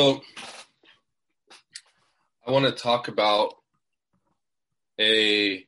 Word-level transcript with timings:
So 0.00 0.22
I 2.46 2.52
want 2.52 2.64
to 2.64 2.72
talk 2.72 3.08
about 3.08 3.56
a 4.98 5.66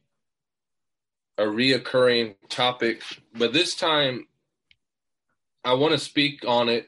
a 1.36 1.42
reoccurring 1.42 2.36
topic, 2.48 3.02
but 3.34 3.52
this 3.52 3.74
time 3.74 4.26
I 5.62 5.74
want 5.74 5.92
to 5.92 5.98
speak 5.98 6.46
on 6.48 6.70
it 6.70 6.86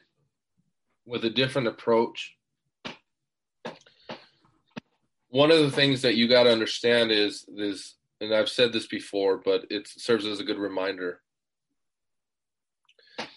with 1.05 1.23
a 1.23 1.29
different 1.29 1.67
approach. 1.67 2.35
One 5.29 5.51
of 5.51 5.59
the 5.59 5.69
things 5.69 6.01
that 6.01 6.15
you 6.15 6.27
got 6.27 6.45
to 6.45 6.51
understand 6.51 7.11
is 7.11 7.45
this, 7.55 7.93
and 8.19 8.33
I've 8.33 8.49
said 8.49 8.73
this 8.73 8.87
before, 8.87 9.37
but 9.37 9.67
it 9.69 9.87
serves 9.87 10.25
as 10.25 10.39
a 10.39 10.43
good 10.43 10.57
reminder 10.57 11.21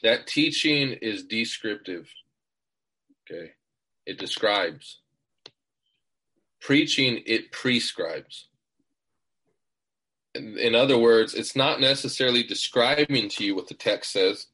that 0.03 0.27
teaching 0.27 0.93
is 0.93 1.25
descriptive. 1.25 2.09
Okay. 3.31 3.51
It 4.09 4.19
describes. 4.19 5.01
Preaching, 6.63 7.23
it 7.27 7.53
prescribes. 7.53 8.49
In, 10.35 10.75
other 10.75 10.97
words, 10.97 11.35
it's 11.35 11.55
not 11.55 11.79
necessarily 11.79 12.43
describing 12.43 13.29
to 13.29 13.45
you 13.45 13.55
what 13.55 13.69
the 13.69 13.75
text 13.75 14.13
says, 14.13 14.47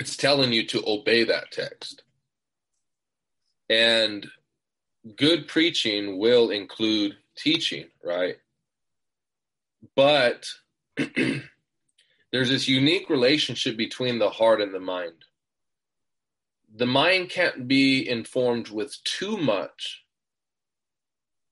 it's 0.00 0.16
telling 0.16 0.52
you 0.52 0.66
to 0.66 0.82
obey 0.84 1.22
that 1.22 1.52
text. 1.52 2.02
And 3.70 4.26
good 5.16 5.46
preaching 5.46 6.18
will 6.18 6.50
include 6.50 7.16
teaching, 7.36 7.86
right? 8.02 8.36
But 9.94 10.48
there's 12.32 12.48
this 12.48 12.66
unique 12.66 13.08
relationship 13.08 13.76
between 13.76 14.18
the 14.18 14.30
heart 14.30 14.60
and 14.60 14.74
the 14.74 14.80
mind. 14.80 15.24
The 16.74 16.86
mind 16.86 17.28
can't 17.28 17.68
be 17.68 18.08
informed 18.08 18.68
with 18.68 18.96
too 19.04 19.36
much 19.36 20.04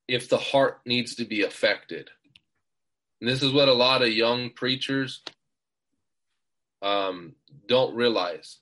if 0.09 0.29
the 0.29 0.39
heart 0.39 0.81
needs 0.87 1.15
to 1.17 1.25
be 1.25 1.43
affected. 1.43 2.11
And 3.21 3.29
this 3.29 3.43
is 3.43 3.53
what 3.53 3.69
a 3.69 3.75
lot 3.75 4.03
of 4.03 4.09
young 4.09 4.51
preachers 4.51 5.23
um, 6.83 7.35
don't 7.69 7.95
realize. 7.95 8.59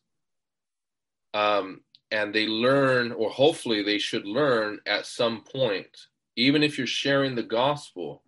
Um, 1.32 1.82
and 2.10 2.34
they 2.34 2.46
learn, 2.46 3.12
or 3.12 3.30
hopefully 3.30 3.82
they 3.82 3.98
should 3.98 4.26
learn 4.26 4.80
at 4.86 5.06
some 5.06 5.42
point, 5.42 6.06
even 6.36 6.62
if 6.62 6.76
you're 6.76 6.86
sharing 6.86 7.34
the 7.34 7.42
gospel, 7.42 8.22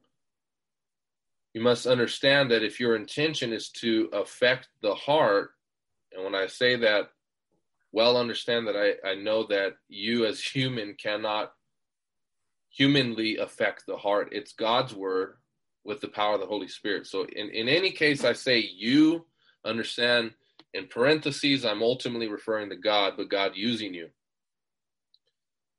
you 1.53 1.61
must 1.61 1.87
understand 1.87 2.51
that 2.51 2.63
if 2.63 2.79
your 2.79 2.95
intention 2.95 3.53
is 3.53 3.71
to 3.71 4.09
affect 4.13 4.69
the 4.83 4.95
heart, 4.95 5.51
and 6.13 6.25
when 6.25 6.35
I 6.35 6.47
say 6.47 6.77
that, 6.77 7.11
well, 7.93 8.17
understand 8.17 8.69
that 8.69 8.77
I, 8.77 9.09
I 9.09 9.15
know 9.15 9.47
that 9.49 9.75
you 9.89 10.27
as 10.27 10.41
human 10.41 10.95
cannot 10.95 11.53
humanly 12.71 13.39
affect 13.39 13.85
the 13.87 13.97
heart. 13.97 14.29
It's 14.33 14.53
God's 14.53 14.95
word 14.95 15.37
with 15.85 16.01
the 16.01 16.09
power 16.09 16.35
of 16.35 16.41
the 16.41 16.47
Holy 16.47 16.69
Spirit. 16.69 17.07
So, 17.07 17.25
in, 17.25 17.51
in 17.51 17.69
any 17.69 17.91
case, 17.91 18.25
I 18.25 18.33
say 18.33 18.59
you 18.59 19.27
understand 19.65 20.33
in 20.73 20.87
parentheses, 20.87 21.65
I'm 21.65 21.83
ultimately 21.83 22.29
referring 22.29 22.71
to 22.71 22.77
God, 22.77 23.15
but 23.17 23.29
God 23.29 23.53
using 23.55 23.95
you. 23.95 24.09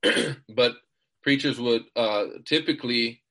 but 0.50 0.76
preachers 1.24 1.60
would 1.60 1.84
uh, 1.96 2.26
typically 2.46 3.22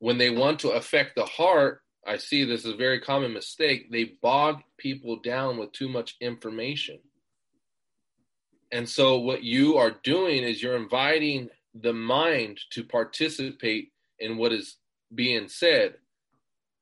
when 0.00 0.18
they 0.18 0.30
want 0.30 0.60
to 0.60 0.70
affect 0.70 1.16
the 1.16 1.24
heart, 1.24 1.80
I 2.06 2.16
see 2.16 2.44
this 2.44 2.64
is 2.64 2.74
a 2.74 2.76
very 2.76 3.00
common 3.00 3.32
mistake. 3.32 3.90
They 3.90 4.16
bog 4.22 4.60
people 4.78 5.20
down 5.20 5.58
with 5.58 5.72
too 5.72 5.88
much 5.88 6.16
information. 6.20 6.98
And 8.70 8.88
so, 8.88 9.18
what 9.18 9.42
you 9.42 9.76
are 9.76 9.96
doing 10.02 10.42
is 10.42 10.62
you're 10.62 10.76
inviting 10.76 11.48
the 11.74 11.92
mind 11.92 12.60
to 12.70 12.84
participate 12.84 13.92
in 14.18 14.36
what 14.36 14.52
is 14.52 14.76
being 15.14 15.48
said. 15.48 15.94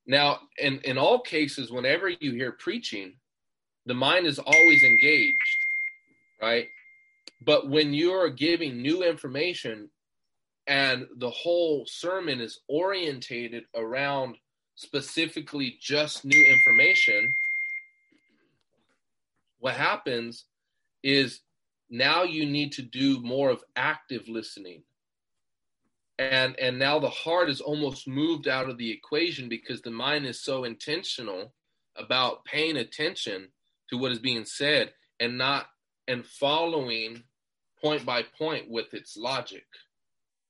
Now, 0.06 0.40
in, 0.58 0.80
in 0.80 0.98
all 0.98 1.20
cases, 1.20 1.70
whenever 1.70 2.08
you 2.08 2.32
hear 2.32 2.52
preaching, 2.52 3.14
the 3.86 3.94
mind 3.94 4.26
is 4.26 4.38
always 4.38 4.82
engaged, 4.82 5.36
right? 6.40 6.68
But 7.44 7.68
when 7.68 7.92
you're 7.92 8.30
giving 8.30 8.82
new 8.82 9.04
information, 9.04 9.90
and 10.66 11.06
the 11.18 11.30
whole 11.30 11.84
sermon 11.86 12.40
is 12.40 12.60
orientated 12.68 13.64
around 13.76 14.36
specifically 14.74 15.76
just 15.80 16.24
new 16.24 16.44
information 16.44 17.32
what 19.58 19.74
happens 19.74 20.44
is 21.02 21.40
now 21.90 22.22
you 22.22 22.46
need 22.46 22.72
to 22.72 22.82
do 22.82 23.20
more 23.20 23.50
of 23.50 23.62
active 23.76 24.28
listening 24.28 24.82
and 26.18 26.58
and 26.58 26.78
now 26.78 26.98
the 26.98 27.10
heart 27.10 27.50
is 27.50 27.60
almost 27.60 28.08
moved 28.08 28.48
out 28.48 28.68
of 28.68 28.78
the 28.78 28.90
equation 28.90 29.48
because 29.48 29.82
the 29.82 29.90
mind 29.90 30.26
is 30.26 30.40
so 30.40 30.64
intentional 30.64 31.52
about 31.96 32.44
paying 32.44 32.76
attention 32.76 33.48
to 33.90 33.98
what 33.98 34.12
is 34.12 34.18
being 34.18 34.44
said 34.44 34.92
and 35.20 35.36
not 35.36 35.66
and 36.08 36.24
following 36.26 37.22
point 37.80 38.04
by 38.04 38.22
point 38.38 38.70
with 38.70 38.94
its 38.94 39.16
logic 39.16 39.64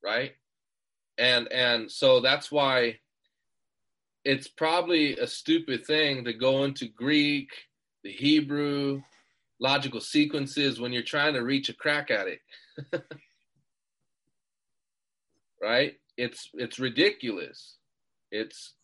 right? 0.07 0.33
And 1.19 1.51
and 1.53 1.91
so 1.91 2.21
that's 2.21 2.53
why 2.53 2.99
it's 4.25 4.49
probably 4.49 5.17
a 5.17 5.27
stupid 5.27 5.87
thing 5.87 6.25
to 6.25 6.33
go 6.33 6.65
into 6.65 6.87
Greek, 6.87 7.51
the 8.03 8.11
Hebrew, 8.11 9.03
logical 9.61 10.01
sequences 10.01 10.81
when 10.81 10.93
you're 10.93 11.03
trying 11.03 11.35
to 11.35 11.41
reach 11.41 11.69
a 11.69 11.75
crack 11.75 12.11
addict. 12.11 12.43
right? 15.63 15.95
It's 16.17 16.51
it's 16.55 16.79
ridiculous. 16.79 17.77
It's 18.31 18.75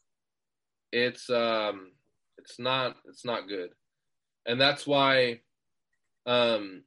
it's 0.93 1.28
um 1.31 1.93
it's 2.38 2.59
not 2.59 2.97
it's 3.09 3.25
not 3.25 3.49
good. 3.49 3.71
And 4.47 4.60
that's 4.60 4.87
why 4.87 5.41
um 6.27 6.83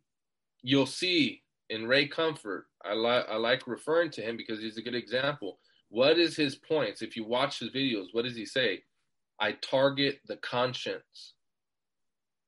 you'll 0.62 0.86
see 0.86 1.42
in 1.70 1.88
Ray 1.88 2.08
Comfort 2.08 2.68
I 2.84 2.94
like 2.94 3.26
I 3.30 3.36
like 3.36 3.68
referring 3.68 4.12
to 4.12 4.22
him 4.22 4.38
because 4.38 4.60
he's 4.60 4.78
a 4.78 4.82
good 4.82 4.96
example. 4.96 5.60
What 5.90 6.18
is 6.18 6.36
his 6.36 6.56
points? 6.56 7.02
If 7.02 7.16
you 7.16 7.26
watch 7.26 7.60
his 7.60 7.70
videos, 7.70 8.08
what 8.12 8.26
does 8.26 8.36
he 8.36 8.46
say? 8.46 8.84
I 9.40 9.54
target 9.54 10.20
the 10.28 10.38
conscience. 10.38 11.35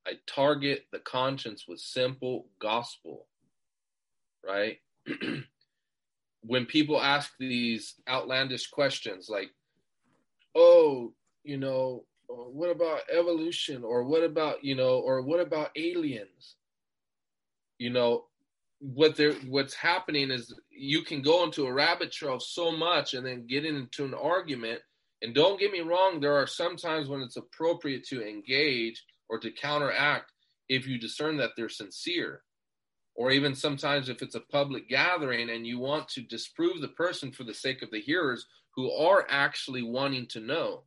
I 0.07 0.13
target 0.25 0.85
the 0.91 1.00
conscience 1.00 1.66
with 1.68 1.79
simple 1.79 2.47
gospel. 2.59 3.28
Right? 4.45 4.78
when 6.41 6.66
people 6.66 7.01
ask 7.01 7.34
these 7.40 7.95
outlandish 8.07 8.68
questions 8.68 9.29
like, 9.29 9.50
"Oh, 10.56 11.13
you 11.44 11.57
know, 11.57 12.06
uh, 12.29 12.34
what 12.34 12.69
about 12.69 13.01
evolution 13.12 13.84
or 13.84 14.03
what 14.03 14.23
about, 14.23 14.63
you 14.63 14.75
know, 14.75 15.00
or 15.00 15.22
what 15.22 15.40
about 15.40 15.72
aliens?" 15.75 16.56
You 17.79 17.89
know, 17.89 18.28
what 18.79 19.16
they're 19.16 19.34
what's 19.47 19.74
happening 19.74 20.29
is 20.31 20.53
you 20.69 21.01
can 21.01 21.22
go 21.22 21.44
into 21.44 21.66
a 21.66 21.74
rabbit 21.74 22.12
trail 22.12 22.39
so 22.39 22.72
much 22.72 23.13
and 23.13 23.25
then 23.25 23.47
get 23.47 23.66
into 23.66 24.06
an 24.06 24.13
argument 24.13 24.79
and 25.22 25.34
don't 25.34 25.59
get 25.59 25.72
me 25.72 25.79
wrong 25.79 26.19
there 26.19 26.35
are 26.35 26.45
some 26.45 26.78
times 26.78 27.09
when 27.09 27.22
it's 27.22 27.38
appropriate 27.38 28.06
to 28.06 28.28
engage 28.28 29.03
or 29.30 29.40
to 29.40 29.52
counteract 29.52 30.32
if 30.70 30.88
you 30.88 30.98
discern 30.98 31.38
that 31.38 31.52
they're 31.56 31.70
sincere 31.70 32.42
or 33.16 33.32
even 33.32 33.56
sometimes 33.56 34.10
if 34.10 34.22
it's 34.22 34.36
a 34.36 34.42
public 34.52 34.88
gathering 34.88 35.50
and 35.50 35.66
you 35.66 35.80
want 35.80 36.08
to 36.08 36.22
disprove 36.22 36.82
the 36.82 36.90
person 36.90 37.32
for 37.32 37.44
the 37.44 37.54
sake 37.54 37.82
of 37.82 37.90
the 37.92 38.02
hearers 38.02 38.46
who 38.76 38.92
are 38.92 39.26
actually 39.30 39.82
wanting 39.82 40.28
to 40.28 40.40
know 40.40 40.84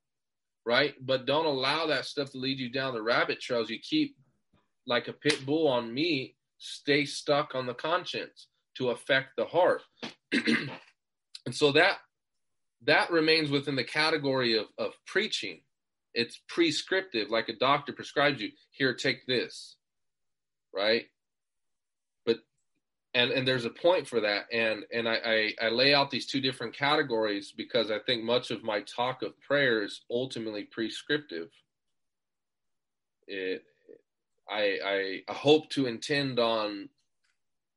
right 0.67 0.95
but 1.00 1.27
don't 1.27 1.47
allow 1.47 1.87
that 1.87 2.05
stuff 2.05 2.31
to 2.31 2.38
lead 2.38 2.59
you 2.59 2.70
down 2.70 2.94
the 2.94 3.03
rabbit 3.03 3.41
trails 3.41 3.70
you 3.70 3.79
keep 3.79 4.17
like 4.87 5.09
a 5.09 5.12
pit 5.12 5.44
bull 5.47 5.67
on 5.67 5.93
meat 5.93 6.37
stay 6.61 7.05
stuck 7.05 7.55
on 7.55 7.67
the 7.67 7.75
conscience 7.75 8.49
to 8.76 8.91
affect 8.91 9.31
the 9.37 9.47
heart. 9.47 9.82
and 10.32 10.70
so 11.50 11.73
that 11.73 11.99
that 12.87 13.11
remains 13.11 13.50
within 13.50 13.76
the 13.76 13.85
category 13.85 14.56
of, 14.56 14.67
of 14.79 14.93
preaching. 15.06 15.61
It's 16.15 16.41
prescriptive, 16.49 17.31
like 17.31 17.49
a 17.49 17.57
doctor 17.57 17.93
prescribes 17.93 18.41
you, 18.41 18.51
here, 18.71 18.95
take 18.95 19.27
this. 19.27 19.77
Right? 20.75 21.07
But 22.27 22.39
and 23.15 23.31
and 23.31 23.47
there's 23.47 23.65
a 23.65 23.71
point 23.71 24.09
for 24.09 24.21
that. 24.21 24.45
And 24.53 24.85
and 24.93 25.09
I, 25.09 25.53
I, 25.61 25.67
I 25.67 25.69
lay 25.71 25.95
out 25.95 26.11
these 26.11 26.27
two 26.27 26.41
different 26.41 26.77
categories 26.77 27.53
because 27.57 27.91
I 27.91 27.99
think 28.07 28.25
much 28.25 28.51
of 28.51 28.62
my 28.62 28.81
talk 28.83 29.23
of 29.23 29.41
prayer 29.41 29.83
is 29.83 30.03
ultimately 30.11 30.65
prescriptive. 30.65 31.49
It 33.27 33.65
I, 34.51 35.23
I 35.29 35.33
hope 35.33 35.71
to 35.71 35.87
intend 35.87 36.39
on 36.39 36.89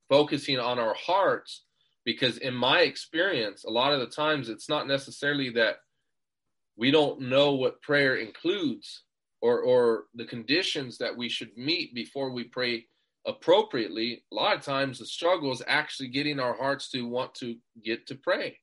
focusing 0.10 0.60
on 0.60 0.80
our 0.80 0.96
hearts 0.96 1.64
because 2.04 2.38
in 2.38 2.54
my 2.54 2.82
experience 2.82 3.64
a 3.64 3.70
lot 3.70 3.94
of 3.94 4.00
the 4.00 4.08
times 4.08 4.50
it's 4.50 4.68
not 4.68 4.88
necessarily 4.88 5.50
that 5.52 5.78
we 6.78 6.92
don't 6.92 7.22
know 7.22 7.54
what 7.54 7.82
prayer 7.82 8.18
includes 8.18 9.04
or 9.42 9.62
or 9.62 10.06
the 10.16 10.26
conditions 10.26 10.98
that 10.98 11.16
we 11.16 11.30
should 11.30 11.56
meet 11.58 11.94
before 11.94 12.32
we 12.32 12.46
pray 12.46 12.86
appropriately, 13.26 14.24
a 14.32 14.36
lot 14.36 14.56
of 14.56 14.62
times 14.62 15.00
the 15.00 15.06
struggle 15.06 15.52
is 15.52 15.64
actually 15.68 16.10
getting 16.10 16.40
our 16.40 16.56
hearts 16.56 16.90
to 16.92 17.08
want 17.08 17.34
to 17.36 17.56
get 17.84 18.06
to 18.08 18.16
pray. 18.16 18.58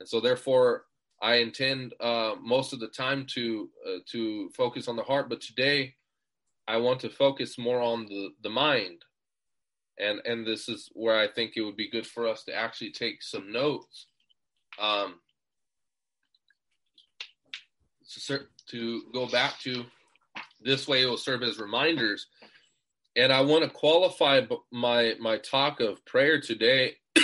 And 0.00 0.08
so, 0.08 0.20
therefore, 0.20 0.84
I 1.22 1.36
intend 1.36 1.94
uh, 2.00 2.34
most 2.40 2.72
of 2.72 2.80
the 2.80 2.88
time 2.88 3.26
to 3.34 3.68
uh, 3.86 3.98
to 4.12 4.50
focus 4.56 4.88
on 4.88 4.96
the 4.96 5.02
heart, 5.02 5.28
but 5.28 5.40
today 5.40 5.94
I 6.66 6.78
want 6.78 7.00
to 7.00 7.10
focus 7.10 7.58
more 7.58 7.80
on 7.80 8.06
the, 8.06 8.30
the 8.42 8.50
mind. 8.50 9.04
And 9.98 10.20
and 10.24 10.46
this 10.46 10.68
is 10.68 10.90
where 10.92 11.18
I 11.18 11.28
think 11.28 11.52
it 11.56 11.62
would 11.62 11.76
be 11.76 11.90
good 11.90 12.06
for 12.06 12.26
us 12.26 12.44
to 12.44 12.54
actually 12.54 12.90
take 12.90 13.22
some 13.22 13.52
notes. 13.52 14.08
Um, 14.80 15.20
to 18.70 19.02
go 19.12 19.26
back 19.26 19.58
to 19.60 19.84
this 20.60 20.88
way 20.88 21.02
it 21.02 21.06
will 21.06 21.16
serve 21.16 21.42
as 21.42 21.58
reminders. 21.58 22.26
And 23.16 23.32
i 23.32 23.42
want 23.42 23.64
to 23.64 23.70
qualify 23.70 24.42
my 24.72 25.14
my 25.20 25.38
talk 25.38 25.80
of 25.80 26.04
prayer 26.04 26.40
today 26.40 26.96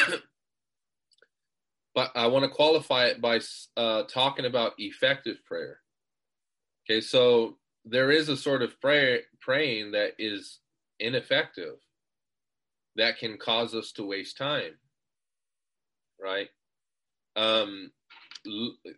but 1.94 2.12
i 2.14 2.28
want 2.28 2.44
to 2.44 2.50
qualify 2.50 3.06
it 3.06 3.20
by 3.20 3.40
uh, 3.76 4.04
talking 4.04 4.44
about 4.44 4.74
effective 4.78 5.44
prayer. 5.44 5.78
Okay 6.84 7.00
so 7.00 7.56
there 7.84 8.10
is 8.10 8.28
a 8.28 8.36
sort 8.36 8.62
of 8.62 8.80
prayer 8.80 9.20
praying 9.40 9.92
that 9.92 10.12
is 10.18 10.60
ineffective 11.00 11.76
that 12.96 13.18
can 13.18 13.38
cause 13.38 13.74
us 13.74 13.92
to 13.92 14.04
waste 14.04 14.36
time 14.36 14.74
right? 16.20 16.48
Um 17.36 17.90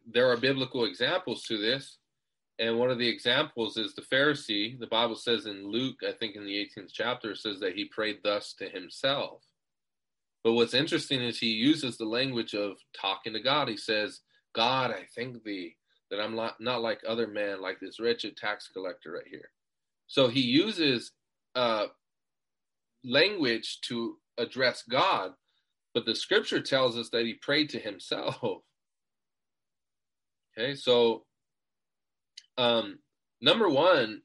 there 0.07 0.31
are 0.31 0.37
biblical 0.37 0.85
examples 0.85 1.43
to 1.45 1.59
this. 1.59 1.99
And 2.59 2.79
one 2.79 2.91
of 2.91 2.99
the 2.99 3.09
examples 3.09 3.77
is 3.77 3.95
the 3.95 4.03
Pharisee. 4.03 4.79
The 4.79 4.87
Bible 4.87 5.17
says 5.17 5.47
in 5.47 5.67
Luke, 5.67 5.97
I 6.07 6.13
think 6.13 6.37
in 6.37 6.45
the 6.45 6.55
18th 6.55 6.93
chapter, 6.93 7.35
says 7.35 7.59
that 7.61 7.75
he 7.75 7.87
prayed 7.87 8.19
thus 8.23 8.55
to 8.59 8.69
himself. 8.69 9.43
But 10.45 10.53
what's 10.53 10.75
interesting 10.75 11.23
is 11.23 11.39
he 11.39 11.49
uses 11.49 11.97
the 11.97 12.05
language 12.05 12.55
of 12.55 12.77
talking 12.95 13.33
to 13.33 13.41
God. 13.41 13.69
He 13.69 13.77
says, 13.77 14.21
God, 14.55 14.91
I 14.91 15.07
thank 15.17 15.43
thee 15.45 15.77
that 16.11 16.21
I'm 16.21 16.37
not, 16.37 16.61
not 16.61 16.83
like 16.83 17.01
other 17.09 17.27
men, 17.27 17.63
like 17.63 17.81
this 17.81 17.99
wretched 17.99 18.37
tax 18.37 18.69
collector 18.69 19.13
right 19.13 19.27
here. 19.29 19.51
So 20.09 20.29
he 20.29 20.43
uses 20.43 21.13
uh, 21.55 21.87
language 23.05 23.81
to 23.83 24.19
address 24.37 24.85
God, 24.89 25.33
but 25.95 26.05
the 26.05 26.15
scripture 26.15 26.61
tells 26.61 26.99
us 26.99 27.09
that 27.11 27.25
he 27.25 27.35
prayed 27.35 27.71
to 27.71 27.79
himself. 27.79 28.63
Okay, 30.59 30.75
so 30.75 31.25
um, 32.59 32.99
number 33.41 33.69
one 33.69 34.23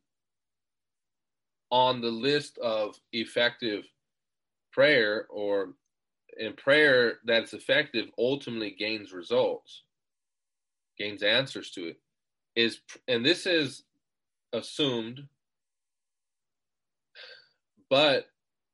on 1.72 2.02
the 2.02 2.10
list 2.12 2.58
of 2.58 2.96
effective 3.14 3.86
prayer 4.72 5.26
or 5.30 5.74
in 6.38 6.54
prayer 6.54 7.20
that's 7.26 7.54
effective 7.54 8.08
ultimately 8.18 8.72
gains 8.78 9.14
results, 9.14 9.84
gains 10.98 11.24
answers 11.24 11.72
to 11.72 11.88
it, 11.88 11.98
is 12.56 12.80
and 13.08 13.26
this 13.26 13.46
is 13.46 13.84
assumed, 14.54 15.22
but 17.90 18.26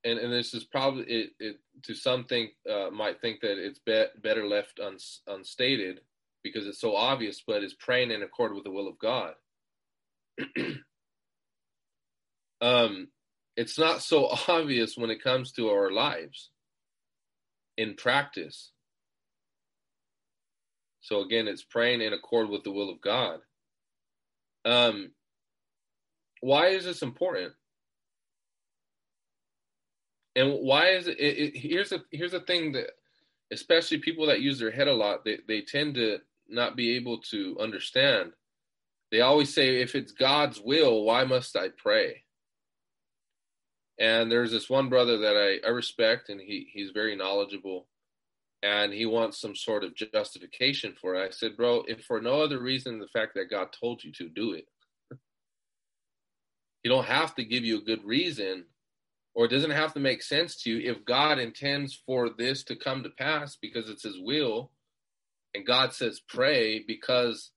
and, 0.04 0.20
and 0.20 0.34
this 0.34 0.54
is 0.54 0.64
probably 0.64 1.04
it, 1.06 1.30
it 1.40 1.60
to 1.84 1.94
some 1.94 2.24
think 2.24 2.52
uh, 2.70 2.90
might 2.90 3.22
think 3.22 3.42
that 3.42 3.64
it's 3.64 3.80
be, 3.80 4.06
better 4.22 4.48
left 4.48 4.80
uns, 4.80 5.22
unstated 5.28 6.02
because 6.44 6.68
it's 6.68 6.82
so 6.82 6.96
obvious, 6.96 7.42
but 7.46 7.64
is 7.64 7.74
praying 7.74 8.12
in 8.12 8.22
accord 8.22 8.54
with 8.54 8.64
the 8.64 8.72
will 8.72 8.88
of 8.88 9.00
God. 9.00 9.34
um, 12.62 13.08
it's 13.56 13.80
not 13.80 14.02
so 14.02 14.28
obvious 14.48 14.98
when 14.98 15.10
it 15.10 15.24
comes 15.24 15.52
to 15.54 15.70
our 15.70 15.92
lives 15.92 16.50
in 17.78 17.96
practice. 17.96 18.72
So 21.02 21.22
again, 21.22 21.48
it's 21.48 21.64
praying 21.64 22.02
in 22.02 22.14
accord 22.14 22.50
with 22.50 22.64
the 22.64 22.72
will 22.72 22.90
of 22.90 23.02
God. 23.02 23.40
Um, 24.66 25.12
why 26.42 26.68
is 26.68 26.86
this 26.86 27.02
important? 27.02 27.54
And 30.36 30.54
why 30.62 30.90
is 30.92 31.08
it, 31.08 31.20
it, 31.20 31.38
it 31.38 31.58
here's 31.58 31.92
a 31.92 32.02
here's 32.12 32.34
a 32.34 32.40
thing 32.40 32.72
that 32.72 32.88
especially 33.52 34.00
people 34.00 34.26
that 34.28 34.42
use 34.42 34.60
their 34.60 34.72
head 34.72 34.88
a 34.88 34.94
lot, 34.94 35.24
they, 35.24 35.38
they 35.48 35.62
tend 35.62 35.96
to 35.96 36.20
not 36.54 36.76
be 36.76 36.96
able 36.96 37.20
to 37.32 37.58
understand. 37.60 38.32
They 39.12 39.22
always 39.22 39.54
say, 39.54 39.82
if 39.82 39.96
it's 39.96 40.12
God's 40.12 40.60
will, 40.60 41.04
why 41.04 41.24
must 41.24 41.56
I 41.56 41.70
pray? 41.78 42.24
And 44.00 44.32
there's 44.32 44.52
this 44.52 44.70
one 44.70 44.90
brother 44.90 45.18
that 45.20 45.36
I, 45.36 45.68
I 45.68 45.70
respect, 45.70 46.30
and 46.30 46.42
he, 46.42 46.68
he's 46.72 46.92
very 46.92 47.16
knowledgeable, 47.16 47.88
and 48.64 48.92
he 48.92 49.06
wants 49.06 49.40
some 49.40 49.56
sort 49.56 49.84
of 49.84 49.96
justification 49.96 50.96
for 51.00 51.16
it. 51.16 51.28
I 51.28 51.30
said, 51.30 51.56
bro, 51.56 51.84
if 51.88 52.04
for 52.06 52.20
no 52.20 52.42
other 52.42 52.60
reason 52.60 52.94
than 52.94 53.02
the 53.02 53.08
fact 53.08 53.34
that 53.36 53.52
God 53.52 53.68
told 53.80 54.04
you 54.04 54.12
to 54.14 54.30
do 54.30 54.54
it, 54.54 54.66
he 56.82 56.90
don't 56.90 57.06
have 57.06 57.36
to 57.36 57.46
give 57.46 57.64
you 57.64 57.78
a 57.78 57.84
good 57.84 58.04
reason 58.04 58.66
or 59.36 59.46
it 59.46 59.50
doesn't 59.50 59.72
have 59.72 59.94
to 59.94 60.00
make 60.00 60.22
sense 60.22 60.56
to 60.58 60.70
you 60.70 60.92
if 60.92 61.06
God 61.06 61.40
intends 61.40 62.00
for 62.06 62.30
this 62.30 62.64
to 62.66 62.76
come 62.76 63.04
to 63.04 63.10
pass 63.10 63.58
because 63.60 63.90
it's 63.90 64.04
his 64.04 64.20
will 64.20 64.72
and 65.54 65.66
God 65.66 65.94
says 65.94 66.22
pray 66.28 66.84
because, 66.86 67.52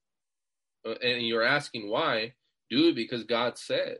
uh, 0.86 0.94
and 1.02 1.26
you're 1.26 1.42
asking 1.42 1.88
why, 1.90 2.34
do 2.70 2.88
it 2.88 2.96
because 2.96 3.24
God 3.24 3.58
said, 3.58 3.98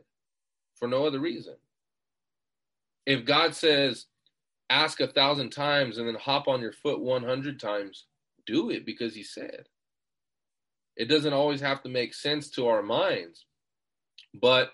for 0.75 0.87
no 0.87 1.05
other 1.05 1.19
reason. 1.19 1.55
If 3.05 3.25
God 3.25 3.55
says 3.55 4.05
ask 4.69 4.99
a 4.99 5.07
thousand 5.07 5.51
times 5.51 5.97
and 5.97 6.07
then 6.07 6.15
hop 6.15 6.47
on 6.47 6.61
your 6.61 6.73
foot 6.73 6.99
100 6.99 7.59
times, 7.59 8.05
do 8.45 8.69
it 8.69 8.85
because 8.85 9.15
He 9.15 9.23
said. 9.23 9.65
It 10.95 11.05
doesn't 11.05 11.33
always 11.33 11.61
have 11.61 11.83
to 11.83 11.89
make 11.89 12.13
sense 12.13 12.49
to 12.51 12.67
our 12.67 12.81
minds. 12.81 13.45
But 14.33 14.71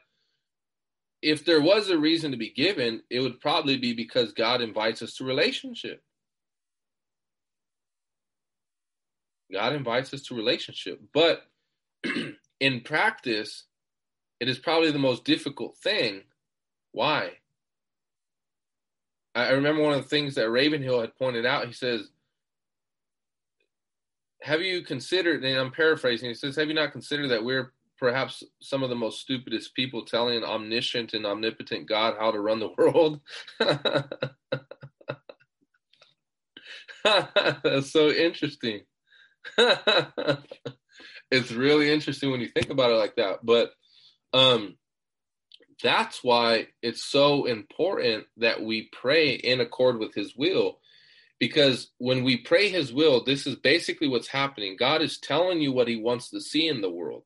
if 1.21 1.45
there 1.45 1.61
was 1.61 1.89
a 1.89 1.97
reason 1.97 2.31
to 2.31 2.37
be 2.37 2.51
given, 2.51 3.01
it 3.09 3.19
would 3.19 3.39
probably 3.39 3.77
be 3.77 3.93
because 3.93 4.33
God 4.33 4.61
invites 4.61 5.01
us 5.01 5.15
to 5.15 5.25
relationship. 5.25 6.01
God 9.53 9.73
invites 9.73 10.13
us 10.13 10.23
to 10.23 10.35
relationship. 10.35 10.99
But 11.13 11.43
in 12.59 12.81
practice, 12.81 13.65
it 14.39 14.49
is 14.49 14.57
probably 14.57 14.91
the 14.91 14.99
most 14.99 15.23
difficult 15.23 15.77
thing. 15.77 16.23
Why? 16.91 17.33
I 19.35 19.51
remember 19.51 19.81
one 19.81 19.93
of 19.93 20.03
the 20.03 20.09
things 20.09 20.35
that 20.35 20.49
Ravenhill 20.49 21.01
had 21.01 21.15
pointed 21.15 21.45
out. 21.45 21.65
He 21.65 21.73
says, 21.73 22.09
Have 24.41 24.61
you 24.61 24.83
considered, 24.83 25.43
and 25.43 25.59
I'm 25.59 25.71
paraphrasing, 25.71 26.29
he 26.29 26.35
says, 26.35 26.55
Have 26.55 26.67
you 26.67 26.73
not 26.73 26.91
considered 26.91 27.29
that 27.29 27.43
we're 27.43 27.73
perhaps 27.97 28.43
some 28.61 28.83
of 28.83 28.89
the 28.89 28.95
most 28.95 29.21
stupidest 29.21 29.73
people 29.75 30.05
telling 30.05 30.37
an 30.37 30.43
omniscient 30.43 31.13
and 31.13 31.25
omnipotent 31.25 31.87
God 31.87 32.15
how 32.19 32.31
to 32.31 32.39
run 32.39 32.59
the 32.59 32.73
world? 32.77 33.21
That's 37.63 37.91
so 37.91 38.09
interesting. 38.09 38.81
it's 41.31 41.51
really 41.51 41.91
interesting 41.91 42.31
when 42.31 42.41
you 42.41 42.47
think 42.47 42.69
about 42.69 42.91
it 42.91 42.95
like 42.95 43.15
that. 43.15 43.39
But 43.43 43.71
um, 44.33 44.77
that's 45.81 46.23
why 46.23 46.67
it's 46.81 47.03
so 47.03 47.45
important 47.45 48.25
that 48.37 48.61
we 48.63 48.89
pray 48.91 49.33
in 49.33 49.59
accord 49.59 49.99
with 49.99 50.13
His 50.13 50.35
will. 50.35 50.79
Because 51.39 51.91
when 51.97 52.23
we 52.23 52.37
pray 52.37 52.69
His 52.69 52.93
will, 52.93 53.23
this 53.23 53.45
is 53.45 53.55
basically 53.55 54.07
what's 54.07 54.27
happening. 54.27 54.77
God 54.77 55.01
is 55.01 55.17
telling 55.17 55.59
you 55.61 55.71
what 55.71 55.87
He 55.87 55.97
wants 55.97 56.29
to 56.29 56.39
see 56.39 56.67
in 56.67 56.81
the 56.81 56.89
world. 56.89 57.23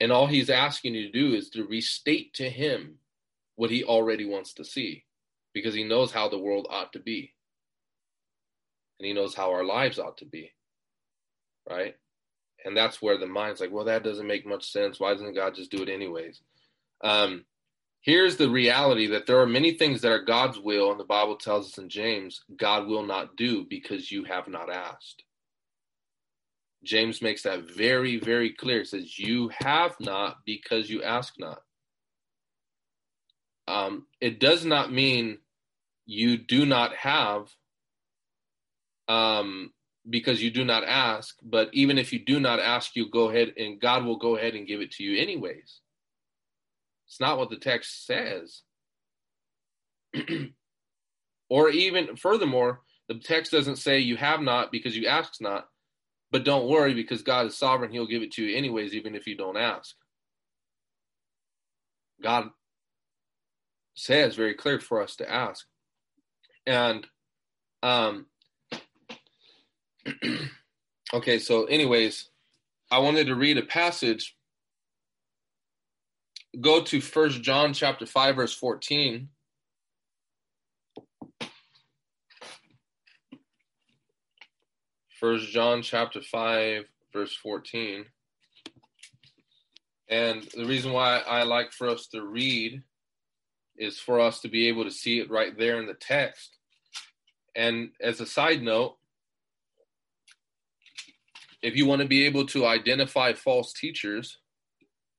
And 0.00 0.12
all 0.12 0.26
He's 0.26 0.50
asking 0.50 0.94
you 0.94 1.06
to 1.06 1.12
do 1.12 1.34
is 1.34 1.50
to 1.50 1.64
restate 1.64 2.34
to 2.34 2.50
Him 2.50 2.98
what 3.56 3.70
He 3.70 3.84
already 3.84 4.24
wants 4.24 4.54
to 4.54 4.64
see, 4.64 5.04
because 5.54 5.74
He 5.74 5.84
knows 5.84 6.12
how 6.12 6.28
the 6.28 6.38
world 6.38 6.66
ought 6.68 6.92
to 6.92 6.98
be. 6.98 7.32
And 8.98 9.06
He 9.06 9.14
knows 9.14 9.34
how 9.34 9.52
our 9.52 9.64
lives 9.64 9.98
ought 9.98 10.18
to 10.18 10.26
be 10.26 10.52
right? 11.68 11.94
And 12.64 12.76
that's 12.76 13.02
where 13.02 13.18
the 13.18 13.26
mind's 13.26 13.60
like, 13.60 13.72
well, 13.72 13.86
that 13.86 14.04
doesn't 14.04 14.26
make 14.26 14.46
much 14.46 14.70
sense. 14.70 15.00
Why 15.00 15.12
doesn't 15.12 15.34
God 15.34 15.54
just 15.54 15.70
do 15.70 15.82
it 15.82 15.88
anyways? 15.88 16.40
Um, 17.02 17.44
here's 18.02 18.36
the 18.36 18.48
reality 18.50 19.08
that 19.08 19.26
there 19.26 19.40
are 19.40 19.46
many 19.46 19.72
things 19.72 20.00
that 20.02 20.12
are 20.12 20.24
God's 20.24 20.58
will, 20.58 20.90
and 20.90 21.00
the 21.00 21.04
Bible 21.04 21.36
tells 21.36 21.68
us 21.68 21.78
in 21.78 21.88
James, 21.88 22.42
God 22.56 22.86
will 22.86 23.04
not 23.04 23.36
do 23.36 23.66
because 23.68 24.12
you 24.12 24.24
have 24.24 24.48
not 24.48 24.72
asked. 24.72 25.24
James 26.84 27.22
makes 27.22 27.42
that 27.42 27.62
very, 27.62 28.18
very 28.18 28.50
clear. 28.50 28.80
It 28.80 28.88
says, 28.88 29.18
You 29.18 29.50
have 29.58 29.94
not 30.00 30.38
because 30.44 30.90
you 30.90 31.02
ask 31.02 31.34
not. 31.38 31.62
Um, 33.68 34.06
it 34.20 34.40
does 34.40 34.64
not 34.64 34.92
mean 34.92 35.38
you 36.06 36.36
do 36.36 36.66
not 36.66 36.94
have 36.96 37.48
um, 39.08 39.72
because 40.08 40.42
you 40.42 40.50
do 40.50 40.64
not 40.64 40.84
ask. 40.84 41.36
But 41.42 41.70
even 41.72 41.98
if 41.98 42.12
you 42.12 42.18
do 42.24 42.40
not 42.40 42.60
ask, 42.60 42.96
you 42.96 43.08
go 43.10 43.30
ahead 43.30 43.54
and 43.56 43.80
God 43.80 44.04
will 44.04 44.18
go 44.18 44.36
ahead 44.36 44.54
and 44.54 44.66
give 44.66 44.80
it 44.80 44.92
to 44.92 45.04
you 45.04 45.20
anyways. 45.20 45.80
It's 47.06 47.20
not 47.20 47.38
what 47.38 47.50
the 47.50 47.56
text 47.56 48.06
says. 48.06 48.62
or 51.48 51.68
even 51.70 52.16
furthermore, 52.16 52.80
the 53.08 53.18
text 53.18 53.52
doesn't 53.52 53.76
say 53.76 53.98
you 53.98 54.16
have 54.16 54.40
not 54.40 54.72
because 54.72 54.96
you 54.96 55.06
ask 55.06 55.40
not, 55.40 55.68
but 56.30 56.44
don't 56.44 56.68
worry 56.68 56.94
because 56.94 57.22
God 57.22 57.46
is 57.46 57.56
sovereign. 57.56 57.90
He'll 57.90 58.06
give 58.06 58.22
it 58.22 58.32
to 58.32 58.44
you 58.44 58.56
anyways, 58.56 58.94
even 58.94 59.14
if 59.14 59.26
you 59.26 59.36
don't 59.36 59.56
ask. 59.56 59.94
God 62.22 62.50
says 63.94 64.36
very 64.36 64.54
clear 64.54 64.80
for 64.80 65.02
us 65.02 65.16
to 65.16 65.30
ask. 65.30 65.66
And 66.66 67.06
um 67.82 68.26
okay, 71.14 71.38
so 71.38 71.64
anyways, 71.64 72.28
I 72.90 72.98
wanted 72.98 73.26
to 73.26 73.34
read 73.34 73.58
a 73.58 73.62
passage. 73.62 74.36
Go 76.60 76.82
to 76.82 77.00
First 77.00 77.42
John 77.42 77.72
chapter 77.72 78.06
5 78.06 78.36
verse 78.36 78.54
14. 78.54 79.28
First 85.18 85.50
John 85.50 85.82
chapter 85.82 86.20
5 86.20 86.84
verse 87.12 87.34
14. 87.34 88.04
And 90.08 90.42
the 90.54 90.66
reason 90.66 90.92
why 90.92 91.18
I 91.18 91.44
like 91.44 91.72
for 91.72 91.88
us 91.88 92.06
to 92.08 92.22
read 92.22 92.82
is 93.78 93.98
for 93.98 94.20
us 94.20 94.40
to 94.40 94.48
be 94.48 94.68
able 94.68 94.84
to 94.84 94.90
see 94.90 95.20
it 95.20 95.30
right 95.30 95.56
there 95.56 95.80
in 95.80 95.86
the 95.86 95.94
text. 95.94 96.58
And 97.54 97.90
as 98.00 98.20
a 98.20 98.26
side 98.26 98.62
note, 98.62 98.96
if 101.62 101.76
you 101.76 101.86
want 101.86 102.02
to 102.02 102.08
be 102.08 102.26
able 102.26 102.46
to 102.46 102.66
identify 102.66 103.32
false 103.32 103.72
teachers, 103.72 104.38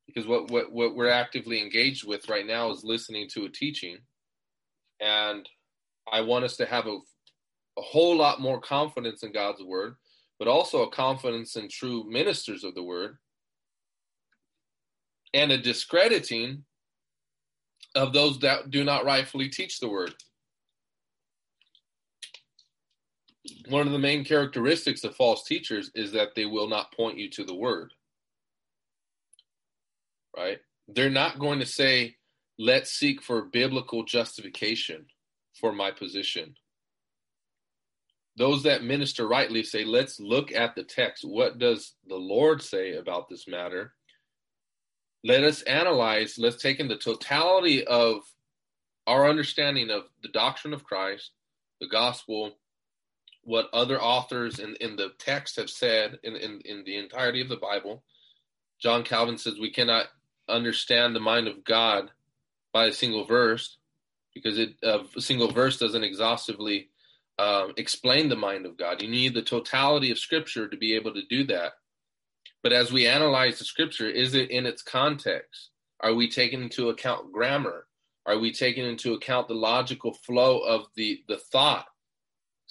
because 0.08 0.28
what, 0.28 0.52
what, 0.52 0.72
what 0.72 0.96
we're 0.96 1.10
actively 1.10 1.62
engaged 1.62 2.06
with 2.06 2.30
right 2.30 2.46
now 2.46 2.70
is 2.72 2.84
listening 2.84 3.30
to 3.34 3.46
a 3.46 3.50
teaching. 3.50 3.98
And 5.00 5.48
I 6.12 6.22
want 6.22 6.46
us 6.46 6.58
to 6.58 6.66
have 6.66 6.86
a, 6.86 6.98
a 7.78 7.82
whole 7.82 8.16
lot 8.16 8.42
more 8.42 8.60
confidence 8.60 9.24
in 9.24 9.32
God's 9.32 9.64
word, 9.64 9.96
but 10.38 10.48
also 10.48 10.84
a 10.84 10.92
confidence 10.92 11.56
in 11.56 11.70
true 11.70 12.04
ministers 12.10 12.64
of 12.64 12.76
the 12.76 12.84
word 12.84 13.18
and 15.34 15.52
a 15.52 15.58
discrediting 15.58 16.64
of 17.96 18.14
those 18.14 18.40
that 18.40 18.70
do 18.70 18.84
not 18.84 19.06
rightfully 19.06 19.50
teach 19.50 19.80
the 19.80 19.90
word. 19.90 20.14
One 23.70 23.88
of 23.88 23.94
the 23.94 24.00
main 24.00 24.26
characteristics 24.26 25.04
of 25.04 25.16
false 25.16 25.46
teachers 25.46 25.92
is 25.96 26.12
that 26.12 26.36
they 26.36 26.46
will 26.46 26.68
not 26.68 26.94
point 26.94 27.18
you 27.18 27.30
to 27.32 27.44
the 27.44 27.56
word. 27.56 27.94
Right? 30.36 30.60
They're 30.88 31.10
not 31.10 31.40
going 31.40 31.60
to 31.60 31.66
say, 31.66 32.16
let's 32.60 32.92
seek 32.92 33.22
for 33.22 33.44
biblical 33.44 34.04
justification 34.04 35.06
for 35.54 35.72
my 35.72 35.92
position. 35.92 36.56
Those 38.36 38.64
that 38.64 38.84
minister 38.84 39.28
rightly 39.28 39.64
say, 39.64 39.86
let's 39.86 40.20
look 40.20 40.52
at 40.52 40.76
the 40.76 40.84
text. 40.84 41.24
What 41.24 41.60
does 41.60 41.94
the 42.08 42.16
Lord 42.16 42.62
say 42.62 42.96
about 42.96 43.30
this 43.30 43.48
matter? 43.48 43.94
let 45.24 45.44
us 45.44 45.62
analyze, 45.64 46.38
let's 46.38 46.62
take 46.62 46.80
in 46.80 46.88
the 46.88 46.98
totality 46.98 47.86
of 47.86 48.22
our 49.08 49.30
understanding 49.30 49.90
of 49.90 50.04
the 50.22 50.30
doctrine 50.30 50.74
of 50.74 50.84
Christ, 50.84 51.32
the 51.80 51.88
gospel, 51.88 52.58
what 53.44 53.70
other 53.74 54.02
authors 54.02 54.60
in, 54.60 54.76
in 54.80 54.96
the 54.96 55.12
text 55.20 55.58
have 55.58 55.70
said 55.70 56.20
in, 56.24 56.36
in, 56.36 56.62
in 56.66 56.84
the 56.84 56.98
entirety 56.98 57.42
of 57.42 57.50
the 57.50 57.58
Bible. 57.58 58.04
John 58.80 59.04
Calvin 59.04 59.38
says 59.38 59.60
we 59.60 59.72
cannot 59.72 60.08
understand 60.48 61.16
the 61.16 61.20
mind 61.20 61.48
of 61.48 61.64
God 61.64 62.12
by 62.72 62.86
a 62.86 62.94
single 62.94 63.26
verse 63.26 63.78
because 64.34 64.58
it, 64.58 64.76
uh, 64.84 65.04
a 65.16 65.22
single 65.22 65.52
verse 65.52 65.78
doesn't 65.78 66.04
exhaustively 66.04 66.90
um, 67.38 67.74
explain 67.78 68.30
the 68.30 68.36
mind 68.36 68.66
of 68.66 68.78
God. 68.78 69.02
You 69.02 69.10
need 69.10 69.34
the 69.34 69.42
totality 69.42 70.12
of 70.12 70.20
Scripture 70.20 70.68
to 70.68 70.78
be 70.78 70.96
able 70.96 71.14
to 71.14 71.24
do 71.30 71.46
that. 71.46 71.74
But 72.64 72.72
as 72.72 72.92
we 72.92 73.06
analyze 73.06 73.60
the 73.60 73.66
scripture, 73.66 74.10
is 74.10 74.34
it 74.34 74.50
in 74.50 74.66
its 74.66 74.82
context? 74.82 75.70
Are 76.00 76.14
we 76.14 76.30
taking 76.30 76.64
into 76.64 76.90
account 76.90 77.32
grammar? 77.34 77.88
Are 78.26 78.40
we 78.40 78.54
taking 78.54 78.86
into 78.86 79.14
account 79.14 79.50
the 79.50 79.54
logical 79.54 80.14
flow 80.14 80.60
of 80.60 80.86
the, 80.96 81.22
the 81.28 81.38
thought? 81.38 81.86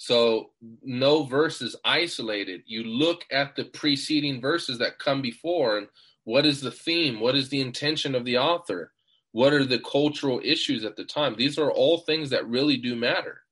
So 0.03 0.49
no 0.83 1.23
verse 1.23 1.61
is 1.61 1.77
isolated. 1.85 2.63
You 2.65 2.83
look 2.83 3.23
at 3.31 3.55
the 3.55 3.63
preceding 3.63 4.41
verses 4.41 4.77
that 4.79 4.99
come 4.99 5.21
before 5.21 5.77
and 5.77 5.87
what 6.25 6.45
is 6.45 6.59
the 6.59 6.71
theme? 6.71 7.21
What 7.21 7.35
is 7.35 7.47
the 7.47 7.61
intention 7.61 8.13
of 8.13 8.25
the 8.25 8.37
author? 8.37 8.91
What 9.31 9.53
are 9.53 9.63
the 9.63 9.79
cultural 9.79 10.41
issues 10.43 10.83
at 10.83 10.97
the 10.97 11.05
time? 11.05 11.35
These 11.37 11.57
are 11.57 11.71
all 11.71 11.99
things 11.99 12.31
that 12.31 12.45
really 12.49 12.75
do 12.75 12.97
matter. 12.97 13.43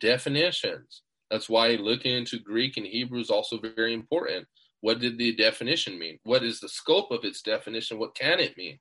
Definitions. 0.00 1.02
That's 1.32 1.48
why 1.48 1.70
looking 1.70 2.14
into 2.14 2.38
Greek 2.38 2.76
and 2.76 2.86
Hebrew 2.86 3.18
is 3.18 3.28
also 3.28 3.58
very 3.58 3.92
important. 3.92 4.46
What 4.82 5.00
did 5.00 5.18
the 5.18 5.34
definition 5.34 5.98
mean? 5.98 6.20
What 6.22 6.44
is 6.44 6.60
the 6.60 6.68
scope 6.68 7.10
of 7.10 7.24
its 7.24 7.42
definition? 7.42 7.98
What 7.98 8.14
can 8.14 8.38
it 8.38 8.56
mean? 8.56 8.78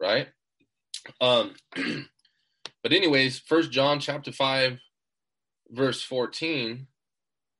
Right? 0.00 0.28
Um 1.20 1.54
but 1.74 2.92
anyways, 2.92 3.40
first 3.40 3.72
John 3.72 3.98
chapter 3.98 4.30
5 4.30 4.78
verse 5.70 6.02
14 6.02 6.86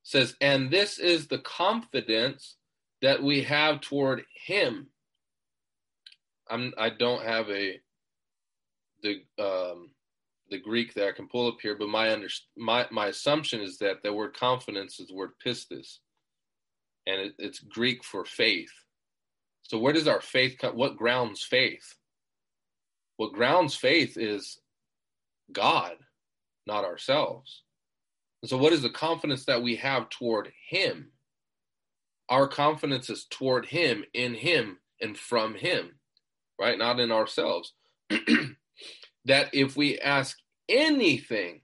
says, 0.02 0.36
"And 0.40 0.70
this 0.70 0.98
is 0.98 1.28
the 1.28 1.38
confidence 1.38 2.56
that 3.02 3.22
we 3.22 3.42
have 3.42 3.80
toward 3.80 4.24
him." 4.46 4.90
I'm 6.48 6.74
I 6.76 6.90
don't 6.90 7.24
have 7.24 7.48
a 7.50 7.80
the 9.02 9.22
um 9.38 9.90
the 10.50 10.58
Greek 10.58 10.94
that 10.94 11.08
I 11.08 11.12
can 11.12 11.28
pull 11.28 11.48
up 11.48 11.56
here, 11.62 11.74
but 11.74 11.88
my 11.88 12.12
under, 12.12 12.28
my 12.56 12.86
my 12.90 13.06
assumption 13.06 13.60
is 13.60 13.78
that 13.78 14.02
the 14.02 14.12
word 14.12 14.36
confidence 14.36 15.00
is 15.00 15.08
the 15.08 15.14
word 15.14 15.32
pistis 15.44 15.98
and 17.06 17.20
it, 17.20 17.34
it's 17.38 17.58
Greek 17.60 18.04
for 18.04 18.24
faith. 18.24 18.72
So 19.62 19.78
where 19.78 19.92
does 19.92 20.08
our 20.08 20.20
faith 20.20 20.56
come? 20.60 20.76
What 20.76 20.96
grounds 20.96 21.42
faith? 21.42 21.94
What 23.16 23.32
grounds 23.32 23.74
faith 23.74 24.16
is 24.16 24.58
God, 25.52 25.96
not 26.66 26.84
ourselves. 26.84 27.63
And 28.44 28.50
so 28.50 28.58
what 28.58 28.74
is 28.74 28.82
the 28.82 28.90
confidence 28.90 29.46
that 29.46 29.62
we 29.62 29.76
have 29.76 30.10
toward 30.10 30.52
Him? 30.68 31.12
Our 32.28 32.46
confidence 32.46 33.08
is 33.08 33.24
toward 33.24 33.64
Him, 33.64 34.04
in 34.12 34.34
Him, 34.34 34.80
and 35.00 35.16
from 35.16 35.54
Him, 35.54 35.92
right? 36.60 36.76
Not 36.76 37.00
in 37.00 37.10
ourselves. 37.10 37.72
that 38.10 39.48
if 39.54 39.78
we 39.78 39.98
ask 39.98 40.36
anything 40.68 41.62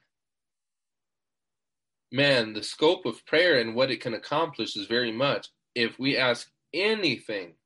man, 2.10 2.54
the 2.54 2.62
scope 2.62 3.04
of 3.04 3.26
prayer 3.26 3.60
and 3.60 3.74
what 3.74 3.90
it 3.90 4.00
can 4.00 4.14
accomplish 4.14 4.74
is 4.74 4.86
very 4.86 5.12
much. 5.12 5.48
If 5.74 5.98
we 5.98 6.16
ask 6.16 6.50
anything 6.72 7.56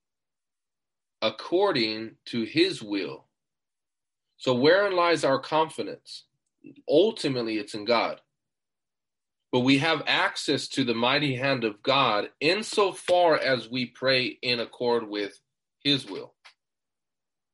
according 1.23 2.17
to 2.27 2.43
his 2.43 2.83
will. 2.83 3.27
So, 4.39 4.55
wherein 4.55 4.97
lies 4.97 5.23
our 5.23 5.39
confidence? 5.39 6.25
Ultimately, 6.89 7.59
it's 7.59 7.75
in 7.75 7.85
God. 7.85 8.21
But 9.55 9.61
we 9.61 9.79
have 9.79 10.03
access 10.09 10.67
to 10.71 10.83
the 10.83 10.97
mighty 10.97 11.37
hand 11.37 11.63
of 11.63 11.81
God 11.81 12.29
insofar 12.41 13.39
as 13.39 13.71
we 13.71 13.87
pray 13.87 14.37
in 14.43 14.59
accord 14.59 15.09
with 15.09 15.39
his 15.85 16.11
will. 16.11 16.35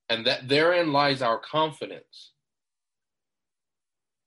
And 0.09 0.27
that 0.27 0.49
therein 0.49 0.95
lies 0.95 1.21
our 1.21 1.39
confidence. 1.39 2.33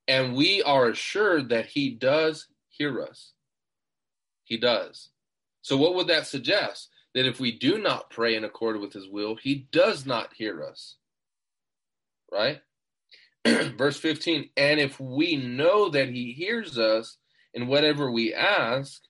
And 0.07 0.35
we 0.35 0.61
are 0.61 0.87
assured 0.87 1.49
that 1.49 1.65
he 1.65 1.89
does 1.89 2.45
hear 2.69 3.01
us. 3.01 3.33
He 4.43 4.57
does. 4.57 5.09
So, 5.63 5.75
what 5.75 5.95
would 5.95 6.09
that 6.09 6.27
suggest? 6.27 6.89
That 7.15 7.25
if 7.25 7.39
we 7.39 7.57
do 7.57 7.79
not 7.79 8.11
pray 8.11 8.35
in 8.35 8.43
accord 8.43 8.79
with 8.79 8.93
his 8.93 9.09
will, 9.09 9.35
he 9.35 9.67
does 9.71 10.05
not 10.05 10.29
hear 10.35 10.63
us. 10.63 10.97
Right? 12.31 12.61
Verse 13.47 13.97
15, 13.97 14.51
and 14.55 14.79
if 14.79 14.99
we 14.99 15.37
know 15.37 15.89
that 15.89 16.09
he 16.09 16.33
hears 16.33 16.77
us 16.77 17.17
in 17.53 17.67
whatever 17.67 18.11
we 18.11 18.33
ask, 18.33 19.01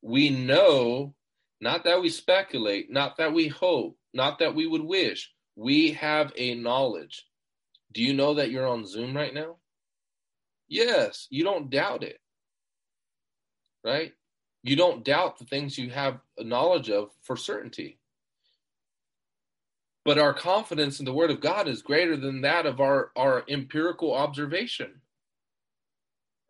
we 0.00 0.30
know 0.30 1.14
not 1.60 1.84
that 1.84 2.00
we 2.00 2.08
speculate, 2.08 2.90
not 2.90 3.18
that 3.18 3.32
we 3.32 3.48
hope, 3.48 3.96
not 4.12 4.40
that 4.40 4.54
we 4.54 4.66
would 4.66 4.82
wish. 4.82 5.32
We 5.54 5.92
have 5.92 6.32
a 6.36 6.54
knowledge. 6.54 7.24
Do 7.92 8.02
you 8.02 8.14
know 8.14 8.34
that 8.34 8.50
you're 8.50 8.66
on 8.66 8.86
Zoom 8.86 9.16
right 9.16 9.32
now? 9.32 9.56
Yes, 10.68 11.26
you 11.30 11.44
don't 11.44 11.70
doubt 11.70 12.02
it 12.02 12.18
right? 13.84 14.12
You 14.62 14.76
don't 14.76 15.04
doubt 15.04 15.38
the 15.38 15.44
things 15.44 15.76
you 15.76 15.90
have 15.90 16.20
a 16.38 16.44
knowledge 16.44 16.90
of 16.90 17.10
for 17.22 17.36
certainty. 17.36 17.98
But 20.04 20.18
our 20.18 20.34
confidence 20.34 20.98
in 20.98 21.04
the 21.04 21.12
Word 21.12 21.30
of 21.30 21.40
God 21.40 21.68
is 21.68 21.82
greater 21.82 22.16
than 22.16 22.42
that 22.42 22.66
of 22.66 22.80
our, 22.80 23.10
our 23.16 23.44
empirical 23.48 24.14
observation. 24.14 25.00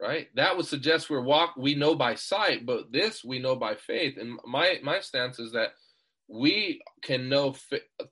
Right? 0.03 0.27
That 0.35 0.57
would 0.57 0.67
suggest 0.67 1.09
we're 1.09 1.21
walk 1.21 1.55
we 1.57 1.77
know 1.77 1.95
by 1.95 2.17
sight, 2.17 2.67
but 2.67 2.91
this 2.91 3.23
we 3.23 3.39
know 3.39 3.55
by 3.55 3.77
faith. 3.77 4.19
And 4.19 4.37
my 4.45 4.81
my 4.83 4.99
stance 4.99 5.39
is 5.39 5.53
that 5.53 5.75
we 6.27 6.83
can 7.03 7.29
know 7.29 7.55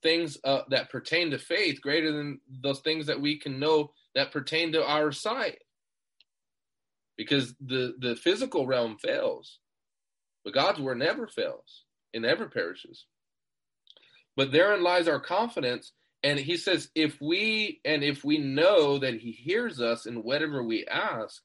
things 0.00 0.38
uh, 0.44 0.60
that 0.68 0.90
pertain 0.90 1.32
to 1.32 1.38
faith 1.38 1.80
greater 1.80 2.12
than 2.12 2.40
those 2.62 2.78
things 2.78 3.06
that 3.06 3.20
we 3.20 3.40
can 3.40 3.58
know 3.58 3.90
that 4.14 4.30
pertain 4.30 4.70
to 4.72 4.86
our 4.86 5.10
sight. 5.10 5.58
Because 7.16 7.56
the 7.60 7.94
the 7.98 8.14
physical 8.14 8.68
realm 8.68 8.96
fails. 8.96 9.58
But 10.44 10.54
god's 10.54 10.78
word 10.78 10.98
never 10.98 11.26
fails. 11.26 11.82
It 12.12 12.22
never 12.22 12.48
perishes. 12.48 13.04
But 14.36 14.52
therein 14.52 14.84
lies 14.84 15.08
our 15.08 15.20
confidence. 15.20 15.90
And 16.22 16.38
he 16.38 16.56
says 16.56 16.88
if 16.94 17.20
we 17.20 17.80
and 17.84 18.04
if 18.04 18.22
we 18.22 18.38
know 18.38 18.98
that 18.98 19.14
he 19.14 19.32
hears 19.32 19.80
us 19.80 20.06
in 20.06 20.22
whatever 20.22 20.62
we 20.62 20.86
ask 20.86 21.42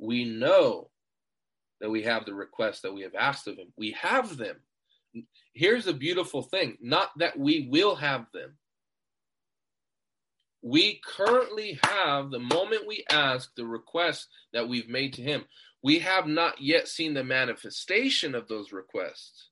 we 0.00 0.24
know 0.24 0.90
that 1.80 1.90
we 1.90 2.02
have 2.02 2.24
the 2.24 2.34
requests 2.34 2.80
that 2.80 2.92
we 2.92 3.02
have 3.02 3.14
asked 3.14 3.46
of 3.46 3.56
him 3.56 3.72
we 3.76 3.92
have 3.92 4.36
them 4.36 4.56
here's 5.54 5.86
a 5.86 5.92
beautiful 5.92 6.42
thing 6.42 6.76
not 6.80 7.10
that 7.18 7.38
we 7.38 7.68
will 7.70 7.96
have 7.96 8.26
them. 8.32 8.56
We 10.62 11.00
currently 11.04 11.78
have 11.84 12.30
the 12.30 12.38
moment 12.38 12.86
we 12.86 13.04
ask 13.10 13.54
the 13.54 13.66
request 13.66 14.28
that 14.52 14.68
we've 14.68 14.88
made 14.88 15.14
to 15.14 15.22
Him. 15.22 15.44
We 15.82 16.00
have 16.00 16.26
not 16.26 16.60
yet 16.60 16.86
seen 16.86 17.14
the 17.14 17.24
manifestation 17.24 18.34
of 18.34 18.46
those 18.46 18.70
requests. 18.70 19.48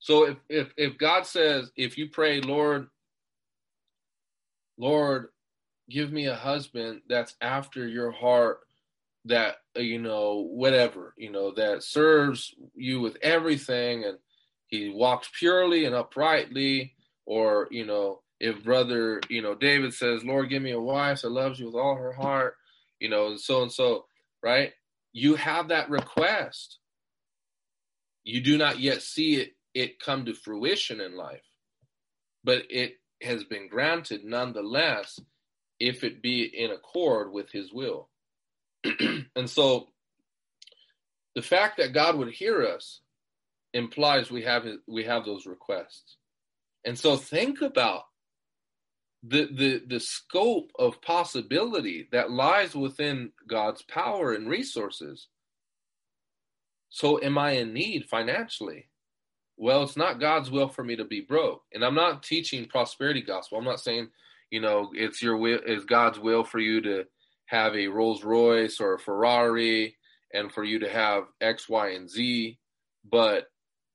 So 0.00 0.24
if 0.26 0.36
if 0.48 0.74
if 0.76 0.98
God 0.98 1.24
says, 1.24 1.70
if 1.76 1.96
you 1.96 2.08
pray, 2.10 2.40
Lord, 2.40 2.88
Lord, 4.76 5.28
give 5.88 6.12
me 6.12 6.26
a 6.26 6.34
husband 6.34 7.02
that's 7.08 7.36
after 7.40 7.86
your 7.86 8.10
heart 8.10 8.58
that 9.26 9.56
uh, 9.76 9.80
you 9.80 9.98
know 9.98 10.46
whatever 10.50 11.14
you 11.16 11.30
know 11.30 11.52
that 11.52 11.82
serves 11.82 12.54
you 12.74 13.00
with 13.00 13.16
everything 13.22 14.04
and 14.04 14.18
he 14.66 14.90
walks 14.90 15.30
purely 15.38 15.84
and 15.84 15.94
uprightly. 15.94 16.94
Or 17.26 17.68
you 17.70 17.86
know 17.86 18.20
if 18.38 18.62
brother 18.62 19.20
you 19.30 19.40
know 19.40 19.54
david 19.54 19.94
says 19.94 20.24
lord 20.24 20.50
give 20.50 20.60
me 20.60 20.72
a 20.72 20.80
wife 20.80 21.22
that 21.22 21.30
loves 21.30 21.58
you 21.58 21.66
with 21.66 21.76
all 21.76 21.94
her 21.94 22.12
heart 22.12 22.56
you 22.98 23.08
know 23.08 23.28
and 23.28 23.40
so 23.40 23.62
and 23.62 23.72
so 23.72 24.04
right? 24.44 24.72
You 25.14 25.36
have 25.36 25.68
that 25.68 25.88
request. 25.88 26.78
You 28.24 28.42
do 28.42 28.58
not 28.58 28.78
yet 28.78 29.00
see 29.02 29.36
it 29.36 29.52
it 29.72 29.98
come 29.98 30.24
to 30.24 30.34
fruition 30.34 31.00
in 31.00 31.16
life 31.16 31.42
but 32.44 32.62
it 32.70 32.94
has 33.22 33.42
been 33.42 33.68
granted 33.68 34.24
nonetheless 34.24 35.18
if 35.80 36.04
it 36.04 36.22
be 36.22 36.44
in 36.44 36.70
accord 36.70 37.32
with 37.32 37.50
his 37.50 37.72
will 37.72 38.08
and 39.36 39.48
so 39.48 39.88
the 41.34 41.42
fact 41.42 41.78
that 41.78 41.92
God 41.92 42.16
would 42.16 42.32
hear 42.32 42.66
us 42.66 43.00
implies 43.72 44.30
we 44.30 44.42
have 44.42 44.66
we 44.86 45.04
have 45.04 45.24
those 45.24 45.46
requests. 45.46 46.16
And 46.84 46.98
so 46.98 47.16
think 47.16 47.60
about 47.60 48.04
the 49.22 49.48
the 49.52 49.82
the 49.86 50.00
scope 50.00 50.70
of 50.78 51.02
possibility 51.02 52.08
that 52.12 52.30
lies 52.30 52.74
within 52.74 53.32
God's 53.48 53.82
power 53.82 54.32
and 54.32 54.48
resources. 54.48 55.28
So 56.90 57.20
am 57.22 57.36
I 57.38 57.52
in 57.52 57.72
need 57.72 58.04
financially? 58.08 58.88
Well, 59.56 59.82
it's 59.82 59.96
not 59.96 60.20
God's 60.20 60.50
will 60.50 60.68
for 60.68 60.84
me 60.84 60.96
to 60.96 61.04
be 61.04 61.20
broke. 61.20 61.62
And 61.72 61.84
I'm 61.84 61.94
not 61.94 62.22
teaching 62.22 62.66
prosperity 62.66 63.22
gospel. 63.22 63.58
I'm 63.58 63.64
not 63.64 63.80
saying, 63.80 64.08
you 64.50 64.60
know, 64.60 64.90
it's 64.94 65.22
your 65.22 65.36
will 65.36 65.60
it's 65.64 65.84
God's 65.84 66.18
will 66.18 66.44
for 66.44 66.60
you 66.60 66.80
to 66.82 67.04
have 67.46 67.74
a 67.74 67.88
Rolls 67.88 68.24
Royce 68.24 68.80
or 68.80 68.94
a 68.94 68.98
Ferrari 68.98 69.96
and 70.32 70.52
for 70.52 70.64
you 70.64 70.80
to 70.80 70.88
have 70.88 71.24
X, 71.40 71.68
Y, 71.68 71.90
and 71.90 72.08
Z. 72.08 72.58
But 73.08 73.46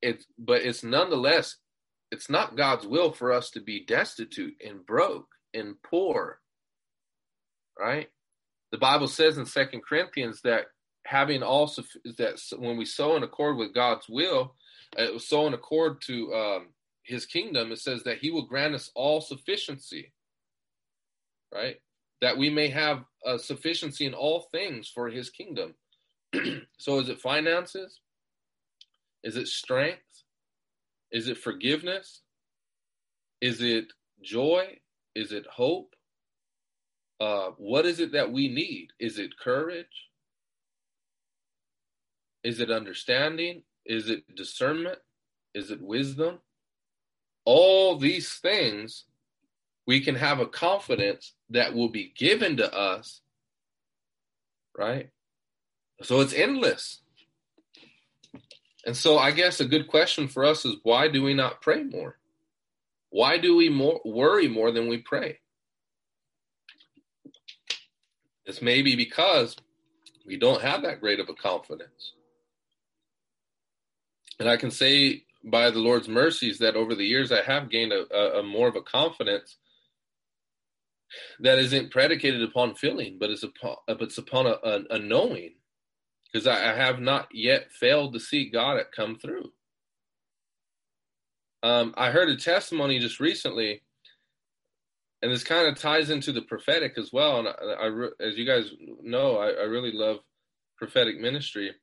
it's 0.02 0.26
but 0.38 0.62
it's 0.62 0.84
nonetheless 0.84 1.58
it's 2.12 2.30
not 2.30 2.58
God's 2.58 2.88
will 2.88 3.12
for 3.12 3.32
us 3.34 3.52
to 3.52 3.60
be 3.60 3.86
destitute 3.86 4.56
and 4.66 4.86
broke 4.86 5.28
and 5.54 5.76
poor. 5.84 6.40
Right? 7.78 8.10
The 8.72 8.78
Bible 8.78 9.08
says 9.08 9.38
in 9.38 9.46
Second 9.46 9.82
Corinthians 9.88 10.42
that 10.44 10.66
having 11.06 11.42
also 11.44 11.84
that 12.18 12.40
when 12.58 12.78
we 12.78 12.86
sow 12.86 13.16
in 13.16 13.24
accord 13.24 13.58
with 13.58 13.74
God's 13.74 14.08
will, 14.08 14.56
uh, 14.98 15.18
sow 15.18 15.48
in 15.48 15.54
accord 15.54 16.02
to 16.08 16.34
um, 16.34 16.68
His 17.04 17.26
kingdom, 17.26 17.72
it 17.72 17.80
says 17.80 18.04
that 18.04 18.20
He 18.20 18.30
will 18.32 18.46
grant 18.46 18.76
us 18.76 18.92
all 18.96 19.22
sufficiency. 19.22 20.14
Right? 21.52 21.78
that 22.22 22.38
we 22.38 22.50
may 22.50 22.70
have 22.70 23.04
a 23.26 23.38
sufficiency 23.38 24.06
in 24.06 24.14
all 24.14 24.48
things 24.52 24.88
for 24.88 25.10
his 25.10 25.30
kingdom. 25.30 25.76
so 26.78 27.00
is 27.00 27.10
it 27.10 27.20
finances? 27.22 28.00
Is 29.24 29.36
it 29.36 29.48
strength? 29.48 30.24
Is 31.12 31.28
it 31.28 31.38
forgiveness? 31.38 32.22
Is 33.42 33.62
it 33.62 33.88
joy? 34.22 34.78
Is 35.16 35.32
it 35.32 35.46
hope? 35.48 35.96
Uh, 37.20 37.50
what 37.58 37.86
is 37.86 38.00
it 38.00 38.14
that 38.14 38.32
we 38.32 38.48
need? 38.48 38.90
Is 39.00 39.20
it 39.20 39.38
courage? 39.38 40.10
Is 42.44 42.60
it 42.60 42.72
understanding? 42.72 43.64
Is 43.86 44.10
it 44.10 44.24
discernment? 44.36 45.00
Is 45.54 45.72
it 45.72 45.82
wisdom? 45.82 46.40
All 47.44 47.98
these 47.98 48.36
things 48.36 49.06
we 49.90 50.00
can 50.00 50.14
have 50.14 50.40
a 50.40 50.46
confidence 50.46 51.34
that 51.50 51.74
will 51.74 51.90
be 51.90 52.14
given 52.16 52.58
to 52.58 52.72
us, 52.72 53.22
right? 54.78 55.10
So 56.04 56.20
it's 56.20 56.32
endless. 56.32 57.02
And 58.86 58.96
so 58.96 59.18
I 59.18 59.32
guess 59.32 59.60
a 59.60 59.66
good 59.66 59.88
question 59.88 60.28
for 60.28 60.46
us 60.46 60.64
is 60.64 60.76
why 60.84 61.08
do 61.08 61.24
we 61.24 61.34
not 61.34 61.64
pray 61.64 61.82
more? 61.82 62.20
Why 63.10 63.40
do 63.40 63.56
we 63.56 63.70
more 63.70 64.00
worry 64.06 64.48
more 64.48 64.72
than 64.72 64.90
we 64.90 65.00
pray? 65.00 65.40
It's 68.46 68.62
maybe 68.62 68.96
because 68.96 69.56
we 70.24 70.38
don't 70.38 70.62
have 70.62 70.84
that 70.84 71.02
great 71.02 71.20
of 71.20 71.30
a 71.30 71.34
confidence. 71.34 72.14
And 74.40 74.48
I 74.48 74.56
can 74.56 74.70
say 74.70 75.24
by 75.44 75.72
the 75.72 75.80
Lord's 75.80 76.08
mercies 76.08 76.60
that 76.60 76.76
over 76.76 76.94
the 76.94 77.08
years 77.08 77.32
I 77.32 77.42
have 77.42 77.72
gained 77.72 77.92
a, 77.92 78.06
a, 78.16 78.42
a 78.42 78.44
more 78.44 78.68
of 78.68 78.76
a 78.76 78.84
confidence 78.84 79.58
that 81.40 81.60
isn't 81.60 81.92
predicated 81.92 82.44
upon 82.44 82.76
feeling, 82.76 83.18
but 83.20 83.30
it's 83.30 83.44
upon 83.44 83.76
it's 83.88 84.18
upon 84.18 84.46
a, 84.48 84.56
a, 84.64 84.82
a 84.92 85.00
knowing, 85.00 85.52
because 86.32 86.48
I, 86.48 86.72
I, 86.72 86.76
have 86.76 87.00
not 87.00 87.28
yet 87.34 87.72
failed 87.72 88.14
to 88.14 88.20
see 88.20 88.50
God 88.50 88.82
come 88.96 89.18
through. 89.18 89.52
Um, 91.64 91.94
I 91.98 92.12
heard 92.12 92.30
a 92.30 92.38
testimony 92.38 93.00
just 93.00 93.20
recently, 93.20 93.82
and 95.22 95.32
this 95.32 95.44
kind 95.44 95.68
of 95.68 95.78
ties 95.78 96.10
into 96.10 96.32
the 96.32 96.42
prophetic 96.42 96.98
as 96.98 97.12
well. 97.12 97.40
And 97.40 97.48
I, 97.48 97.88
I 97.88 98.10
as 98.26 98.38
you 98.38 98.46
guys 98.46 98.72
know, 99.02 99.38
I, 99.38 99.50
I, 99.50 99.64
really 99.64 99.92
love 99.92 100.18
prophetic 100.78 101.20
ministry. 101.20 101.74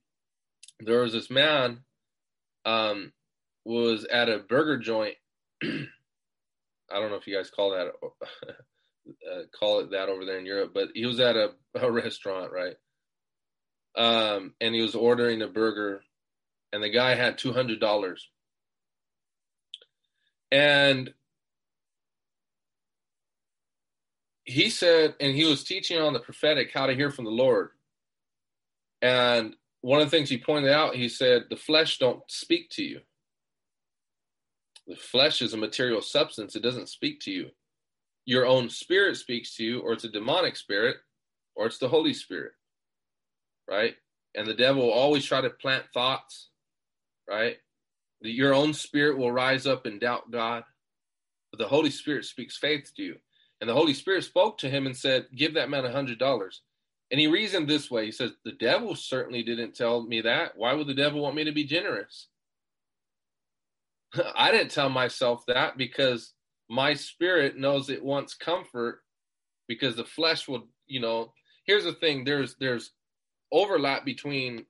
There 0.80 1.00
was 1.00 1.12
this 1.12 1.30
man 1.30 1.80
um, 2.64 3.12
was 3.64 4.04
at 4.04 4.28
a 4.28 4.38
burger 4.38 4.78
joint. 4.78 5.16
I 5.62 7.00
don't 7.00 7.10
know 7.10 7.16
if 7.16 7.26
you 7.26 7.36
guys 7.36 7.50
call 7.50 7.70
that 7.70 7.92
uh, 9.30 9.42
call 9.58 9.80
it 9.80 9.90
that 9.90 10.08
over 10.08 10.24
there 10.24 10.38
in 10.38 10.46
Europe, 10.46 10.72
but 10.74 10.88
he 10.94 11.06
was 11.06 11.20
at 11.20 11.36
a, 11.36 11.52
a 11.74 11.90
restaurant, 11.90 12.52
right? 12.52 12.76
Um, 13.96 14.54
and 14.60 14.74
he 14.74 14.82
was 14.82 14.94
ordering 14.94 15.42
a 15.42 15.48
burger, 15.48 16.02
and 16.72 16.82
the 16.82 16.90
guy 16.90 17.14
had 17.14 17.38
two 17.38 17.52
hundred 17.52 17.80
dollars, 17.80 18.28
and 20.52 21.10
he 24.44 24.70
said, 24.70 25.14
and 25.18 25.34
he 25.34 25.44
was 25.44 25.64
teaching 25.64 26.00
on 26.00 26.12
the 26.12 26.20
prophetic, 26.20 26.70
how 26.72 26.86
to 26.86 26.94
hear 26.94 27.10
from 27.10 27.24
the 27.24 27.30
Lord, 27.30 27.70
and 29.00 29.56
one 29.80 30.00
of 30.00 30.10
the 30.10 30.16
things 30.16 30.28
he 30.28 30.38
pointed 30.38 30.70
out, 30.70 30.96
he 30.96 31.08
said, 31.08 31.44
the 31.48 31.56
flesh 31.56 31.98
don't 31.98 32.22
speak 32.28 32.70
to 32.70 32.82
you. 32.82 33.00
The 34.86 34.96
flesh 34.96 35.42
is 35.42 35.54
a 35.54 35.56
material 35.56 36.02
substance; 36.02 36.54
it 36.54 36.62
doesn't 36.62 36.88
speak 36.90 37.20
to 37.20 37.30
you 37.30 37.50
your 38.26 38.46
own 38.46 38.70
spirit 38.70 39.18
speaks 39.18 39.56
to 39.56 39.64
you, 39.64 39.80
or 39.80 39.94
it's 39.94 40.04
a 40.04 40.10
demonic 40.10 40.56
spirit, 40.56 40.98
or 41.56 41.66
it's 41.66 41.78
the 41.78 41.88
Holy 41.88 42.14
Spirit, 42.14 42.52
right? 43.70 43.94
And 44.36 44.46
the 44.46 44.54
devil 44.54 44.84
will 44.84 44.92
always 44.92 45.24
try 45.24 45.40
to 45.40 45.50
plant 45.50 45.84
thoughts, 45.94 46.50
right? 47.28 47.56
Your 48.22 48.54
own 48.54 48.74
spirit 48.74 49.18
will 49.18 49.32
rise 49.32 49.66
up 49.66 49.86
and 49.86 50.00
doubt 50.00 50.30
God, 50.30 50.64
but 51.52 51.58
the 51.58 51.68
Holy 51.68 51.90
Spirit 51.90 52.24
speaks 52.26 52.56
faith 52.58 52.92
to 52.96 53.02
you. 53.02 53.16
And 53.60 53.70
the 53.70 53.74
Holy 53.74 53.94
Spirit 53.94 54.24
spoke 54.24 54.58
to 54.58 54.70
him 54.70 54.86
and 54.86 54.96
said, 54.96 55.26
Give 55.36 55.54
that 55.54 55.70
man 55.70 55.84
a 55.86 55.92
hundred 55.92 56.18
dollars. 56.18 56.62
And 57.10 57.20
he 57.20 57.28
reasoned 57.28 57.68
this 57.68 57.90
way. 57.90 58.06
He 58.06 58.12
says, 58.12 58.32
The 58.44 58.52
devil 58.52 58.94
certainly 58.96 59.42
didn't 59.42 59.74
tell 59.76 60.02
me 60.02 60.22
that. 60.22 60.52
Why 60.56 60.74
would 60.74 60.88
the 60.88 60.94
devil 60.94 61.22
want 61.22 61.36
me 61.36 61.44
to 61.44 61.52
be 61.52 61.64
generous? 61.64 62.28
I 64.36 64.52
didn't 64.52 64.72
tell 64.72 64.90
myself 64.90 65.44
that 65.48 65.76
because 65.78 66.32
my 66.68 66.94
spirit 66.94 67.56
knows 67.56 67.88
it 67.88 68.04
wants 68.04 68.34
comfort 68.34 69.02
because 69.68 69.96
the 69.96 70.04
flesh 70.04 70.48
will 70.48 70.66
you 70.86 71.00
know 71.00 71.32
here's 71.66 71.84
the 71.84 71.92
thing 71.92 72.24
there's 72.24 72.56
there's 72.60 72.92
overlap 73.52 74.04
between 74.04 74.64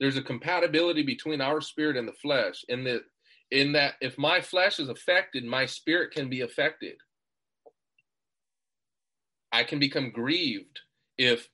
there's 0.00 0.16
a 0.16 0.22
compatibility 0.22 1.02
between 1.02 1.40
our 1.40 1.60
spirit 1.60 1.96
and 1.96 2.08
the 2.08 2.12
flesh 2.12 2.64
and 2.68 2.86
that 2.86 3.02
in 3.52 3.72
that 3.72 3.94
if 4.00 4.18
my 4.18 4.40
flesh 4.40 4.80
is 4.80 4.88
affected, 4.88 5.44
my 5.44 5.66
spirit 5.66 6.10
can 6.10 6.28
be 6.28 6.40
affected. 6.40 6.96
I 9.52 9.62
can 9.62 9.78
become 9.78 10.10
grieved 10.10 10.80
if 11.18 11.48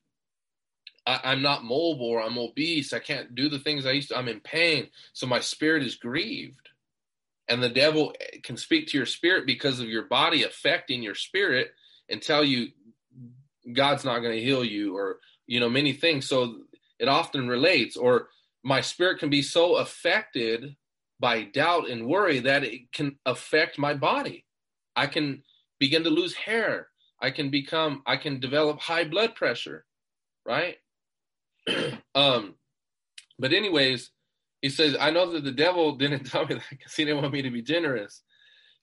I, 1.05 1.33
am 1.33 1.43
not 1.43 1.65
mobile 1.65 2.07
or 2.07 2.23
I'm 2.23 2.39
obese. 2.39 2.93
I 2.93 3.01
can't 3.01 3.35
do 3.35 3.49
the 3.49 3.59
things 3.59 3.85
I 3.85 3.93
used 3.93 4.11
to. 4.11 4.17
I'm 4.17 4.29
in 4.29 4.41
pain. 4.41 4.89
So 5.13 5.27
my 5.27 5.41
spirit 5.41 5.83
is 5.83 5.97
grieved. 5.97 6.69
And 7.49 7.63
the 7.63 7.69
devil 7.69 8.15
can 8.43 8.57
speak 8.57 8.89
to 8.89 8.97
your 8.97 9.07
spirit 9.07 9.47
because 9.47 9.81
of 9.81 9.89
your 9.89 10.05
body 10.05 10.43
affecting 10.43 11.03
your 11.03 11.15
spirit 11.15 11.73
and 12.09 12.21
tell 12.21 12.45
you 12.45 12.69
God's 13.73 14.05
not 14.05 14.21
going 14.21 14.35
to 14.35 14.45
heal 14.45 14.65
you 14.65 14.97
or, 14.97 15.19
you 15.47 15.61
know, 15.61 15.69
many 15.69 15.93
things. 15.93 16.29
So 16.29 16.57
it 16.99 17.09
often 17.09 17.49
relates. 17.49 17.97
Or 17.97 18.29
my 18.63 18.81
spirit 18.81 19.19
can 19.19 19.31
be 19.31 19.43
so 19.43 19.77
affected 19.77 20.77
by 21.21 21.43
doubt 21.43 21.89
and 21.89 22.07
worry 22.07 22.41
that 22.41 22.65
it 22.65 22.93
can 22.93 23.19
affect 23.27 23.79
my 23.79 23.95
body. 23.95 24.45
I 24.95 25.07
can 25.07 25.43
begin 25.79 26.05
to 26.05 26.11
lose 26.11 26.35
hair. 26.35 26.89
I 27.21 27.31
can 27.31 27.51
become, 27.51 28.03
I 28.07 28.17
can 28.17 28.41
develop 28.41 28.79
high 28.79 29.05
blood 29.05 29.35
pressure, 29.35 29.85
right? 30.47 30.77
um, 32.15 32.55
but 33.39 33.53
anyways, 33.53 34.11
he 34.63 34.71
says, 34.71 34.97
I 34.99 35.11
know 35.11 35.33
that 35.33 35.45
the 35.45 35.53
devil 35.53 35.97
didn't 35.97 36.25
tell 36.31 36.47
me 36.47 36.55
that 36.55 36.65
because 36.71 36.95
he 36.95 37.05
didn't 37.05 37.23
want 37.23 37.33
me 37.33 37.43
to 37.43 37.51
be 37.51 37.63
generous. 37.63 38.23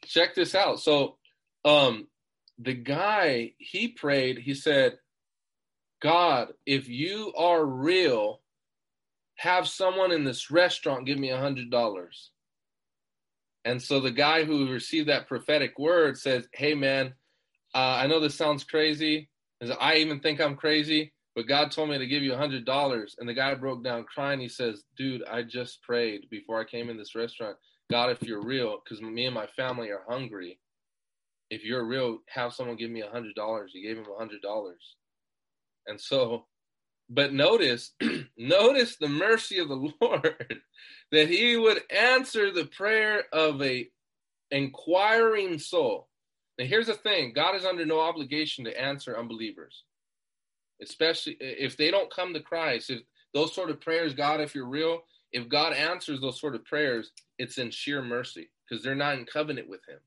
Check 0.06 0.36
this 0.36 0.56
out. 0.56 0.80
So, 0.80 1.18
um, 1.64 2.08
the 2.60 2.74
guy 2.74 3.54
he 3.58 3.90
prayed, 3.90 4.38
he 4.38 4.54
said, 4.54 4.98
God, 6.02 6.50
if 6.66 6.88
you 6.88 7.34
are 7.38 7.66
real, 7.66 8.42
have 9.38 9.68
someone 9.68 10.12
in 10.12 10.24
this 10.24 10.52
restaurant 10.52 11.06
give 11.06 11.20
me 11.20 11.32
a 11.32 11.40
hundred 11.40 11.70
dollars. 11.70 12.32
And 13.66 13.82
so 13.82 14.00
the 14.00 14.12
guy 14.12 14.44
who 14.44 14.72
received 14.72 15.10
that 15.10 15.28
prophetic 15.28 15.78
word 15.80 16.18
says, 16.18 16.48
Hey 16.54 16.76
man, 16.76 17.14
uh, 17.74 17.98
I 18.00 18.08
know 18.08 18.20
this 18.20 18.36
sounds 18.36 18.64
crazy. 18.64 19.30
I 19.80 19.96
even 19.96 20.20
think 20.20 20.40
I'm 20.40 20.56
crazy, 20.56 21.14
but 21.36 21.48
God 21.48 21.70
told 21.72 21.90
me 21.90 21.98
to 21.98 22.08
give 22.08 22.24
you 22.24 22.34
a 22.34 22.38
hundred 22.38 22.66
dollars. 22.66 23.16
And 23.20 23.28
the 23.28 23.34
guy 23.34 23.54
broke 23.56 23.84
down 23.84 24.06
crying. 24.06 24.40
He 24.40 24.48
says, 24.48 24.84
Dude, 24.98 25.24
I 25.30 25.44
just 25.44 25.84
prayed 25.84 26.30
before 26.30 26.62
I 26.62 26.64
came 26.64 26.90
in 26.90 26.98
this 26.98 27.14
restaurant. 27.14 27.58
God, 27.92 28.10
if 28.10 28.24
you're 28.24 28.42
real, 28.42 28.82
because 28.84 29.02
me 29.02 29.26
and 29.26 29.36
my 29.36 29.48
family 29.48 29.90
are 29.90 30.04
hungry. 30.08 30.60
If 31.50 31.64
you're 31.64 31.86
real, 31.86 32.20
have 32.30 32.54
someone 32.54 32.78
give 32.78 32.90
me 32.90 33.02
a 33.02 33.10
hundred 33.10 33.36
dollars. 33.36 33.72
He 33.74 33.84
gave 33.84 33.98
him 33.98 34.06
a 34.12 34.18
hundred 34.18 34.42
dollars. 34.42 34.96
And 35.88 36.00
so, 36.00 36.46
but 37.10 37.34
notice, 37.34 37.92
notice 38.38 38.96
the 38.96 39.10
mercy 39.10 39.60
of 39.60 39.68
the 39.68 39.92
Lord 40.02 40.62
that 41.12 41.28
he 41.28 41.58
would 41.58 41.82
answer 41.92 42.52
the 42.52 42.66
prayer 42.66 43.24
of 43.34 43.62
a 43.62 43.90
inquiring 44.52 45.60
soul. 45.60 46.08
Now 46.58 46.66
here's 46.66 46.88
the 46.88 46.94
thing, 46.94 47.34
God 47.36 47.56
is 47.56 47.66
under 47.66 47.86
no 47.86 48.00
obligation 48.00 48.64
to 48.66 48.82
answer 48.82 49.20
unbelievers 49.20 49.84
especially 50.82 51.38
if 51.40 51.78
they 51.78 51.92
don't 51.92 52.14
come 52.14 52.34
to 52.34 52.40
Christ, 52.40 52.90
if 52.90 53.02
those 53.34 53.54
sort 53.54 53.70
of 53.70 53.82
prayers, 53.82 54.14
God, 54.14 54.42
if 54.42 54.56
you're 54.56 54.68
real, 54.68 55.02
if 55.32 55.50
God 55.50 55.74
answers 55.74 56.22
those 56.22 56.40
sort 56.40 56.56
of 56.56 56.66
prayers, 56.66 57.12
it's 57.38 57.58
in 57.58 57.72
sheer 57.72 58.02
mercy 58.02 58.50
because 58.68 58.84
they're 58.84 58.96
not 58.96 59.18
in 59.18 59.26
covenant 59.26 59.70
with 59.70 59.82
Him. 59.88 60.00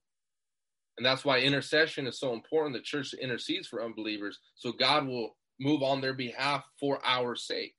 And 0.98 1.06
that's 1.06 1.24
why 1.24 1.38
intercession 1.38 2.08
is 2.08 2.18
so 2.18 2.32
important. 2.32 2.74
The 2.74 2.82
church 2.82 3.14
intercedes 3.14 3.68
for 3.68 3.84
unbelievers 3.84 4.40
so 4.56 4.72
God 4.72 5.06
will 5.06 5.36
move 5.60 5.82
on 5.82 6.00
their 6.00 6.12
behalf 6.12 6.64
for 6.78 6.98
our 7.04 7.36
sake. 7.36 7.76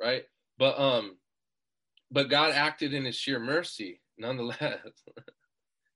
Right? 0.00 0.24
But 0.58 0.78
um 0.78 1.16
but 2.10 2.28
God 2.28 2.52
acted 2.52 2.94
in 2.94 3.04
his 3.04 3.16
sheer 3.16 3.38
mercy 3.38 4.00
nonetheless. 4.18 4.60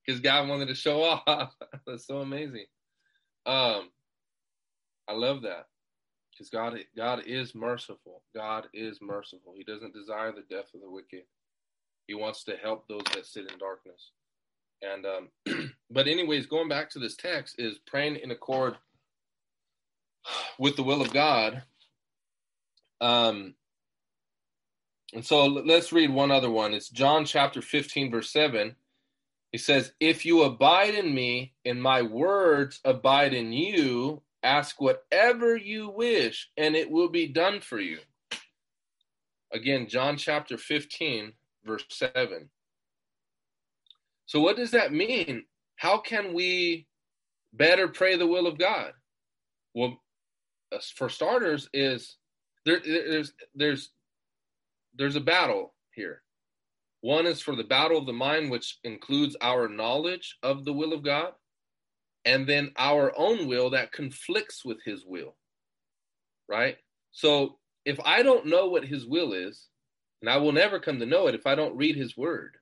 Because 0.06 0.22
God 0.22 0.48
wanted 0.48 0.68
to 0.68 0.74
show 0.74 1.02
off. 1.02 1.52
That's 1.86 2.06
so 2.06 2.18
amazing. 2.18 2.64
Um 3.44 3.90
I 5.06 5.12
love 5.12 5.42
that 5.42 5.66
because 6.40 6.50
God 6.50 6.79
God 6.96 7.22
is 7.26 7.55
merciful. 7.55 8.22
God 8.35 8.68
is 8.72 8.98
merciful. 9.03 9.53
He 9.55 9.62
doesn't 9.62 9.92
desire 9.92 10.33
the 10.33 10.44
death 10.48 10.72
of 10.74 10.81
the 10.81 10.90
wicked. 10.90 11.24
He 12.07 12.14
wants 12.14 12.44
to 12.44 12.57
help 12.57 12.88
those 12.88 13.05
that 13.14 13.26
sit 13.26 13.50
in 13.50 13.59
darkness. 13.59 14.12
And 14.81 15.05
um, 15.05 15.72
but 15.90 16.09
anyways, 16.09 16.46
going 16.46 16.68
back 16.68 16.88
to 16.90 16.98
this 16.98 17.14
text 17.14 17.57
is 17.59 17.79
praying 17.87 18.16
in 18.16 18.31
accord 18.31 18.76
with 20.59 20.76
the 20.76 20.83
will 20.83 21.03
of 21.03 21.12
God. 21.12 21.62
Um, 23.03 23.55
and 25.12 25.24
so 25.24 25.44
let's 25.44 25.92
read 25.92 26.09
one 26.09 26.31
other 26.31 26.50
one. 26.50 26.72
It's 26.72 26.88
John 26.88 27.26
chapter 27.26 27.61
15, 27.61 28.11
verse 28.11 28.31
7. 28.31 28.76
He 29.53 29.59
says, 29.59 29.92
If 30.00 30.24
you 30.24 30.44
abide 30.44 30.94
in 30.94 31.14
me 31.14 31.53
and 31.66 31.83
my 31.83 32.00
words 32.00 32.81
abide 32.85 33.35
in 33.35 33.53
you, 33.53 34.22
Ask 34.42 34.81
whatever 34.81 35.57
you 35.57 35.90
wish, 35.90 36.48
and 36.57 36.74
it 36.74 36.90
will 36.90 37.09
be 37.09 37.26
done 37.26 37.61
for 37.61 37.79
you. 37.79 37.98
Again, 39.53 39.88
John 39.88 40.16
chapter 40.16 40.57
15, 40.57 41.33
verse 41.64 41.85
7. 41.90 42.48
So, 44.26 44.40
what 44.40 44.57
does 44.57 44.70
that 44.70 44.92
mean? 44.92 45.44
How 45.76 45.98
can 45.98 46.33
we 46.33 46.87
better 47.53 47.88
pray 47.88 48.16
the 48.16 48.26
will 48.26 48.46
of 48.46 48.59
God? 48.59 48.92
Well, 49.74 50.00
uh, 50.72 50.79
for 50.96 51.09
starters, 51.09 51.68
is 51.74 52.16
there, 52.64 52.81
there's 52.85 53.33
there's 53.55 53.90
there's 54.96 55.16
a 55.16 55.20
battle 55.20 55.74
here. 55.94 56.22
One 57.03 57.26
is 57.26 57.40
for 57.40 57.57
the 57.57 57.64
battle 57.64 57.98
of 57.98 58.07
the 58.07 58.12
mind, 58.12 58.50
which 58.50 58.79
includes 58.85 59.37
our 59.40 59.68
knowledge 59.68 60.37
of 60.42 60.64
the 60.64 60.72
will 60.72 60.92
of 60.92 61.03
God 61.03 61.33
and 62.24 62.46
then 62.46 62.72
our 62.76 63.12
own 63.16 63.46
will 63.46 63.70
that 63.70 63.92
conflicts 63.92 64.64
with 64.64 64.78
his 64.85 65.04
will. 65.04 65.37
Right? 66.48 66.76
So 67.12 67.59
if 67.85 67.98
I 68.04 68.22
don't 68.22 68.46
know 68.46 68.68
what 68.68 68.85
his 68.85 69.06
will 69.06 69.33
is, 69.33 69.68
and 70.20 70.28
I 70.28 70.37
will 70.37 70.52
never 70.52 70.78
come 70.78 70.98
to 70.98 71.06
know 71.06 71.26
it 71.28 71.35
if 71.35 71.46
I 71.46 71.54
don't 71.54 71.76
read 71.76 71.96
his 71.96 72.16
word, 72.16 72.56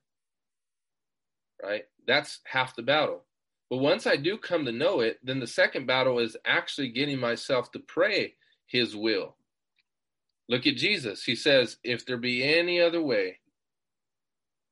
right? 1.61 1.83
That's 2.07 2.39
half 2.45 2.75
the 2.75 2.81
battle. 2.81 3.23
But 3.69 3.77
once 3.77 4.07
I 4.07 4.15
do 4.15 4.37
come 4.37 4.65
to 4.65 4.71
know 4.71 5.01
it, 5.01 5.19
then 5.23 5.39
the 5.39 5.47
second 5.47 5.85
battle 5.85 6.19
is 6.19 6.37
actually 6.45 6.89
getting 6.89 7.19
myself 7.19 7.71
to 7.73 7.79
pray 7.79 8.35
his 8.65 8.95
will. 8.95 9.35
Look 10.47 10.65
at 10.65 10.77
Jesus. 10.77 11.23
He 11.23 11.35
says, 11.35 11.77
If 11.83 12.05
there 12.05 12.17
be 12.17 12.43
any 12.43 12.81
other 12.81 13.01
way, 13.01 13.39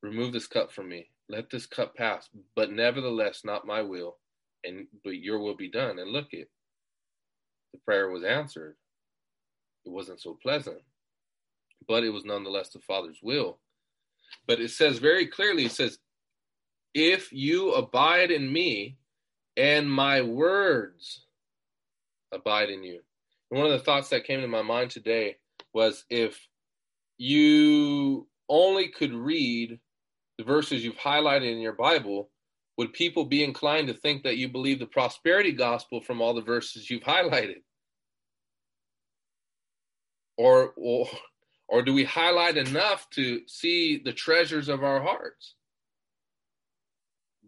remove 0.01 0.33
this 0.33 0.47
cup 0.47 0.71
from 0.71 0.89
me. 0.89 1.09
Let 1.29 1.49
this 1.49 1.65
cup 1.65 1.95
pass, 1.95 2.29
but 2.55 2.71
nevertheless, 2.71 3.41
not 3.43 3.67
my 3.67 3.81
will, 3.81 4.17
and 4.63 4.87
but 5.03 5.17
your 5.17 5.39
will 5.39 5.55
be 5.55 5.69
done. 5.69 5.99
And 5.99 6.11
look 6.11 6.27
it, 6.31 6.49
the 7.73 7.79
prayer 7.79 8.09
was 8.09 8.23
answered. 8.23 8.75
It 9.85 9.91
wasn't 9.91 10.21
so 10.21 10.37
pleasant, 10.41 10.81
but 11.87 12.03
it 12.03 12.09
was 12.09 12.25
nonetheless 12.25 12.69
the 12.69 12.79
Father's 12.79 13.19
will. 13.21 13.59
But 14.47 14.59
it 14.59 14.71
says 14.71 14.97
very 14.97 15.27
clearly, 15.27 15.65
it 15.65 15.71
says, 15.71 15.99
if 16.93 17.31
you 17.31 17.73
abide 17.73 18.31
in 18.31 18.51
me 18.51 18.97
and 19.55 19.89
my 19.91 20.21
words 20.21 21.25
abide 22.33 22.69
in 22.69 22.83
you. 22.83 22.99
And 23.49 23.59
one 23.59 23.71
of 23.71 23.77
the 23.77 23.83
thoughts 23.83 24.09
that 24.09 24.25
came 24.25 24.41
to 24.41 24.47
my 24.47 24.61
mind 24.61 24.91
today 24.91 25.37
was 25.73 26.05
if 26.09 26.47
you 27.17 28.27
only 28.49 28.89
could 28.89 29.13
read 29.13 29.79
the 30.37 30.43
verses 30.43 30.83
you've 30.83 30.97
highlighted 30.97 31.51
in 31.51 31.59
your 31.59 31.73
Bible, 31.73 32.29
would 32.77 32.93
people 32.93 33.25
be 33.25 33.43
inclined 33.43 33.87
to 33.87 33.93
think 33.93 34.23
that 34.23 34.37
you 34.37 34.47
believe 34.47 34.79
the 34.79 34.85
prosperity 34.85 35.51
gospel 35.51 35.99
from 35.99 36.21
all 36.21 36.33
the 36.33 36.41
verses 36.41 36.89
you've 36.89 37.03
highlighted? 37.03 37.63
Or, 40.37 40.73
or, 40.77 41.07
or 41.67 41.81
do 41.81 41.93
we 41.93 42.03
highlight 42.03 42.55
enough 42.55 43.09
to 43.11 43.41
see 43.47 43.97
the 43.97 44.13
treasures 44.13 44.69
of 44.69 44.83
our 44.83 45.01
hearts? 45.01 45.55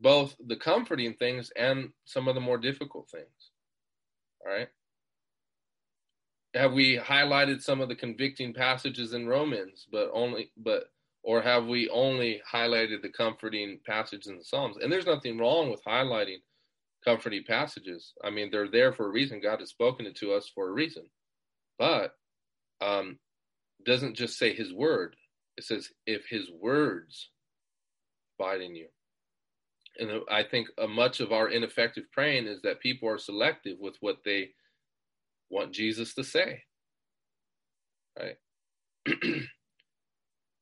Both 0.01 0.35
the 0.43 0.55
comforting 0.55 1.13
things 1.13 1.51
and 1.55 1.89
some 2.05 2.27
of 2.27 2.33
the 2.33 2.41
more 2.41 2.57
difficult 2.57 3.09
things. 3.09 3.51
All 4.43 4.51
right. 4.51 4.69
Have 6.55 6.73
we 6.73 6.97
highlighted 6.97 7.61
some 7.61 7.81
of 7.81 7.89
the 7.89 7.95
convicting 7.95 8.55
passages 8.55 9.13
in 9.13 9.27
Romans, 9.27 9.85
but 9.91 10.09
only, 10.11 10.51
but 10.57 10.85
or 11.23 11.41
have 11.41 11.65
we 11.65 11.89
only 11.89 12.41
highlighted 12.51 13.01
the 13.01 13.09
comforting 13.09 13.79
passages 13.85 14.27
in 14.27 14.37
the 14.37 14.43
Psalms? 14.43 14.77
And 14.81 14.91
there's 14.91 15.05
nothing 15.05 15.37
wrong 15.37 15.69
with 15.69 15.83
highlighting 15.83 16.37
comforting 17.03 17.43
passages. 17.47 18.13
I 18.23 18.29
mean, 18.29 18.49
they're 18.51 18.69
there 18.69 18.93
for 18.93 19.07
a 19.07 19.11
reason. 19.11 19.39
God 19.41 19.59
has 19.59 19.69
spoken 19.69 20.05
it 20.05 20.15
to 20.17 20.33
us 20.33 20.51
for 20.53 20.67
a 20.67 20.71
reason. 20.71 21.03
But 21.77 22.13
um, 22.81 23.19
doesn't 23.85 24.15
just 24.15 24.37
say 24.37 24.53
his 24.53 24.73
word. 24.73 25.15
It 25.57 25.63
says, 25.63 25.89
if 26.05 26.25
his 26.29 26.49
words 26.51 27.29
abide 28.39 28.61
in 28.61 28.75
you. 28.75 28.87
And 29.97 30.21
I 30.31 30.43
think 30.43 30.67
much 30.87 31.19
of 31.19 31.33
our 31.33 31.49
ineffective 31.49 32.05
praying 32.13 32.47
is 32.47 32.61
that 32.61 32.79
people 32.79 33.09
are 33.09 33.17
selective 33.17 33.77
with 33.79 33.95
what 33.99 34.19
they 34.23 34.51
want 35.49 35.73
Jesus 35.73 36.13
to 36.13 36.23
say. 36.23 36.63
Right? 38.17 38.37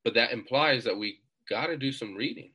But 0.08 0.14
that 0.14 0.32
implies 0.32 0.86
that 0.86 0.98
we 0.98 1.20
got 1.50 1.68
to 1.68 1.76
do 1.78 1.92
some 1.92 2.16
reading. 2.16 2.52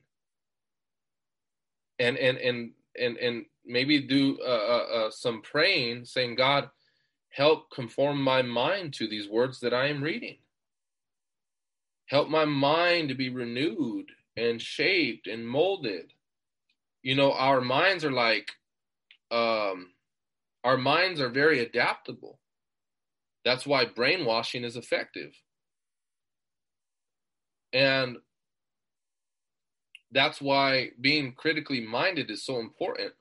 and 1.99 2.17
and 2.17 2.37
and 2.39 2.71
and 2.99 3.17
and 3.17 3.45
maybe 3.65 4.01
do 4.01 4.39
uh, 4.41 4.49
uh, 4.49 4.87
uh, 5.07 5.11
some 5.11 5.41
praying, 5.41 6.05
saying, 6.05 6.35
God, 6.35 6.69
help 7.29 7.71
conform 7.71 8.21
my 8.21 8.41
mind 8.41 8.93
to 8.95 9.07
these 9.07 9.29
words 9.29 9.59
that 9.61 9.73
I 9.73 9.87
am 9.87 10.03
reading. 10.03 10.37
Help 12.07 12.29
my 12.29 12.45
mind 12.45 13.09
to 13.09 13.15
be 13.15 13.29
renewed 13.29 14.07
and 14.35 14.61
shaped 14.61 15.27
and 15.27 15.47
molded. 15.47 16.13
You 17.03 17.15
know, 17.15 17.33
our 17.33 17.61
minds 17.61 18.03
are 18.05 18.11
like, 18.11 18.51
um, 19.31 19.93
our 20.63 20.77
minds 20.77 21.21
are 21.21 21.29
very 21.29 21.59
adaptable. 21.59 22.39
That's 23.45 23.67
why 23.67 23.85
brainwashing 23.85 24.63
is 24.63 24.77
effective. 24.77 25.33
And 27.73 28.17
that's 30.11 30.39
why 30.39 30.91
being 31.01 31.33
critically 31.33 31.81
minded 31.81 32.29
is 32.29 32.45
so 32.45 32.59
important. 32.59 33.13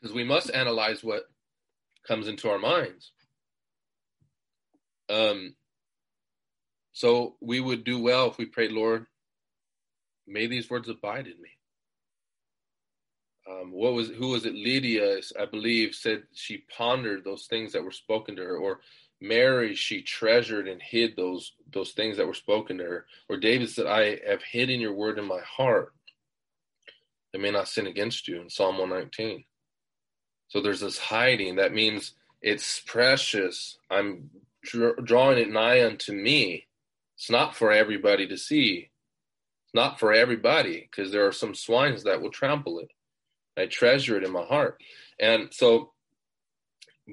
Because 0.00 0.14
we 0.14 0.24
must 0.24 0.50
analyze 0.50 1.02
what 1.02 1.24
comes 2.06 2.28
into 2.28 2.48
our 2.48 2.58
minds. 2.58 3.12
Um, 5.08 5.54
so 6.92 7.36
we 7.40 7.60
would 7.60 7.84
do 7.84 8.00
well 8.00 8.30
if 8.30 8.38
we 8.38 8.46
prayed, 8.46 8.72
Lord, 8.72 9.06
may 10.26 10.46
these 10.46 10.70
words 10.70 10.88
abide 10.88 11.26
in 11.26 11.40
me. 11.40 11.50
Um, 13.50 13.72
what 13.72 13.92
was 13.92 14.08
who 14.08 14.28
was 14.28 14.46
it? 14.46 14.54
Lydia, 14.54 15.20
I 15.38 15.46
believe, 15.46 15.94
said 15.94 16.22
she 16.32 16.64
pondered 16.76 17.24
those 17.24 17.46
things 17.46 17.72
that 17.72 17.82
were 17.82 17.90
spoken 17.90 18.36
to 18.36 18.42
her, 18.42 18.56
or 18.56 18.80
Mary, 19.22 19.74
she 19.74 20.02
treasured 20.02 20.68
and 20.68 20.82
hid 20.82 21.16
those 21.16 21.52
those 21.72 21.92
things 21.92 22.16
that 22.16 22.26
were 22.26 22.34
spoken 22.34 22.78
to 22.78 22.84
her. 22.84 23.06
Or 23.28 23.36
David 23.36 23.70
said, 23.70 23.86
"I 23.86 24.18
have 24.28 24.42
hidden 24.42 24.80
your 24.80 24.94
word 24.94 25.18
in 25.18 25.24
my 25.26 25.40
heart, 25.40 25.94
I 27.34 27.38
may 27.38 27.50
not 27.50 27.68
sin 27.68 27.86
against 27.86 28.28
you." 28.28 28.40
In 28.40 28.50
Psalm 28.50 28.78
one 28.78 28.90
nineteen. 28.90 29.44
So 30.48 30.60
there's 30.60 30.80
this 30.80 30.98
hiding. 30.98 31.56
That 31.56 31.72
means 31.72 32.14
it's 32.42 32.80
precious. 32.80 33.78
I'm 33.90 34.30
dr- 34.64 35.04
drawing 35.04 35.38
it 35.38 35.50
nigh 35.50 35.84
unto 35.84 36.12
me. 36.12 36.66
It's 37.16 37.30
not 37.30 37.56
for 37.56 37.72
everybody 37.72 38.26
to 38.26 38.36
see. 38.36 38.90
It's 39.64 39.74
not 39.74 39.98
for 39.98 40.12
everybody 40.12 40.80
because 40.90 41.12
there 41.12 41.26
are 41.26 41.32
some 41.32 41.54
swines 41.54 42.02
that 42.04 42.20
will 42.20 42.30
trample 42.30 42.80
it. 42.80 42.90
I 43.56 43.66
treasure 43.66 44.16
it 44.16 44.24
in 44.24 44.32
my 44.32 44.44
heart. 44.44 44.82
And 45.20 45.52
so, 45.52 45.91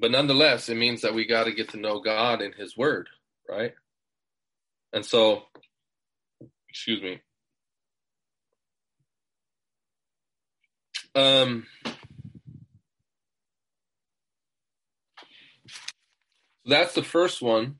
but 0.00 0.10
nonetheless, 0.10 0.68
it 0.68 0.76
means 0.76 1.02
that 1.02 1.14
we 1.14 1.26
got 1.26 1.44
to 1.44 1.52
get 1.52 1.70
to 1.70 1.76
know 1.76 2.00
God 2.00 2.40
in 2.40 2.52
His 2.52 2.76
Word, 2.76 3.08
right? 3.48 3.74
And 4.92 5.04
so, 5.04 5.42
excuse 6.68 7.02
me. 7.02 7.20
Um, 11.14 11.66
that's 16.64 16.94
the 16.94 17.02
first 17.02 17.42
one. 17.42 17.76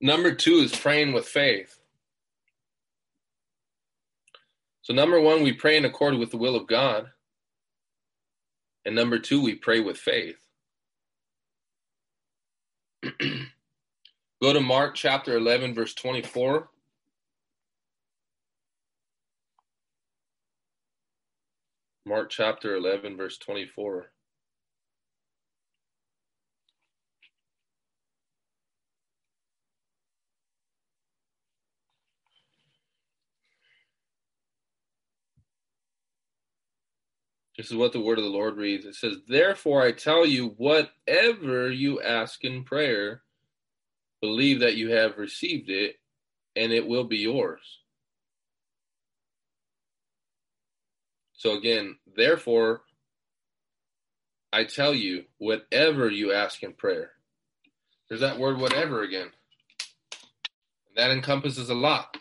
Number 0.00 0.34
two 0.34 0.56
is 0.56 0.74
praying 0.74 1.12
with 1.12 1.26
faith. 1.26 1.78
So, 4.82 4.92
number 4.92 5.20
one, 5.20 5.42
we 5.42 5.52
pray 5.52 5.76
in 5.76 5.84
accord 5.84 6.16
with 6.16 6.30
the 6.30 6.36
will 6.36 6.56
of 6.56 6.66
God. 6.66 7.06
And 8.84 8.94
number 8.94 9.18
two, 9.18 9.42
we 9.42 9.54
pray 9.54 9.80
with 9.80 9.96
faith. 9.96 10.36
Go 14.42 14.52
to 14.52 14.60
Mark 14.60 14.94
chapter 14.94 15.36
11, 15.36 15.74
verse 15.74 15.94
24. 15.94 16.68
Mark 22.04 22.30
chapter 22.30 22.74
11, 22.74 23.16
verse 23.16 23.38
24. 23.38 24.06
This 37.62 37.70
is 37.70 37.76
what 37.76 37.92
the 37.92 38.00
word 38.00 38.18
of 38.18 38.24
the 38.24 38.30
Lord 38.30 38.56
reads. 38.56 38.86
It 38.86 38.96
says, 38.96 39.18
Therefore 39.28 39.82
I 39.82 39.92
tell 39.92 40.26
you, 40.26 40.56
whatever 40.56 41.70
you 41.70 42.02
ask 42.02 42.42
in 42.42 42.64
prayer, 42.64 43.22
believe 44.20 44.58
that 44.58 44.74
you 44.74 44.90
have 44.90 45.16
received 45.16 45.70
it, 45.70 45.94
and 46.56 46.72
it 46.72 46.88
will 46.88 47.04
be 47.04 47.18
yours. 47.18 47.60
So 51.34 51.52
again, 51.52 51.98
therefore 52.16 52.80
I 54.52 54.64
tell 54.64 54.92
you, 54.92 55.26
whatever 55.38 56.10
you 56.10 56.32
ask 56.32 56.64
in 56.64 56.72
prayer. 56.72 57.12
There's 58.08 58.22
that 58.22 58.40
word 58.40 58.58
whatever 58.58 59.04
again. 59.04 59.30
That 60.96 61.12
encompasses 61.12 61.70
a 61.70 61.74
lot. 61.74 62.16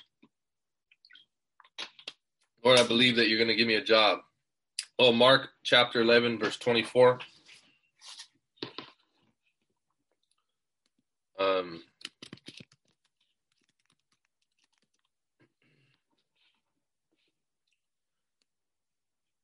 Lord, 2.63 2.77
I 2.77 2.85
believe 2.85 3.15
that 3.15 3.27
you're 3.27 3.39
going 3.39 3.47
to 3.47 3.55
give 3.55 3.67
me 3.67 3.73
a 3.73 3.83
job. 3.83 4.19
Oh, 5.03 5.11
Mark 5.11 5.49
chapter 5.63 6.01
11, 6.01 6.37
verse 6.37 6.57
24. 6.57 7.17
Um, 11.39 11.81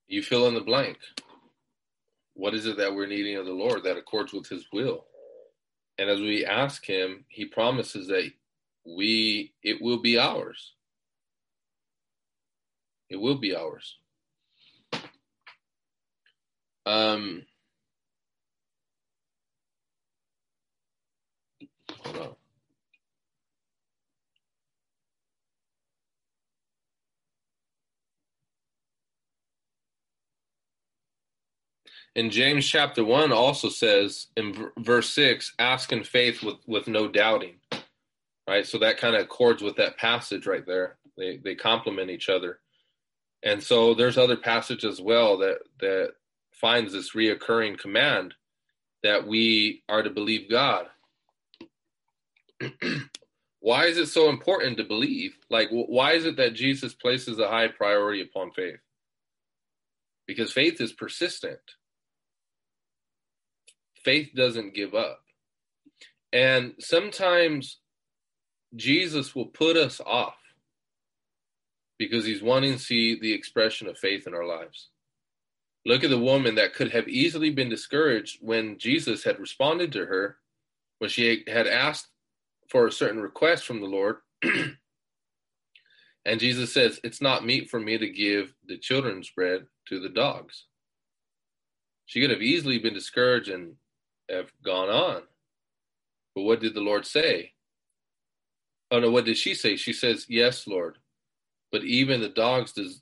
you 0.08 0.22
fill 0.22 0.46
in 0.46 0.54
the 0.54 0.62
blank. 0.62 1.00
What 2.36 2.54
is 2.54 2.67
it 2.67 2.78
that 2.78 2.93
we're 2.93 3.08
needing 3.08 3.38
of 3.38 3.48
the 3.48 3.52
Lord 3.52 3.84
that 3.84 3.98
accords 3.98 4.34
with 4.34 4.48
his 4.48 4.67
will? 4.72 5.06
And 5.98 6.08
as 6.08 6.20
we 6.20 6.46
ask 6.46 6.86
him, 6.86 7.26
he 7.30 7.46
promises 7.46 8.06
that 8.10 8.30
we 8.86 9.54
it 9.63 9.82
will 9.82 10.04
be 10.04 10.20
ours. 10.20 10.74
It 13.10 13.15
will 13.15 13.39
be 13.39 13.56
ours. 13.56 13.98
Um, 16.88 17.43
hold 21.91 22.17
on. 22.17 22.36
And 32.15 32.32
James 32.32 32.65
chapter 32.65 33.04
1 33.04 33.34
also 33.34 33.67
says 33.67 34.28
in 34.38 34.71
verse 34.80 35.10
6, 35.10 35.56
ask 35.60 35.91
in 35.91 36.06
faith 36.06 36.41
with, 36.41 36.56
with 36.65 36.88
no 36.88 37.10
doubting. 37.10 37.56
Right? 38.47 38.65
So 38.65 38.78
that 38.80 38.97
kind 38.97 39.13
of 39.15 39.23
accords 39.23 39.62
with 39.62 39.76
that 39.76 39.97
passage 39.97 40.47
right 40.47 40.65
there. 40.65 40.97
They 41.17 41.38
they 41.43 41.56
complement 41.56 42.10
each 42.10 42.30
other. 42.30 42.60
And 43.43 43.62
so 43.62 43.93
there's 43.93 44.17
other 44.17 44.38
passages 44.38 44.93
as 44.93 45.02
well 45.02 45.38
that 45.39 45.58
that 45.82 46.13
finds 46.60 46.93
this 46.93 47.13
reoccurring 47.13 47.78
command 47.78 48.34
that 49.04 49.28
we 49.28 49.84
are 49.88 50.02
to 50.02 50.10
believe 50.10 50.50
God. 50.50 50.88
why 53.60 53.86
is 53.86 53.98
it 53.98 54.08
so 54.08 54.30
important 54.30 54.78
to 54.78 54.84
believe? 54.84 55.38
Like, 55.50 55.70
why 55.72 56.13
is 56.13 56.26
it 56.26 56.38
that 56.38 56.54
Jesus 56.56 56.93
places 56.93 57.39
a 57.39 57.48
high 57.48 57.67
priority 57.67 58.22
upon 58.22 58.52
faith? 58.52 58.80
Because 60.26 60.52
faith 60.52 60.82
is 60.82 60.91
persistent, 60.91 61.60
faith 64.04 64.30
doesn't 64.36 64.74
give 64.74 64.93
up. 64.93 65.22
And 66.34 66.74
sometimes 66.80 67.80
Jesus 68.76 69.34
will 69.34 69.46
put 69.46 69.78
us 69.78 70.02
off 70.06 70.36
because 71.98 72.26
he's 72.26 72.43
wanting 72.43 72.74
to 72.74 72.80
see 72.80 73.17
the 73.20 73.34
expression 73.34 73.88
of 73.88 73.98
faith 73.98 74.28
in 74.28 74.34
our 74.34 74.46
lives. 74.46 74.89
Look 75.88 76.04
at 76.04 76.10
the 76.10 76.19
woman 76.19 76.56
that 76.56 76.73
could 76.73 76.91
have 76.91 77.08
easily 77.08 77.50
been 77.50 77.69
discouraged 77.69 78.39
when 78.41 78.78
Jesus 78.78 79.23
had 79.23 79.39
responded 79.39 79.93
to 79.93 80.06
her 80.06 80.36
when 81.00 81.10
she 81.10 81.45
had 81.47 81.65
asked 81.65 82.10
for 82.67 82.88
a 82.88 82.91
certain 82.91 83.21
request 83.21 83.65
from 83.65 83.80
the 83.80 83.88
Lord. 83.88 84.17
and 86.26 86.41
Jesus 86.41 86.73
says, 86.73 87.00
It's 87.06 87.21
not 87.21 87.45
meet 87.45 87.69
for 87.69 87.80
me 87.80 87.97
to 87.97 88.10
give 88.10 88.54
the 88.67 88.78
children's 88.78 89.30
bread 89.30 89.65
to 89.88 90.02
the 90.02 90.10
dogs. 90.10 90.65
She 92.06 92.19
could 92.19 92.32
have 92.32 92.41
easily 92.41 92.80
been 92.80 92.93
discouraged 92.93 93.47
and 93.47 93.76
have 94.30 94.52
gone 94.65 94.89
on. 94.89 95.21
But 96.36 96.41
what 96.41 96.60
did 96.60 96.73
the 96.73 96.82
Lord 96.82 97.06
say? 97.06 97.54
Oh 98.91 99.00
no, 99.00 99.10
what 99.10 99.23
did 99.23 99.38
she 99.38 99.54
say? 99.54 99.78
She 99.78 99.93
says, 99.93 100.26
Yes, 100.28 100.67
Lord 100.67 100.97
but 101.71 101.84
even 101.84 102.21
the 102.21 102.30
dogs 102.30 102.73
does, 102.73 103.01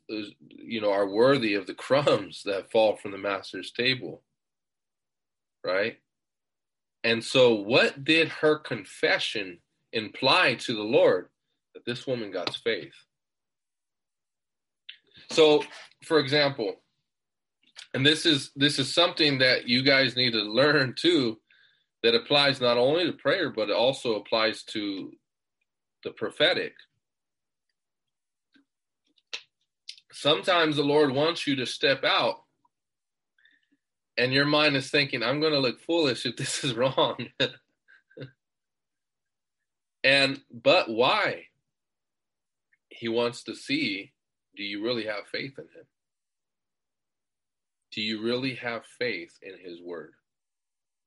you 0.49 0.81
know 0.81 0.91
are 0.91 1.07
worthy 1.07 1.53
of 1.53 1.67
the 1.67 1.73
crumbs 1.73 2.43
that 2.45 2.71
fall 2.71 2.95
from 2.95 3.11
the 3.11 3.17
master's 3.17 3.71
table 3.71 4.23
right? 5.65 5.97
And 7.03 7.23
so 7.23 7.55
what 7.55 8.03
did 8.03 8.29
her 8.29 8.57
confession 8.57 9.59
imply 9.91 10.55
to 10.55 10.73
the 10.73 10.83
lord? 10.83 11.29
That 11.73 11.85
this 11.85 12.07
woman 12.07 12.31
got 12.31 12.55
faith. 12.55 12.93
So, 15.31 15.63
for 16.03 16.19
example, 16.19 16.75
and 17.93 18.05
this 18.05 18.25
is 18.25 18.51
this 18.55 18.79
is 18.79 18.93
something 18.93 19.39
that 19.39 19.67
you 19.67 19.83
guys 19.83 20.15
need 20.15 20.31
to 20.31 20.41
learn 20.41 20.93
too 20.97 21.39
that 22.03 22.15
applies 22.15 22.61
not 22.61 22.77
only 22.77 23.05
to 23.05 23.13
prayer 23.13 23.49
but 23.49 23.69
it 23.69 23.75
also 23.75 24.15
applies 24.15 24.63
to 24.63 25.11
the 26.03 26.11
prophetic 26.11 26.73
sometimes 30.15 30.75
the 30.75 30.83
lord 30.83 31.11
wants 31.11 31.45
you 31.45 31.55
to 31.55 31.65
step 31.65 32.03
out 32.03 32.41
and 34.17 34.33
your 34.33 34.45
mind 34.45 34.75
is 34.75 34.89
thinking 34.89 35.23
i'm 35.23 35.39
going 35.39 35.53
to 35.53 35.59
look 35.59 35.79
foolish 35.79 36.25
if 36.25 36.35
this 36.37 36.63
is 36.63 36.73
wrong 36.73 37.15
and 40.03 40.39
but 40.51 40.89
why 40.89 41.43
he 42.89 43.07
wants 43.07 43.43
to 43.43 43.55
see 43.55 44.11
do 44.55 44.63
you 44.63 44.83
really 44.83 45.05
have 45.05 45.27
faith 45.31 45.53
in 45.57 45.65
him 45.65 45.85
do 47.95 48.01
you 48.01 48.21
really 48.21 48.55
have 48.55 48.83
faith 48.99 49.39
in 49.41 49.57
his 49.57 49.81
word? 49.81 50.11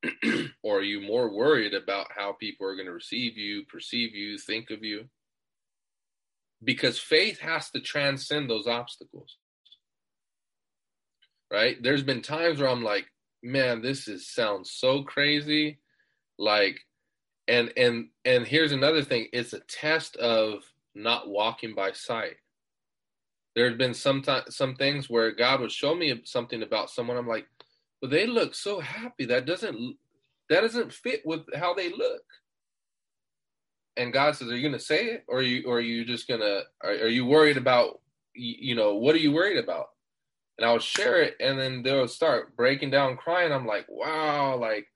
or 0.63 0.79
are 0.79 0.83
you 0.83 1.03
more 1.03 1.31
worried 1.31 1.75
about 1.75 2.07
how 2.17 2.33
people 2.33 2.67
are 2.67 2.75
going 2.75 2.87
to 2.87 2.93
receive 2.93 3.37
you, 3.37 3.67
perceive 3.67 4.15
you, 4.15 4.39
think 4.39 4.71
of 4.71 4.83
you? 4.83 5.07
Because 6.63 6.99
faith 6.99 7.41
has 7.41 7.71
to 7.71 7.81
transcend 7.81 8.51
those 8.51 8.67
obstacles. 8.67 9.37
Right? 11.53 11.77
There's 11.83 12.03
been 12.03 12.23
times 12.23 12.61
where 12.61 12.69
I'm 12.69 12.83
like, 12.83 13.07
man, 13.43 13.81
this 13.81 14.09
is 14.09 14.29
sounds 14.29 14.71
so 14.71 15.03
crazy. 15.03 15.79
Like, 16.39 16.81
and 17.47 17.73
and 17.77 18.09
and 18.25 18.47
here's 18.47 18.73
another 18.73 19.03
thing, 19.03 19.29
it's 19.33 19.55
a 19.55 19.61
test 19.61 20.17
of 20.17 20.63
not 20.95 21.29
walking 21.29 21.75
by 21.75 21.93
sight 21.93 22.37
there 23.59 23.69
had 23.69 23.77
been 23.77 23.93
some 23.93 24.23
some 24.51 24.77
things 24.77 25.11
where 25.11 25.33
God 25.33 25.61
would 25.61 25.73
show 25.73 25.93
me 25.93 26.21
something 26.25 26.63
about 26.63 26.91
someone. 26.91 27.17
I'm 27.17 27.27
like, 27.27 27.49
but 28.01 28.09
they 28.09 28.25
look 28.25 28.55
so 28.55 28.79
happy. 28.79 29.25
That 29.25 29.47
doesn't 29.47 29.97
that 30.49 30.61
doesn't 30.61 30.93
fit 30.93 31.23
with 31.25 31.41
how 31.57 31.75
they 31.75 31.91
look. 31.91 32.23
And 33.99 34.13
God 34.13 34.37
says, 34.37 34.49
"Are 34.49 34.57
you 34.57 34.63
going 34.63 34.79
to 34.79 34.85
say 34.85 35.07
it, 35.07 35.25
or 35.29 35.39
are 35.39 35.43
you, 35.43 35.65
or 35.67 35.79
are 35.79 35.81
you 35.81 36.05
just 36.05 36.29
gonna? 36.29 36.63
Are, 36.83 36.91
are 36.91 37.09
you 37.09 37.27
worried 37.27 37.57
about? 37.57 38.01
You 38.35 38.75
know, 38.75 38.95
what 38.95 39.15
are 39.15 39.19
you 39.19 39.33
worried 39.33 39.59
about?" 39.59 39.87
And 40.57 40.67
I 40.67 40.73
would 40.73 40.83
share 40.83 41.23
it, 41.23 41.37
and 41.41 41.59
then 41.59 41.83
they'll 41.83 42.09
start 42.09 42.57
breaking 42.57 42.91
down, 42.91 43.17
crying. 43.17 43.53
I'm 43.53 43.67
like, 43.67 43.87
"Wow!" 43.89 44.57
Like 44.57 44.87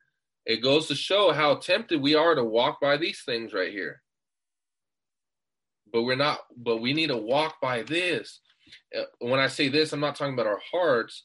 it 0.46 0.62
goes 0.62 0.88
to 0.88 0.94
show 0.94 1.32
how 1.32 1.56
tempted 1.56 2.00
we 2.00 2.14
are 2.14 2.34
to 2.34 2.44
walk 2.44 2.80
by 2.80 2.96
these 2.96 3.22
things 3.24 3.52
right 3.52 3.70
here 3.70 4.02
but 5.92 6.02
we're 6.02 6.16
not 6.16 6.40
but 6.56 6.78
we 6.78 6.92
need 6.92 7.06
to 7.06 7.16
walk 7.16 7.60
by 7.60 7.82
this 7.82 8.40
uh, 8.96 9.02
when 9.20 9.40
I 9.40 9.46
say 9.48 9.68
this, 9.68 9.92
I'm 9.92 10.00
not 10.00 10.16
talking 10.16 10.34
about 10.34 10.46
our 10.46 10.60
hearts. 10.70 11.24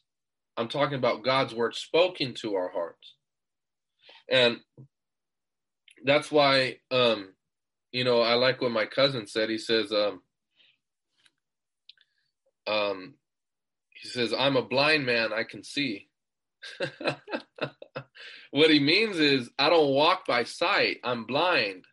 I'm 0.55 0.67
talking 0.67 0.97
about 0.97 1.23
God's 1.23 1.53
word 1.53 1.75
spoken 1.75 2.33
to 2.35 2.55
our 2.55 2.69
hearts. 2.69 3.15
And 4.29 4.57
that's 6.03 6.31
why, 6.31 6.77
um, 6.91 7.33
you 7.91 8.03
know, 8.03 8.21
I 8.21 8.33
like 8.33 8.61
what 8.61 8.71
my 8.71 8.85
cousin 8.85 9.27
said. 9.27 9.49
He 9.49 9.57
says, 9.57 9.91
um, 9.91 10.21
um, 12.67 13.13
he 14.01 14.09
says, 14.09 14.33
I'm 14.37 14.57
a 14.57 14.61
blind 14.61 15.05
man, 15.05 15.33
I 15.33 15.43
can 15.43 15.63
see. 15.63 16.07
what 18.51 18.69
he 18.69 18.79
means 18.79 19.17
is, 19.17 19.49
I 19.57 19.69
don't 19.69 19.93
walk 19.93 20.27
by 20.27 20.43
sight, 20.43 20.97
I'm 21.03 21.25
blind 21.25 21.85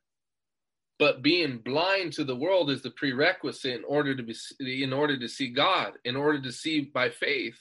but 0.98 1.22
being 1.22 1.59
blind 1.59 2.12
to 2.14 2.24
the 2.24 2.37
world 2.37 2.70
is 2.70 2.83
the 2.83 2.90
prerequisite 2.90 3.74
in 3.74 3.85
order 3.85 4.14
to 4.14 4.22
be 4.22 4.83
in 4.83 4.92
order 4.92 5.18
to 5.18 5.28
see 5.28 5.48
God, 5.48 5.94
in 6.04 6.16
order 6.16 6.40
to 6.40 6.52
see 6.52 6.80
by 6.80 7.11
faith. 7.11 7.59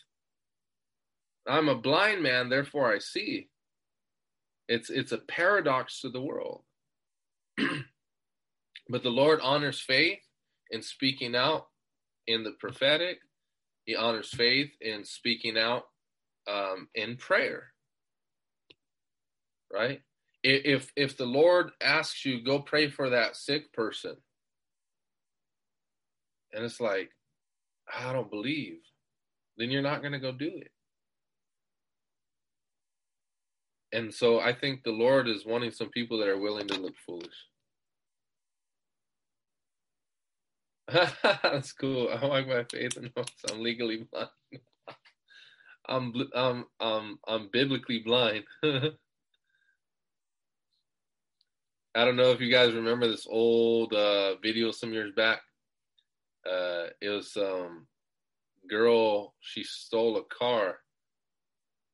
I'm 1.48 1.68
a 1.68 1.76
blind 1.76 2.22
man, 2.22 2.50
therefore 2.50 2.94
I 2.94 3.00
see. 3.00 3.50
It's 4.68 4.90
it's 4.90 5.12
a 5.12 5.18
paradox 5.18 6.02
to 6.02 6.10
the 6.10 6.22
world. 6.22 6.64
but 8.90 9.04
the 9.04 9.10
Lord 9.10 9.40
honors 9.42 9.80
faith 9.80 10.20
in 10.72 10.82
speaking 10.82 11.36
out 11.36 11.68
in 12.28 12.44
the 12.44 12.52
prophetic. 12.60 13.20
He 13.86 13.96
honors 13.96 14.30
faith 14.30 14.72
in 14.82 15.04
speaking 15.04 15.58
out 15.58 15.84
um, 16.48 16.88
in 16.96 17.18
prayer. 17.18 17.74
Right? 19.72 20.02
if 20.44 20.92
if 20.96 21.16
the 21.16 21.26
lord 21.26 21.72
asks 21.82 22.26
you 22.26 22.44
go 22.44 22.60
pray 22.60 22.90
for 22.90 23.10
that 23.10 23.36
sick 23.36 23.72
person 23.74 24.16
and 26.52 26.66
it's 26.66 26.82
like 26.82 27.10
i 27.98 28.12
don't 28.12 28.30
believe 28.30 28.80
then 29.58 29.72
you're 29.72 29.82
not 29.82 30.02
going 30.02 30.12
to 30.12 30.20
go 30.20 30.34
do 30.34 30.52
it 30.54 30.72
and 33.94 34.14
so 34.14 34.40
i 34.42 34.54
think 34.54 34.84
the 34.84 34.92
lord 34.92 35.30
is 35.30 35.46
wanting 35.46 35.72
some 35.72 35.90
people 35.90 36.18
that 36.20 36.28
are 36.28 36.40
willing 36.40 36.68
to 36.68 36.80
look 36.80 36.96
foolish 37.06 37.48
that's 41.44 41.72
cool 41.74 42.10
i 42.12 42.26
like 42.26 42.48
my 42.48 42.64
faith 42.72 42.98
and 42.98 43.10
i'm 43.50 43.62
legally 43.62 44.06
blind 44.12 44.30
i'm 45.88 46.14
i'm 46.36 46.66
i'm, 46.80 47.20
I'm 47.28 47.50
biblically 47.52 48.00
blind 48.00 48.44
I 51.96 52.06
don't 52.06 52.16
know 52.16 52.32
if 52.32 52.42
you 52.42 52.52
guys 52.52 52.74
remember 52.74 53.08
this 53.08 53.28
old 53.30 53.94
uh, 53.94 54.36
video 54.38 54.72
some 54.72 54.94
years 54.94 55.14
back. 55.16 55.42
Uh, 56.46 56.88
it 57.02 57.10
was 57.10 57.38
um 57.38 57.88
girl 58.68 59.36
she 59.42 59.64
stole 59.64 60.18
a 60.18 60.24
car, 60.24 60.80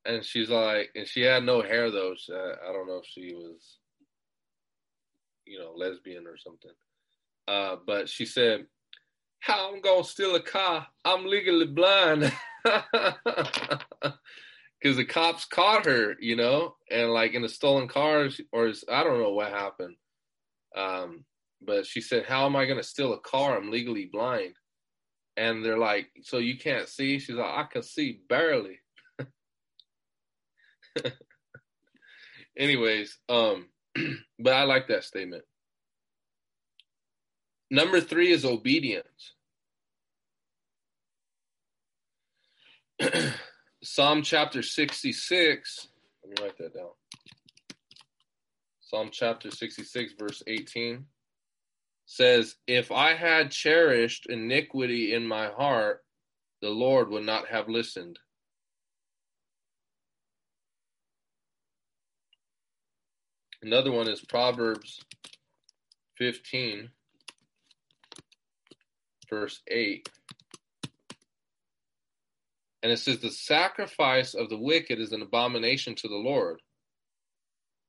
and 0.05 0.23
she's 0.23 0.49
like, 0.49 0.89
and 0.95 1.05
she 1.05 1.21
had 1.21 1.43
no 1.43 1.61
hair 1.61 1.91
though. 1.91 2.15
I 2.29 2.71
don't 2.71 2.87
know 2.87 3.01
if 3.03 3.07
she 3.07 3.33
was, 3.33 3.77
you 5.45 5.59
know, 5.59 5.73
lesbian 5.75 6.25
or 6.27 6.37
something. 6.37 6.71
Uh, 7.47 7.75
but 7.85 8.07
she 8.07 8.25
said, 8.25 8.67
"How 9.39 9.71
I'm 9.73 9.81
gonna 9.81 10.03
steal 10.03 10.35
a 10.35 10.41
car? 10.41 10.87
I'm 11.05 11.25
legally 11.25 11.67
blind." 11.67 12.31
because 14.79 14.97
the 14.97 15.05
cops 15.05 15.45
caught 15.45 15.85
her, 15.85 16.15
you 16.19 16.35
know, 16.35 16.75
and 16.89 17.11
like 17.11 17.33
in 17.33 17.43
a 17.43 17.49
stolen 17.49 17.87
car, 17.87 18.29
or 18.51 18.73
I 18.89 19.03
don't 19.03 19.19
know 19.21 19.33
what 19.33 19.51
happened. 19.51 19.95
Um, 20.75 21.25
but 21.61 21.85
she 21.85 22.01
said, 22.01 22.25
"How 22.25 22.45
am 22.45 22.55
I 22.55 22.65
to 22.77 22.83
steal 22.83 23.13
a 23.13 23.19
car? 23.19 23.57
I'm 23.57 23.71
legally 23.71 24.05
blind." 24.05 24.55
And 25.37 25.63
they're 25.63 25.77
like, 25.77 26.09
"So 26.23 26.37
you 26.37 26.57
can't 26.57 26.87
see?" 26.87 27.19
She's 27.19 27.35
like, 27.35 27.45
"I 27.45 27.63
can 27.63 27.83
see 27.83 28.21
barely." 28.29 28.79
Anyways, 32.57 33.17
um, 33.29 33.69
but 34.39 34.53
I 34.53 34.63
like 34.63 34.87
that 34.87 35.03
statement. 35.03 35.43
Number 37.71 38.01
three 38.01 38.31
is 38.31 38.45
obedience. 38.45 39.33
Psalm 43.83 44.23
chapter 44.23 44.61
66. 44.61 45.87
Let 46.23 46.29
me 46.29 46.43
write 46.45 46.57
that 46.57 46.73
down. 46.73 46.89
Psalm 48.81 49.09
chapter 49.11 49.51
66, 49.51 50.13
verse 50.17 50.41
18 50.47 51.05
says, 52.07 52.55
If 52.65 52.91
I 52.91 53.13
had 53.13 53.51
cherished 53.51 54.25
iniquity 54.27 55.13
in 55.13 55.27
my 55.27 55.49
heart, 55.49 56.03
the 56.61 56.69
Lord 56.69 57.09
would 57.09 57.23
not 57.23 57.47
have 57.49 57.69
listened. 57.69 58.17
Another 63.61 63.91
one 63.91 64.09
is 64.09 64.21
Proverbs 64.21 64.99
15, 66.17 66.89
verse 69.29 69.61
8. 69.67 70.09
And 72.81 72.91
it 72.91 72.97
says, 72.97 73.19
The 73.19 73.31
sacrifice 73.31 74.33
of 74.33 74.49
the 74.49 74.57
wicked 74.57 74.99
is 74.99 75.11
an 75.11 75.21
abomination 75.21 75.95
to 75.95 76.07
the 76.07 76.15
Lord. 76.15 76.61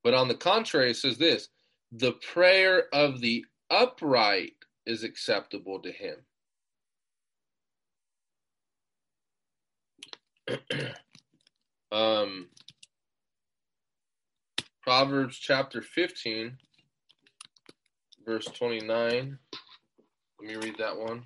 But 0.03 0.15
on 0.15 0.29
the 0.29 0.35
contrary, 0.35 0.91
it 0.91 0.97
says 0.97 1.19
this 1.19 1.49
the 1.93 2.13
prayer 2.13 2.85
of 2.93 3.21
the 3.21 3.45
upright 3.71 4.53
is 4.87 5.05
acceptable 5.05 5.81
to 5.81 5.93
him. 5.93 6.17
um, 11.93 12.49
Proverbs 14.83 15.37
chapter 15.39 15.83
15, 15.83 16.57
verse 18.25 18.47
29. 18.47 19.39
Let 20.41 20.49
me 20.49 20.57
read 20.57 20.77
that 20.79 20.97
one. 20.97 21.25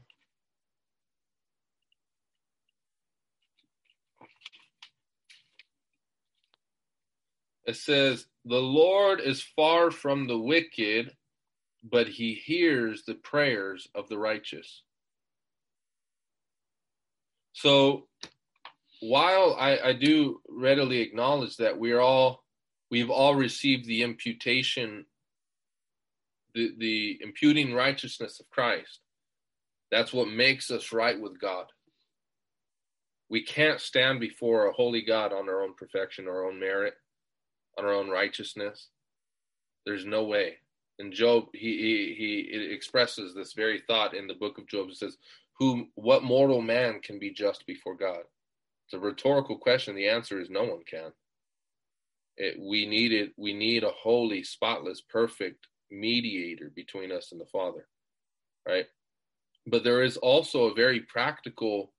It 7.67 7.77
says, 7.77 8.27
The 8.45 8.57
Lord 8.57 9.21
is 9.21 9.43
far 9.43 9.91
from 9.91 10.27
the 10.27 10.39
wicked, 10.39 11.13
but 11.83 12.09
he 12.09 12.35
hears 12.35 13.05
the 13.05 13.15
prayers 13.15 13.89
of 13.95 14.09
the 14.09 14.19
righteous. 14.19 14.83
So 17.53 18.07
while 19.01 19.57
I, 19.59 19.79
I 19.79 19.93
do 19.93 20.41
readily 20.49 21.01
acknowledge 21.01 21.59
that 21.59 21.79
we're 21.79 22.01
all 22.01 22.43
we've 22.91 23.11
all 23.11 23.35
received 23.35 23.87
the 23.87 24.03
imputation 24.03 25.07
the, 26.55 26.73
the 26.79 27.19
imputing 27.21 27.75
righteousness 27.75 28.41
of 28.41 28.49
Christ. 28.49 29.01
That's 29.91 30.13
what 30.13 30.29
makes 30.29 30.71
us 30.71 30.93
right 30.93 31.21
with 31.21 31.41
God. 31.41 31.67
We 33.29 33.43
can't 33.43 33.81
stand 33.81 34.21
before 34.21 34.67
a 34.67 34.73
holy 34.73 35.03
God 35.03 35.33
on 35.33 35.49
our 35.49 35.63
own 35.63 35.75
perfection, 35.75 36.29
our 36.29 36.47
own 36.47 36.61
merit, 36.61 36.95
on 37.79 37.85
our 37.85 37.93
own 37.93 38.09
righteousness. 38.09 38.89
There's 39.87 40.05
no 40.05 40.25
way. 40.25 40.55
And 40.99 41.13
Job, 41.13 41.47
he, 41.53 42.15
he, 42.19 42.49
he 42.51 42.73
expresses 42.73 43.35
this 43.35 43.53
very 43.53 43.83
thought 43.87 44.15
in 44.15 44.27
the 44.27 44.35
book 44.35 44.59
of 44.59 44.69
Job. 44.69 44.89
It 44.91 44.97
says, 44.97 45.17
"Who, 45.59 45.89
what 45.95 46.23
mortal 46.23 46.63
man 46.63 47.01
can 47.01 47.19
be 47.19 47.31
just 47.31 47.67
before 47.67 47.97
God?" 47.97 48.23
It's 48.87 48.95
a 48.95 48.99
rhetorical 48.99 49.59
question. 49.59 49.97
The 49.97 50.09
answer 50.09 50.41
is 50.41 50.51
no 50.51 50.65
one 50.65 50.83
can. 50.89 51.13
It, 52.37 52.57
we 52.61 52.87
need 52.87 53.13
it. 53.13 53.33
We 53.37 53.55
need 53.55 53.83
a 53.83 53.91
holy, 53.91 54.43
spotless, 54.45 55.01
perfect 55.01 55.67
mediator 55.91 56.71
between 56.75 57.13
us 57.13 57.33
and 57.33 57.41
the 57.41 57.47
Father, 57.47 57.87
right? 58.67 58.87
But 59.67 59.85
there 59.85 60.03
is 60.03 60.17
also 60.17 60.65
a 60.65 60.75
very 60.75 61.01
practical 61.01 61.93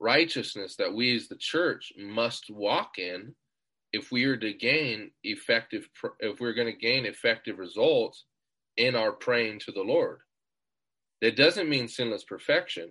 righteousness 0.00 0.76
that 0.76 0.92
we 0.92 1.14
as 1.16 1.28
the 1.28 1.36
church 1.36 1.92
must 1.98 2.50
walk 2.50 2.98
in 2.98 3.34
if 3.94 4.10
we 4.10 4.24
are 4.24 4.36
to 4.36 4.52
gain 4.52 5.12
effective 5.22 5.88
if 6.18 6.40
we're 6.40 6.52
going 6.52 6.72
to 6.72 6.78
gain 6.78 7.06
effective 7.06 7.58
results 7.58 8.24
in 8.76 8.96
our 8.96 9.12
praying 9.12 9.60
to 9.60 9.72
the 9.72 9.82
Lord. 9.82 10.18
That 11.20 11.36
doesn't 11.36 11.68
mean 11.68 11.86
sinless 11.86 12.24
perfection, 12.24 12.90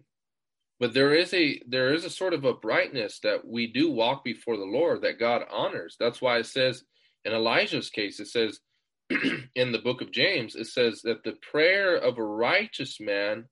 but 0.79 0.93
there 0.93 1.13
is 1.13 1.33
a 1.33 1.61
there 1.67 1.93
is 1.93 2.05
a 2.05 2.09
sort 2.09 2.33
of 2.33 2.45
a 2.45 2.53
brightness 2.53 3.19
that 3.21 3.45
we 3.45 3.67
do 3.67 3.91
walk 3.91 4.23
before 4.23 4.55
the 4.55 4.63
Lord 4.63 5.01
that 5.01 5.19
God 5.19 5.43
honors. 5.51 5.97
That's 5.99 6.21
why 6.21 6.37
it 6.37 6.45
says 6.45 6.83
in 7.25 7.33
Elijah's 7.33 7.89
case 7.89 8.21
it 8.21 8.27
says 8.27 8.61
in 9.55 9.73
the 9.73 9.79
book 9.83 10.01
of 10.01 10.11
James, 10.11 10.55
it 10.55 10.67
says 10.67 11.01
that 11.03 11.25
the 11.25 11.37
prayer 11.51 11.97
of 11.97 12.17
a 12.17 12.23
righteous 12.23 12.99
man, 13.01 13.49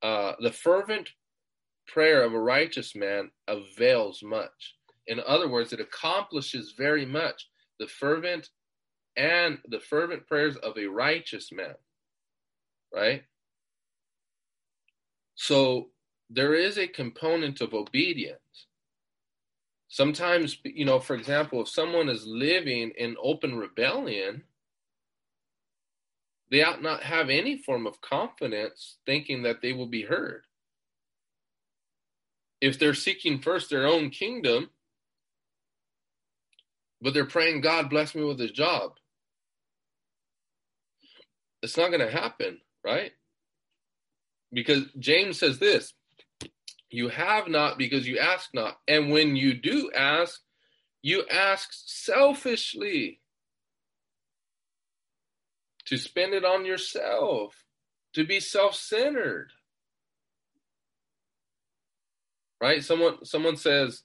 uh, 0.00 0.34
the 0.40 0.52
fervent 0.52 1.10
prayer 1.88 2.22
of 2.22 2.32
a 2.32 2.40
righteous 2.40 2.94
man 2.94 3.32
avails 3.48 4.22
much. 4.22 4.76
In 5.06 5.20
other 5.26 5.48
words, 5.48 5.72
it 5.72 5.80
accomplishes 5.80 6.74
very 6.76 7.04
much. 7.04 7.48
The 7.78 7.86
fervent 7.86 8.50
and 9.16 9.58
the 9.66 9.80
fervent 9.80 10.26
prayers 10.26 10.56
of 10.56 10.78
a 10.78 10.86
righteous 10.86 11.50
man, 11.52 11.74
right? 12.94 13.24
So 15.34 15.90
there 16.30 16.54
is 16.54 16.78
a 16.78 16.86
component 16.86 17.60
of 17.60 17.74
obedience. 17.74 18.38
Sometimes, 19.88 20.56
you 20.64 20.84
know, 20.86 20.98
for 20.98 21.14
example, 21.14 21.60
if 21.60 21.68
someone 21.68 22.08
is 22.08 22.26
living 22.26 22.92
in 22.96 23.16
open 23.22 23.56
rebellion, 23.56 24.44
they 26.50 26.62
ought 26.62 26.82
not 26.82 27.02
have 27.02 27.28
any 27.28 27.58
form 27.58 27.86
of 27.86 28.00
confidence 28.00 28.96
thinking 29.04 29.42
that 29.42 29.60
they 29.60 29.72
will 29.72 29.86
be 29.86 30.02
heard. 30.02 30.44
If 32.60 32.78
they're 32.78 32.94
seeking 32.94 33.40
first 33.40 33.68
their 33.68 33.86
own 33.86 34.10
kingdom, 34.10 34.70
but 37.02 37.12
they're 37.12 37.26
praying, 37.26 37.60
God 37.60 37.90
bless 37.90 38.14
me 38.14 38.22
with 38.22 38.40
a 38.40 38.48
job, 38.48 38.92
it's 41.62 41.76
not 41.76 41.90
going 41.90 42.00
to 42.00 42.10
happen, 42.10 42.58
right? 42.84 43.12
Because 44.52 44.84
James 44.98 45.38
says 45.38 45.58
this 45.58 45.92
you 46.90 47.08
have 47.08 47.48
not 47.48 47.78
because 47.78 48.06
you 48.06 48.18
ask 48.18 48.50
not. 48.52 48.76
And 48.86 49.10
when 49.10 49.34
you 49.34 49.54
do 49.54 49.90
ask, 49.96 50.40
you 51.00 51.24
ask 51.30 51.70
selfishly 51.72 53.20
to 55.86 55.96
spend 55.96 56.34
it 56.34 56.44
on 56.44 56.66
yourself, 56.66 57.64
to 58.14 58.24
be 58.24 58.40
self-centered. 58.40 59.50
Right? 62.60 62.84
Someone 62.84 63.24
someone 63.24 63.56
says, 63.56 64.02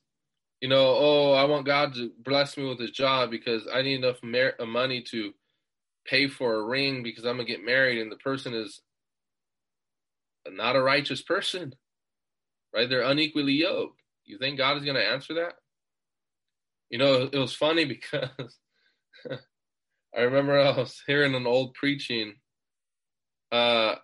you 0.62 0.70
know, 0.70 0.96
oh, 0.98 1.34
I 1.34 1.46
want 1.46 1.66
God 1.66 1.94
to 1.96 2.12
bless 2.24 2.58
me 2.58 2.66
with 2.68 2.82
a 2.82 2.88
job 2.88 3.30
because 3.32 3.68
I 3.72 3.82
need 3.82 4.04
enough 4.04 4.24
mer- 4.24 4.56
uh, 4.60 4.66
money 4.66 5.02
to 5.12 5.34
pay 6.06 6.28
for 6.28 6.56
a 6.56 6.66
ring 6.66 7.04
because 7.04 7.26
I'm 7.26 7.38
gonna 7.38 7.46
get 7.46 7.64
married, 7.64 8.00
and 8.02 8.12
the 8.12 8.18
person 8.18 8.54
is 8.54 8.82
not 10.50 10.76
a 10.76 10.82
righteous 10.82 11.22
person, 11.22 11.74
right? 12.74 12.90
They're 12.90 13.02
unequally 13.02 13.54
yoked. 13.54 14.02
You 14.26 14.38
think 14.38 14.58
God 14.58 14.78
is 14.78 14.86
gonna 14.86 15.00
answer 15.00 15.36
that? 15.36 15.54
You 16.90 16.98
know, 16.98 17.30
it 17.32 17.38
was 17.38 17.54
funny 17.54 17.86
because 17.86 18.30
I 20.16 20.22
remember 20.22 20.60
I 20.60 20.76
was 20.78 21.04
hearing 21.06 21.36
an 21.36 21.46
old 21.46 21.74
preaching 21.76 22.36
uh, 23.52 23.96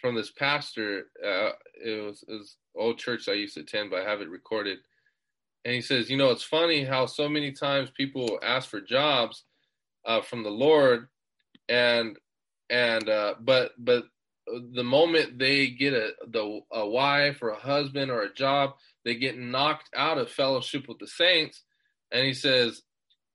from 0.00 0.14
this 0.14 0.30
pastor. 0.30 1.06
Uh, 1.24 1.50
it, 1.84 2.04
was, 2.04 2.24
it 2.26 2.32
was 2.32 2.56
old 2.76 2.98
church 2.98 3.28
I 3.28 3.32
used 3.32 3.54
to 3.54 3.60
attend, 3.60 3.90
but 3.90 4.00
I 4.00 4.10
have 4.10 4.20
it 4.20 4.28
recorded. 4.28 4.78
And 5.64 5.74
he 5.74 5.80
says, 5.80 6.10
you 6.10 6.16
know, 6.16 6.30
it's 6.30 6.42
funny 6.42 6.84
how 6.84 7.06
so 7.06 7.28
many 7.28 7.52
times 7.52 7.90
people 7.90 8.38
ask 8.42 8.68
for 8.68 8.80
jobs 8.80 9.44
uh, 10.06 10.22
from 10.22 10.42
the 10.42 10.50
Lord, 10.50 11.08
and 11.68 12.16
and 12.70 13.08
uh, 13.08 13.34
but 13.40 13.72
but 13.78 14.04
the 14.46 14.82
moment 14.84 15.38
they 15.38 15.68
get 15.68 15.92
a 15.92 16.12
the 16.26 16.60
a 16.72 16.88
wife 16.88 17.42
or 17.42 17.50
a 17.50 17.60
husband 17.60 18.10
or 18.10 18.22
a 18.22 18.32
job, 18.32 18.70
they 19.04 19.14
get 19.14 19.38
knocked 19.38 19.90
out 19.94 20.18
of 20.18 20.30
fellowship 20.30 20.88
with 20.88 20.98
the 20.98 21.06
saints. 21.06 21.62
And 22.10 22.24
he 22.24 22.32
says, 22.32 22.82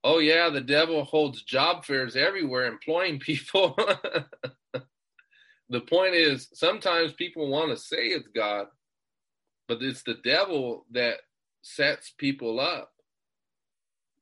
oh 0.03 0.19
yeah, 0.19 0.49
the 0.49 0.61
devil 0.61 1.03
holds 1.03 1.41
job 1.43 1.85
fairs 1.85 2.15
everywhere, 2.15 2.65
employing 2.65 3.19
people. 3.19 3.77
the 5.69 5.81
point 5.81 6.13
is, 6.13 6.47
sometimes 6.53 7.13
people 7.13 7.49
want 7.49 7.71
to 7.71 7.77
say 7.77 8.07
it's 8.07 8.27
God, 8.27 8.67
but 9.67 9.81
it's 9.81 10.03
the 10.03 10.17
devil 10.23 10.85
that 10.91 11.17
sets 11.61 12.13
people 12.17 12.59
up 12.59 12.91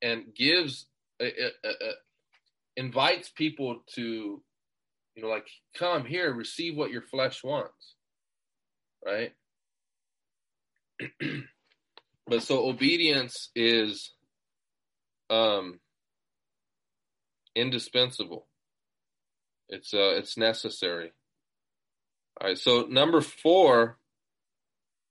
and 0.01 0.33
gives, 0.35 0.87
uh, 1.21 1.25
uh, 1.25 1.67
uh, 1.67 1.91
invites 2.77 3.29
people 3.29 3.83
to, 3.95 4.41
you 5.15 5.21
know, 5.21 5.27
like, 5.27 5.47
come 5.77 6.05
here, 6.05 6.33
receive 6.33 6.77
what 6.77 6.91
your 6.91 7.01
flesh 7.01 7.43
wants, 7.43 7.95
right? 9.05 9.33
but 12.27 12.41
so 12.43 12.69
obedience 12.69 13.49
is 13.55 14.13
um, 15.29 15.79
indispensable. 17.55 18.47
It's 19.69 19.93
uh, 19.93 20.15
it's 20.17 20.37
necessary. 20.37 21.11
All 22.39 22.47
right. 22.47 22.57
So 22.57 22.87
number 22.89 23.21
four 23.21 23.97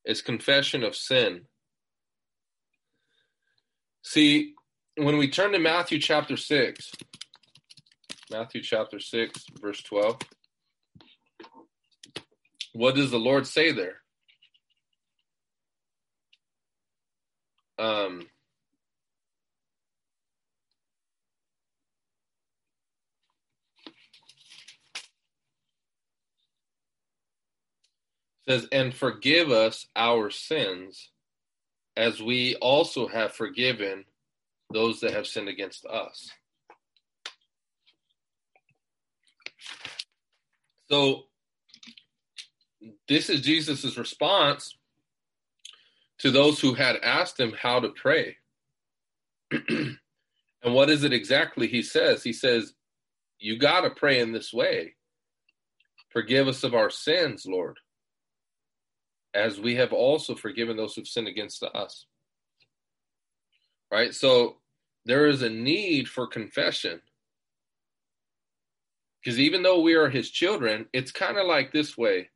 is 0.05 0.23
confession 0.23 0.83
of 0.83 0.97
sin. 0.97 1.43
See, 4.03 4.55
when 4.97 5.17
we 5.17 5.29
turn 5.29 5.53
to 5.53 5.59
Matthew 5.59 5.99
chapter 6.01 6.37
six, 6.37 6.91
Matthew 8.31 8.63
chapter 8.63 8.99
six, 8.99 9.45
verse 9.61 9.83
twelve. 9.83 10.19
What 12.75 12.95
does 12.95 13.11
the 13.11 13.19
Lord 13.19 13.47
say 13.47 13.71
there? 13.73 13.97
Um, 17.79 18.27
says, 28.49 28.67
and 28.73 28.95
forgive 28.95 29.51
us 29.51 29.87
our 29.95 30.31
sins 30.31 31.11
as 31.97 32.23
we 32.23 32.57
also 32.57 33.07
have 33.07 33.33
forgiven 33.33 34.05
those 34.73 35.01
that 35.01 35.13
have 35.13 35.27
sinned 35.27 35.49
against 35.49 35.85
us. 35.87 36.31
So, 40.91 41.25
this 43.09 43.31
is 43.31 43.41
Jesus' 43.43 43.97
response 43.97 44.77
to 46.19 46.31
those 46.31 46.61
who 46.61 46.75
had 46.75 46.97
asked 46.97 47.39
him 47.39 47.55
how 47.61 47.81
to 47.81 47.91
pray. 47.91 48.37
and 49.51 49.99
what 50.65 50.91
is 50.91 51.05
it 51.05 51.13
exactly 51.13 51.69
he 51.69 51.83
says? 51.83 52.23
He 52.23 52.33
says, 52.33 52.75
You 53.39 53.59
got 53.59 53.83
to 53.83 53.91
pray 53.91 54.21
in 54.21 54.33
this 54.33 54.53
way. 54.53 54.95
Forgive 56.11 56.49
us 56.49 56.65
of 56.65 56.75
our 56.75 56.91
sins, 56.91 57.47
Lord 57.47 57.79
as 59.35 59.61
we 59.61 59.75
have 59.77 59.93
also 59.93 60.35
forgiven 60.35 60.77
those 60.77 60.95
who've 60.95 61.09
sinned 61.09 61.29
against 61.29 61.63
us. 61.63 62.07
Right? 63.91 64.15
So 64.15 64.59
there 65.05 65.27
is 65.27 65.43
a 65.43 65.51
need 65.51 66.09
for 66.09 66.27
confession. 66.27 67.01
Because 69.23 69.39
even 69.39 69.63
though 69.63 69.81
we 69.81 69.95
are 69.95 70.09
his 70.09 70.31
children, 70.31 70.87
it's 70.93 71.13
kind 71.13 71.39
of 71.39 71.47
like 71.47 71.73
this 71.73 71.97
way. 71.97 72.31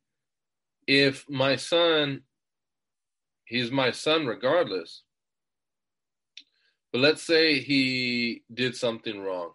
If 0.87 1.29
my 1.29 1.57
son 1.57 2.23
he's 3.47 3.71
my 3.71 3.91
son 3.93 4.27
regardless. 4.27 5.03
But 6.93 7.01
let's 7.01 7.23
say 7.23 7.61
he 7.61 8.43
did 8.53 8.77
something 8.77 9.21
wrong. 9.21 9.53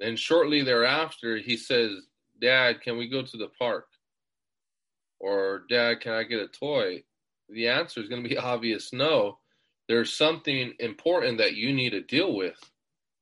And 0.00 0.18
shortly 0.18 0.62
thereafter, 0.62 1.38
he 1.38 1.56
says, 1.56 1.92
Dad, 2.40 2.82
can 2.82 2.98
we 2.98 3.08
go 3.08 3.22
to 3.22 3.36
the 3.36 3.48
park? 3.58 3.86
Or, 5.20 5.62
Dad, 5.68 6.00
can 6.00 6.12
I 6.12 6.24
get 6.24 6.40
a 6.40 6.48
toy? 6.48 7.04
The 7.48 7.68
answer 7.68 8.00
is 8.00 8.08
going 8.08 8.22
to 8.22 8.28
be 8.28 8.38
obvious 8.54 8.92
no. 8.92 9.38
There's 9.88 10.12
something 10.12 10.74
important 10.80 11.38
that 11.38 11.54
you 11.54 11.72
need 11.72 11.90
to 11.90 12.02
deal 12.02 12.34
with 12.34 12.58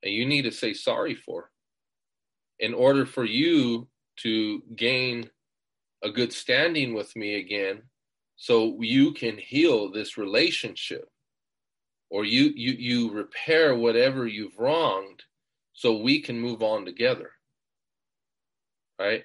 and 0.04 0.12
you 0.12 0.26
need 0.26 0.42
to 0.42 0.52
say 0.52 0.72
sorry 0.72 1.14
for 1.14 1.50
in 2.60 2.74
order 2.74 3.04
for 3.04 3.24
you 3.24 3.88
to 4.16 4.62
gain 4.76 5.28
a 6.04 6.10
good 6.10 6.32
standing 6.32 6.94
with 6.94 7.14
me 7.16 7.36
again 7.36 7.82
so 8.36 8.76
you 8.80 9.12
can 9.12 9.38
heal 9.38 9.90
this 9.90 10.16
relationship 10.16 11.08
or 12.10 12.24
you 12.24 12.52
you 12.54 12.72
you 12.72 13.10
repair 13.12 13.74
whatever 13.74 14.26
you've 14.26 14.58
wronged 14.58 15.22
so 15.72 15.98
we 15.98 16.20
can 16.20 16.38
move 16.38 16.62
on 16.62 16.84
together 16.84 17.30
right 19.00 19.24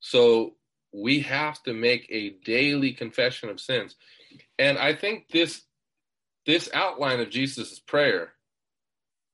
so 0.00 0.54
we 0.94 1.20
have 1.20 1.62
to 1.62 1.72
make 1.72 2.06
a 2.10 2.36
daily 2.44 2.92
confession 2.92 3.48
of 3.48 3.60
sins 3.60 3.96
and 4.58 4.78
i 4.78 4.94
think 4.94 5.28
this 5.30 5.62
this 6.46 6.70
outline 6.72 7.20
of 7.20 7.30
jesus' 7.30 7.78
prayer 7.80 8.32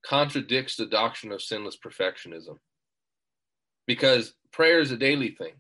contradicts 0.05 0.77
the 0.77 0.87
doctrine 0.87 1.33
of 1.33 1.43
sinless 1.43 1.77
perfectionism 1.77 2.57
because 3.87 4.35
prayer 4.51 4.81
is 4.81 4.91
a 4.91 4.97
daily 4.97 5.31
thing 5.31 5.53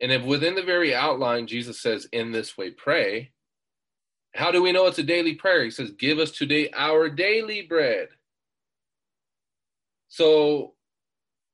and 0.00 0.12
if 0.12 0.22
within 0.22 0.54
the 0.54 0.62
very 0.62 0.94
outline 0.94 1.46
Jesus 1.46 1.80
says, 1.80 2.08
in 2.12 2.32
this 2.32 2.56
way, 2.56 2.70
pray, 2.70 3.32
how 4.34 4.52
do 4.52 4.62
we 4.62 4.72
know 4.72 4.86
it's 4.86 4.98
a 4.98 5.02
daily 5.02 5.34
prayer? 5.34 5.64
He 5.64 5.70
says, 5.70 5.90
give 5.90 6.18
us 6.18 6.30
today 6.30 6.70
our 6.74 7.08
daily 7.08 7.62
bread. 7.62 8.08
So 10.08 10.74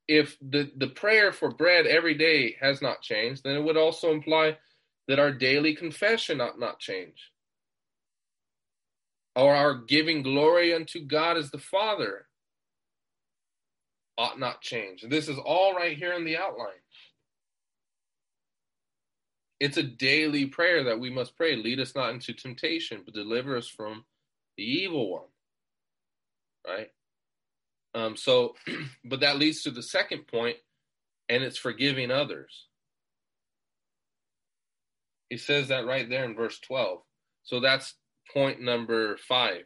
if 0.06 0.36
the, 0.40 0.70
the 0.76 0.88
prayer 0.88 1.32
for 1.32 1.50
bread 1.50 1.86
every 1.86 2.14
day 2.14 2.56
has 2.60 2.82
not 2.82 3.02
changed, 3.02 3.42
then 3.44 3.56
it 3.56 3.64
would 3.64 3.76
also 3.76 4.12
imply 4.12 4.58
that 5.08 5.18
our 5.18 5.32
daily 5.32 5.74
confession 5.74 6.40
ought 6.40 6.58
not 6.58 6.78
change. 6.78 7.30
Or 9.36 9.54
our 9.54 9.74
giving 9.74 10.22
glory 10.22 10.72
unto 10.74 11.04
God 11.04 11.36
as 11.36 11.50
the 11.50 11.58
Father 11.58 12.26
ought 14.16 14.38
not 14.38 14.60
change. 14.60 15.04
This 15.08 15.28
is 15.28 15.38
all 15.38 15.74
right 15.74 15.96
here 15.96 16.12
in 16.12 16.24
the 16.24 16.36
outline. 16.36 16.70
It's 19.58 19.76
a 19.76 19.82
daily 19.82 20.46
prayer 20.46 20.84
that 20.84 21.00
we 21.00 21.10
must 21.10 21.36
pray. 21.36 21.56
Lead 21.56 21.80
us 21.80 21.94
not 21.94 22.10
into 22.10 22.32
temptation, 22.32 23.02
but 23.04 23.14
deliver 23.14 23.56
us 23.56 23.68
from 23.68 24.04
the 24.56 24.64
evil 24.64 25.10
one. 25.10 25.22
Right? 26.66 26.90
Um, 27.94 28.16
so, 28.16 28.54
but 29.04 29.20
that 29.20 29.38
leads 29.38 29.62
to 29.62 29.70
the 29.70 29.82
second 29.82 30.26
point, 30.26 30.56
and 31.28 31.42
it's 31.42 31.58
forgiving 31.58 32.10
others. 32.10 32.66
He 35.30 35.38
says 35.38 35.68
that 35.68 35.86
right 35.86 36.08
there 36.08 36.24
in 36.24 36.34
verse 36.34 36.58
12. 36.60 36.98
So 37.44 37.60
that's 37.60 37.94
point 38.32 38.60
number 38.60 39.16
five 39.16 39.64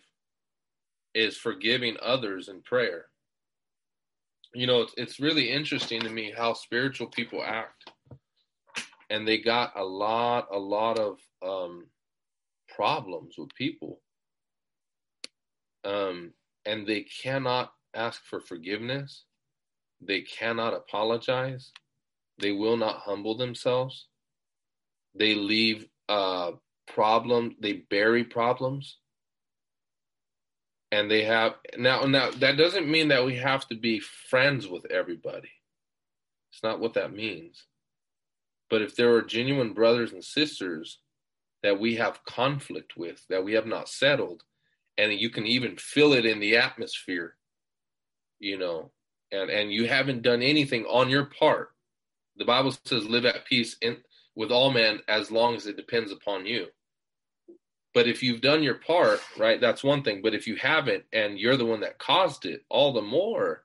is 1.14 1.36
forgiving 1.36 1.96
others 2.02 2.48
in 2.48 2.62
prayer. 2.62 3.06
You 4.54 4.66
know, 4.66 4.82
it's, 4.82 4.94
it's 4.96 5.20
really 5.20 5.50
interesting 5.50 6.00
to 6.02 6.08
me 6.08 6.32
how 6.36 6.54
spiritual 6.54 7.08
people 7.08 7.42
act 7.44 7.90
and 9.10 9.26
they 9.26 9.38
got 9.38 9.72
a 9.76 9.84
lot, 9.84 10.48
a 10.52 10.58
lot 10.58 10.98
of 10.98 11.18
um, 11.42 11.86
problems 12.74 13.34
with 13.38 13.54
people. 13.54 14.00
Um, 15.84 16.32
and 16.66 16.86
they 16.86 17.06
cannot 17.22 17.72
ask 17.98 18.22
for 18.24 18.40
forgiveness. 18.40 19.24
They 20.00 20.22
cannot 20.22 20.74
apologize. 20.74 21.72
They 22.38 22.52
will 22.52 22.76
not 22.76 23.00
humble 23.00 23.36
themselves. 23.36 24.06
They 25.14 25.34
leave 25.34 25.86
uh, 26.08 26.52
problems. 26.86 27.54
They 27.60 27.84
bury 27.90 28.24
problems. 28.24 28.98
And 30.90 31.10
they 31.10 31.24
have 31.24 31.54
now. 31.76 32.02
Now 32.04 32.30
that 32.30 32.56
doesn't 32.56 32.88
mean 32.88 33.08
that 33.08 33.26
we 33.26 33.36
have 33.36 33.68
to 33.68 33.74
be 33.74 34.00
friends 34.00 34.66
with 34.66 34.86
everybody. 34.90 35.50
It's 36.50 36.62
not 36.62 36.80
what 36.80 36.94
that 36.94 37.12
means. 37.12 37.66
But 38.70 38.82
if 38.82 38.96
there 38.96 39.12
are 39.14 39.22
genuine 39.22 39.74
brothers 39.74 40.12
and 40.12 40.24
sisters 40.24 40.98
that 41.62 41.78
we 41.78 41.96
have 41.96 42.24
conflict 42.24 42.96
with, 42.96 43.26
that 43.28 43.44
we 43.44 43.52
have 43.54 43.66
not 43.66 43.88
settled, 43.88 44.44
and 44.96 45.12
you 45.12 45.30
can 45.30 45.46
even 45.46 45.76
feel 45.76 46.12
it 46.12 46.24
in 46.24 46.40
the 46.40 46.56
atmosphere, 46.56 47.36
you 48.38 48.58
know, 48.58 48.90
and, 49.32 49.50
and 49.50 49.72
you 49.72 49.86
haven't 49.86 50.22
done 50.22 50.42
anything 50.42 50.84
on 50.84 51.10
your 51.10 51.26
part. 51.26 51.70
The 52.36 52.44
Bible 52.44 52.74
says, 52.84 53.04
live 53.06 53.24
at 53.24 53.46
peace 53.46 53.76
in, 53.82 53.98
with 54.34 54.50
all 54.50 54.70
men 54.70 55.00
as 55.08 55.30
long 55.30 55.56
as 55.56 55.66
it 55.66 55.76
depends 55.76 56.12
upon 56.12 56.46
you. 56.46 56.66
But 57.94 58.06
if 58.06 58.22
you've 58.22 58.40
done 58.40 58.62
your 58.62 58.76
part, 58.76 59.20
right, 59.36 59.60
that's 59.60 59.82
one 59.82 60.02
thing. 60.02 60.20
But 60.22 60.34
if 60.34 60.46
you 60.46 60.56
haven't 60.56 61.04
and 61.12 61.38
you're 61.38 61.56
the 61.56 61.66
one 61.66 61.80
that 61.80 61.98
caused 61.98 62.46
it, 62.46 62.64
all 62.68 62.92
the 62.92 63.02
more, 63.02 63.64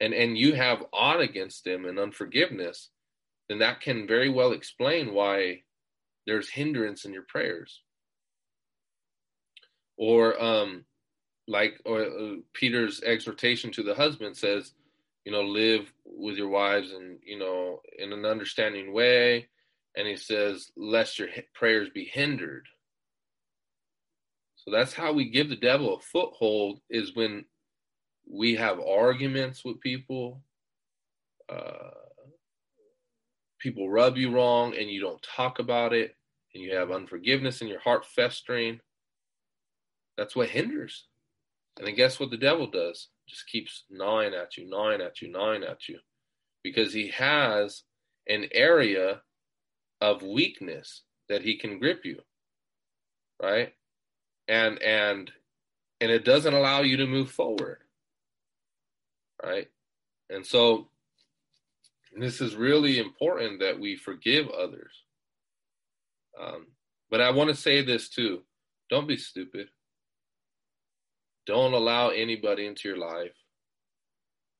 and 0.00 0.12
and 0.12 0.36
you 0.36 0.54
have 0.54 0.84
odd 0.92 1.20
against 1.20 1.64
them 1.64 1.84
and 1.84 1.98
unforgiveness, 1.98 2.90
then 3.48 3.58
that 3.58 3.80
can 3.80 4.06
very 4.06 4.28
well 4.28 4.52
explain 4.52 5.14
why 5.14 5.62
there's 6.26 6.50
hindrance 6.50 7.04
in 7.04 7.12
your 7.12 7.24
prayers. 7.26 7.80
Or 9.96 10.40
um, 10.42 10.84
like 11.46 11.80
or, 11.84 12.02
uh, 12.02 12.34
Peter's 12.52 13.02
exhortation 13.02 13.70
to 13.72 13.82
the 13.82 13.94
husband 13.94 14.36
says, 14.36 14.72
you 15.24 15.32
know, 15.32 15.42
live 15.42 15.92
with 16.04 16.36
your 16.36 16.48
wives 16.48 16.92
and 16.92 17.18
you 17.24 17.38
know 17.38 17.80
in 17.98 18.12
an 18.12 18.24
understanding 18.24 18.92
way, 18.92 19.48
and 19.96 20.06
he 20.06 20.16
says, 20.16 20.70
lest 20.76 21.18
your 21.18 21.28
prayers 21.54 21.88
be 21.94 22.04
hindered. 22.04 22.66
So 24.56 24.70
that's 24.70 24.94
how 24.94 25.12
we 25.12 25.28
give 25.28 25.50
the 25.50 25.56
devil 25.56 25.96
a 25.96 26.00
foothold 26.00 26.80
is 26.88 27.14
when 27.14 27.44
we 28.30 28.54
have 28.56 28.80
arguments 28.80 29.64
with 29.64 29.80
people. 29.80 30.42
Uh, 31.52 31.90
people 33.58 33.90
rub 33.90 34.16
you 34.16 34.30
wrong 34.30 34.74
and 34.78 34.90
you 34.90 35.00
don't 35.00 35.22
talk 35.22 35.58
about 35.58 35.92
it 35.92 36.16
and 36.54 36.62
you 36.62 36.74
have 36.74 36.90
unforgiveness 36.90 37.60
in 37.60 37.68
your 37.68 37.80
heart 37.80 38.06
festering, 38.06 38.80
that's 40.16 40.36
what 40.36 40.48
hinders. 40.48 41.06
And 41.76 41.86
then 41.86 41.94
guess 41.94 42.20
what 42.20 42.30
the 42.30 42.36
devil 42.36 42.66
does? 42.66 43.08
Just 43.28 43.48
keeps 43.48 43.84
gnawing 43.90 44.34
at 44.34 44.56
you, 44.56 44.68
gnawing 44.68 45.00
at 45.00 45.20
you, 45.20 45.30
gnawing 45.30 45.64
at 45.64 45.88
you. 45.88 45.98
Because 46.62 46.92
he 46.92 47.08
has 47.08 47.82
an 48.28 48.46
area 48.52 49.22
of 50.00 50.22
weakness 50.22 51.02
that 51.28 51.42
he 51.42 51.58
can 51.58 51.78
grip 51.78 52.04
you. 52.04 52.20
Right? 53.42 53.74
And 54.46 54.80
and 54.82 55.30
and 56.00 56.10
it 56.10 56.24
doesn't 56.24 56.54
allow 56.54 56.82
you 56.82 56.98
to 56.98 57.06
move 57.06 57.30
forward. 57.30 57.78
Right? 59.42 59.68
And 60.30 60.46
so 60.46 60.88
this 62.16 62.40
is 62.40 62.54
really 62.54 62.98
important 62.98 63.60
that 63.60 63.80
we 63.80 63.96
forgive 63.96 64.48
others. 64.48 64.92
Um, 66.40 66.66
but 67.10 67.20
I 67.20 67.30
want 67.30 67.50
to 67.50 67.56
say 67.56 67.82
this 67.82 68.08
too 68.08 68.42
don't 68.90 69.08
be 69.08 69.16
stupid. 69.16 69.68
Don't 71.46 71.74
allow 71.74 72.08
anybody 72.08 72.66
into 72.66 72.88
your 72.88 72.98
life. 72.98 73.32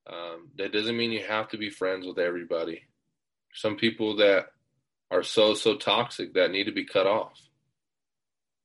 Um, 0.06 0.50
that 0.58 0.72
doesn't 0.72 0.96
mean 0.96 1.12
you 1.12 1.24
have 1.26 1.48
to 1.48 1.58
be 1.58 1.70
friends 1.70 2.06
with 2.06 2.18
everybody. 2.18 2.82
Some 3.54 3.76
people 3.76 4.16
that 4.16 4.46
are 5.10 5.22
so, 5.22 5.54
so 5.54 5.76
toxic 5.76 6.34
that 6.34 6.50
need 6.50 6.64
to 6.64 6.72
be 6.72 6.84
cut 6.84 7.06
off. 7.06 7.40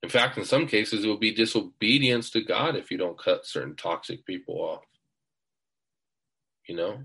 In 0.02 0.10
fact, 0.10 0.38
in 0.38 0.46
some 0.46 0.68
cases, 0.68 1.04
it 1.04 1.08
will 1.08 1.18
be 1.18 1.34
disobedience 1.34 2.30
to 2.32 2.42
God 2.42 2.76
if 2.76 2.90
you 2.90 2.98
don't 2.98 3.20
cut 3.20 3.46
certain 3.46 3.76
toxic 3.76 4.26
people 4.26 4.56
off. 4.56 4.84
You 6.68 6.76
know? 6.76 7.00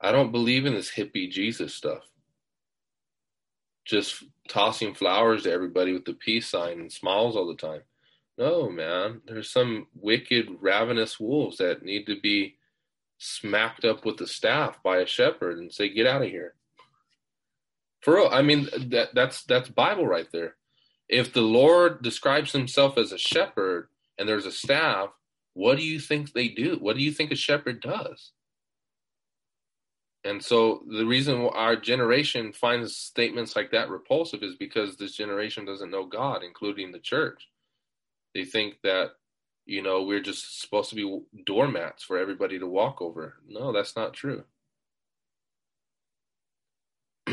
I 0.00 0.12
don't 0.12 0.32
believe 0.32 0.66
in 0.66 0.74
this 0.74 0.90
hippie 0.90 1.30
Jesus 1.30 1.74
stuff. 1.74 2.02
Just 3.84 4.24
tossing 4.48 4.94
flowers 4.94 5.44
to 5.44 5.52
everybody 5.52 5.92
with 5.92 6.04
the 6.04 6.12
peace 6.12 6.48
sign 6.48 6.80
and 6.80 6.92
smiles 6.92 7.36
all 7.36 7.46
the 7.46 7.54
time. 7.54 7.82
No, 8.38 8.68
man. 8.70 9.22
There's 9.26 9.50
some 9.50 9.88
wicked, 9.94 10.48
ravenous 10.60 11.18
wolves 11.18 11.58
that 11.58 11.82
need 11.82 12.06
to 12.06 12.20
be 12.20 12.56
smacked 13.18 13.84
up 13.84 14.04
with 14.04 14.18
the 14.18 14.26
staff 14.26 14.82
by 14.82 14.98
a 14.98 15.06
shepherd 15.06 15.58
and 15.58 15.72
say, 15.72 15.88
"Get 15.88 16.06
out 16.06 16.22
of 16.22 16.28
here." 16.28 16.54
For 18.02 18.16
real, 18.16 18.28
I 18.30 18.42
mean 18.42 18.68
that 18.90 19.14
that's 19.14 19.42
that's 19.44 19.68
Bible 19.70 20.06
right 20.06 20.30
there. 20.32 20.56
If 21.08 21.32
the 21.32 21.40
Lord 21.42 22.02
describes 22.02 22.52
himself 22.52 22.98
as 22.98 23.12
a 23.12 23.18
shepherd 23.18 23.88
and 24.18 24.28
there's 24.28 24.46
a 24.46 24.52
staff, 24.52 25.10
what 25.54 25.78
do 25.78 25.84
you 25.84 25.98
think 25.98 26.32
they 26.32 26.48
do? 26.48 26.76
What 26.80 26.96
do 26.96 27.02
you 27.02 27.12
think 27.12 27.32
a 27.32 27.36
shepherd 27.36 27.80
does? 27.80 28.32
And 30.24 30.42
so 30.42 30.82
the 30.88 31.06
reason 31.06 31.48
our 31.54 31.76
generation 31.76 32.52
finds 32.52 32.96
statements 32.96 33.54
like 33.54 33.70
that 33.70 33.88
repulsive 33.88 34.42
is 34.42 34.56
because 34.56 34.96
this 34.96 35.14
generation 35.14 35.64
doesn't 35.64 35.90
know 35.90 36.04
God, 36.04 36.42
including 36.42 36.90
the 36.90 36.98
church. 36.98 37.48
They 38.36 38.44
think 38.44 38.82
that, 38.82 39.12
you 39.64 39.80
know, 39.80 40.02
we're 40.02 40.20
just 40.20 40.60
supposed 40.60 40.90
to 40.90 40.94
be 40.94 41.20
doormats 41.46 42.02
for 42.02 42.18
everybody 42.18 42.58
to 42.58 42.66
walk 42.66 43.00
over. 43.00 43.36
No, 43.48 43.72
that's 43.72 43.96
not 43.96 44.12
true. 44.12 44.44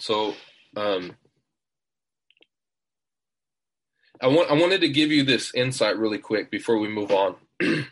so, 0.00 0.34
um, 0.76 1.14
I 4.20 4.26
want 4.26 4.50
I 4.50 4.54
wanted 4.54 4.80
to 4.80 4.88
give 4.88 5.12
you 5.12 5.22
this 5.22 5.54
insight 5.54 5.96
really 5.96 6.18
quick 6.18 6.50
before 6.50 6.78
we 6.78 6.88
move 6.88 7.12
on. 7.12 7.36
the 7.60 7.86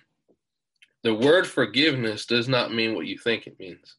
word 1.15 1.47
forgiveness 1.47 2.27
does 2.27 2.49
not 2.49 2.75
mean 2.75 2.97
what 2.97 3.07
you 3.07 3.17
think 3.17 3.47
it 3.47 3.61
means. 3.61 3.95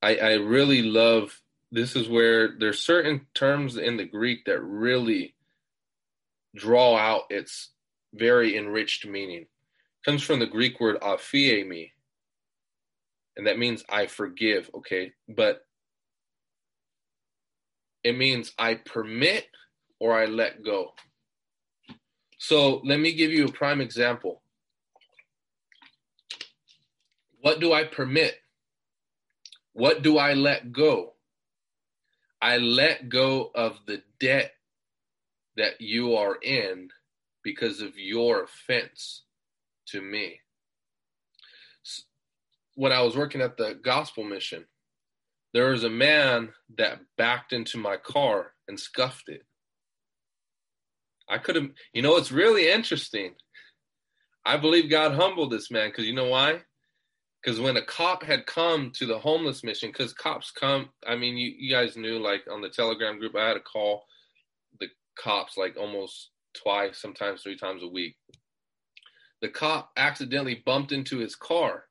I, 0.00 0.16
I 0.16 0.32
really 0.36 0.80
love 0.80 1.42
this 1.74 1.96
is 1.96 2.08
where 2.08 2.56
there's 2.56 2.80
certain 2.80 3.26
terms 3.34 3.76
in 3.76 3.96
the 3.96 4.04
Greek 4.04 4.44
that 4.44 4.62
really 4.62 5.34
draw 6.54 6.96
out 6.96 7.24
its 7.30 7.70
very 8.12 8.56
enriched 8.56 9.04
meaning. 9.04 9.40
It 9.40 10.04
comes 10.04 10.22
from 10.22 10.38
the 10.38 10.46
Greek 10.46 10.78
word 10.78 11.00
aphiemi, 11.00 11.90
and 13.36 13.48
that 13.48 13.58
means 13.58 13.82
I 13.88 14.06
forgive, 14.06 14.70
okay? 14.72 15.14
But 15.28 15.66
it 18.04 18.16
means 18.16 18.52
I 18.56 18.74
permit 18.74 19.46
or 19.98 20.16
I 20.16 20.26
let 20.26 20.62
go. 20.62 20.94
So 22.38 22.82
let 22.84 23.00
me 23.00 23.14
give 23.14 23.32
you 23.32 23.46
a 23.46 23.52
prime 23.52 23.80
example. 23.80 24.42
What 27.40 27.58
do 27.58 27.72
I 27.72 27.82
permit? 27.82 28.36
What 29.72 30.02
do 30.02 30.18
I 30.18 30.34
let 30.34 30.70
go? 30.70 31.13
I 32.44 32.58
let 32.58 33.08
go 33.08 33.50
of 33.54 33.78
the 33.86 34.02
debt 34.20 34.52
that 35.56 35.80
you 35.80 36.16
are 36.16 36.36
in 36.42 36.90
because 37.42 37.80
of 37.80 37.96
your 37.96 38.42
offense 38.42 39.22
to 39.86 40.02
me. 40.02 40.40
When 42.74 42.92
I 42.92 43.00
was 43.00 43.16
working 43.16 43.40
at 43.40 43.56
the 43.56 43.78
gospel 43.82 44.24
mission, 44.24 44.66
there 45.54 45.70
was 45.70 45.84
a 45.84 45.88
man 45.88 46.50
that 46.76 47.00
backed 47.16 47.54
into 47.54 47.78
my 47.78 47.96
car 47.96 48.52
and 48.68 48.78
scuffed 48.78 49.30
it. 49.30 49.46
I 51.26 51.38
could 51.38 51.56
have, 51.56 51.70
you 51.94 52.02
know, 52.02 52.16
it's 52.16 52.30
really 52.30 52.70
interesting. 52.70 53.36
I 54.44 54.58
believe 54.58 54.90
God 54.90 55.14
humbled 55.14 55.50
this 55.50 55.70
man 55.70 55.88
because 55.88 56.04
you 56.04 56.14
know 56.14 56.28
why? 56.28 56.60
Because 57.44 57.60
when 57.60 57.76
a 57.76 57.82
cop 57.82 58.22
had 58.22 58.46
come 58.46 58.90
to 58.92 59.06
the 59.06 59.18
homeless 59.18 59.62
mission, 59.62 59.90
because 59.90 60.14
cops 60.14 60.50
come, 60.50 60.88
I 61.06 61.16
mean, 61.16 61.36
you, 61.36 61.52
you 61.58 61.74
guys 61.74 61.96
knew, 61.96 62.18
like 62.18 62.44
on 62.50 62.62
the 62.62 62.70
Telegram 62.70 63.18
group, 63.18 63.36
I 63.36 63.48
had 63.48 63.54
to 63.54 63.60
call 63.60 64.04
the 64.80 64.88
cops 65.18 65.58
like 65.58 65.76
almost 65.76 66.30
twice, 66.54 66.98
sometimes 66.98 67.42
three 67.42 67.56
times 67.56 67.82
a 67.82 67.88
week. 67.88 68.16
The 69.42 69.48
cop 69.48 69.90
accidentally 69.96 70.62
bumped 70.64 70.90
into 70.90 71.18
his 71.18 71.36
car 71.36 71.84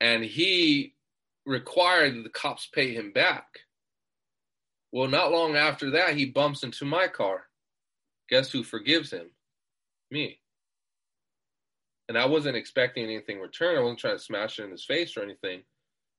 and 0.00 0.24
he 0.24 0.94
required 1.44 2.16
that 2.16 2.22
the 2.22 2.30
cops 2.30 2.66
pay 2.72 2.94
him 2.94 3.12
back. 3.12 3.46
Well, 4.90 5.08
not 5.08 5.32
long 5.32 5.54
after 5.56 5.90
that, 5.90 6.16
he 6.16 6.24
bumps 6.24 6.62
into 6.62 6.86
my 6.86 7.08
car 7.08 7.44
Guess 8.28 8.50
who 8.52 8.62
forgives 8.62 9.12
him? 9.12 9.30
Me. 10.10 10.38
And 12.08 12.18
I 12.18 12.26
wasn't 12.26 12.56
expecting 12.56 13.04
anything 13.04 13.40
return. 13.40 13.78
I 13.78 13.80
wasn't 13.80 14.00
trying 14.00 14.18
to 14.18 14.22
smash 14.22 14.58
it 14.58 14.64
in 14.64 14.70
his 14.70 14.84
face 14.84 15.16
or 15.16 15.22
anything. 15.22 15.62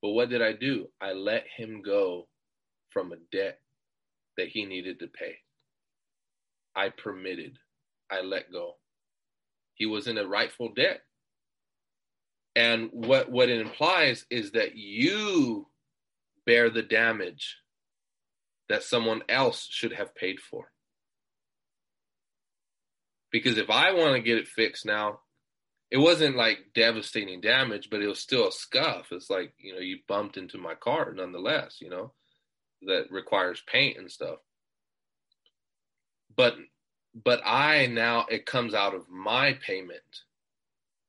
But 0.01 0.11
what 0.11 0.29
did 0.29 0.41
I 0.41 0.53
do? 0.53 0.87
I 1.01 1.13
let 1.13 1.45
him 1.55 1.81
go 1.83 2.27
from 2.89 3.11
a 3.11 3.17
debt 3.31 3.59
that 4.37 4.47
he 4.47 4.65
needed 4.65 4.99
to 4.99 5.07
pay. 5.07 5.37
I 6.75 6.89
permitted. 6.89 7.57
I 8.11 8.21
let 8.21 8.51
go. 8.51 8.73
He 9.75 9.85
was 9.85 10.07
in 10.07 10.17
a 10.17 10.27
rightful 10.27 10.73
debt. 10.75 11.01
And 12.55 12.89
what, 12.91 13.31
what 13.31 13.49
it 13.49 13.59
implies 13.59 14.25
is 14.29 14.51
that 14.51 14.75
you 14.75 15.67
bear 16.45 16.69
the 16.69 16.83
damage 16.83 17.57
that 18.69 18.83
someone 18.83 19.21
else 19.27 19.67
should 19.69 19.93
have 19.93 20.15
paid 20.15 20.39
for. 20.39 20.71
Because 23.31 23.57
if 23.57 23.69
I 23.69 23.91
want 23.91 24.15
to 24.15 24.21
get 24.21 24.37
it 24.37 24.47
fixed 24.47 24.85
now, 24.85 25.19
it 25.91 25.97
wasn't 25.97 26.35
like 26.35 26.73
devastating 26.73 27.41
damage, 27.41 27.89
but 27.89 28.01
it 28.01 28.07
was 28.07 28.19
still 28.19 28.47
a 28.47 28.51
scuff. 28.51 29.07
It's 29.11 29.29
like, 29.29 29.53
you 29.57 29.73
know, 29.73 29.79
you 29.79 29.99
bumped 30.07 30.37
into 30.37 30.57
my 30.57 30.73
car 30.75 31.13
nonetheless, 31.13 31.77
you 31.79 31.89
know, 31.89 32.11
that 32.83 33.11
requires 33.11 33.63
paint 33.71 33.97
and 33.97 34.11
stuff. 34.11 34.39
But 36.35 36.55
but 37.23 37.41
I 37.45 37.85
now 37.87 38.25
it 38.29 38.45
comes 38.45 38.73
out 38.73 38.93
of 38.93 39.09
my 39.09 39.53
payment. 39.53 40.01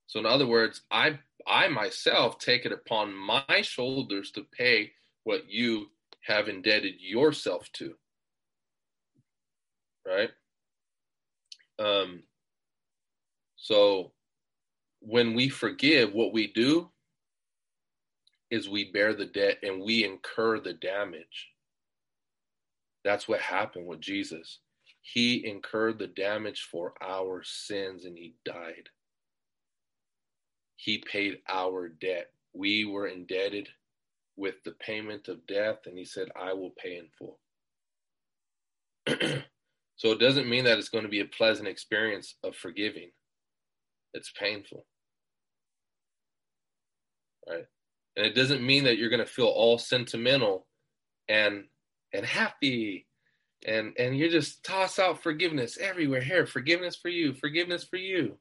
So 0.06 0.20
in 0.20 0.26
other 0.26 0.46
words, 0.46 0.82
I 0.90 1.18
I 1.46 1.68
myself 1.68 2.38
take 2.38 2.64
it 2.64 2.72
upon 2.72 3.14
my 3.14 3.62
shoulders 3.62 4.30
to 4.32 4.44
pay 4.44 4.92
what 5.24 5.48
you 5.48 5.90
have 6.22 6.48
indebted 6.48 6.94
yourself 7.00 7.70
to. 7.74 7.94
Right? 10.06 10.30
Um, 11.78 12.22
so 13.56 14.12
when 15.00 15.34
we 15.34 15.48
forgive, 15.48 16.12
what 16.12 16.32
we 16.32 16.52
do 16.52 16.90
is 18.50 18.68
we 18.68 18.92
bear 18.92 19.14
the 19.14 19.26
debt 19.26 19.58
and 19.62 19.82
we 19.82 20.04
incur 20.04 20.60
the 20.60 20.74
damage. 20.74 21.48
That's 23.04 23.28
what 23.28 23.40
happened 23.40 23.86
with 23.86 24.00
Jesus. 24.00 24.58
He 25.02 25.46
incurred 25.46 25.98
the 25.98 26.08
damage 26.08 26.68
for 26.70 26.94
our 27.00 27.42
sins 27.44 28.04
and 28.04 28.16
he 28.16 28.34
died. 28.44 28.88
He 30.76 30.98
paid 30.98 31.38
our 31.48 31.88
debt. 31.88 32.30
We 32.52 32.84
were 32.84 33.06
indebted 33.06 33.68
with 34.36 34.56
the 34.64 34.72
payment 34.72 35.28
of 35.28 35.46
death, 35.46 35.78
and 35.86 35.96
he 35.96 36.04
said, 36.04 36.28
I 36.36 36.52
will 36.52 36.72
pay 36.76 36.98
in 36.98 37.08
full. 37.18 37.38
So 39.96 40.12
it 40.12 40.20
doesn't 40.20 40.48
mean 40.48 40.64
that 40.64 40.78
it's 40.78 40.90
going 40.90 41.04
to 41.04 41.10
be 41.10 41.20
a 41.20 41.24
pleasant 41.24 41.68
experience 41.68 42.34
of 42.44 42.54
forgiving. 42.54 43.10
It's 44.16 44.32
painful. 44.32 44.86
Right? 47.48 47.66
And 48.16 48.26
it 48.26 48.34
doesn't 48.34 48.66
mean 48.66 48.84
that 48.84 48.98
you're 48.98 49.10
going 49.10 49.24
to 49.24 49.30
feel 49.30 49.46
all 49.46 49.78
sentimental 49.78 50.66
and 51.28 51.64
and 52.12 52.24
happy 52.24 53.06
and 53.66 53.92
and 53.98 54.16
you 54.16 54.30
just 54.30 54.64
toss 54.64 54.98
out 54.98 55.22
forgiveness 55.22 55.76
everywhere 55.78 56.20
here 56.20 56.46
forgiveness 56.46 56.96
for 56.96 57.08
you 57.08 57.34
forgiveness 57.34 57.84
for 57.84 57.96
you 57.96 58.38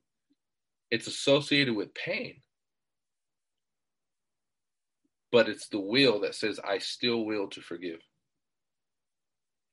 it's 0.91 1.07
associated 1.07 1.75
with 1.75 1.93
pain 1.95 2.41
but 5.31 5.49
it's 5.49 5.67
the 5.69 5.79
will 5.79 6.19
that 6.21 6.35
says 6.35 6.59
i 6.67 6.77
still 6.77 7.25
will 7.25 7.47
to 7.47 7.61
forgive 7.61 7.99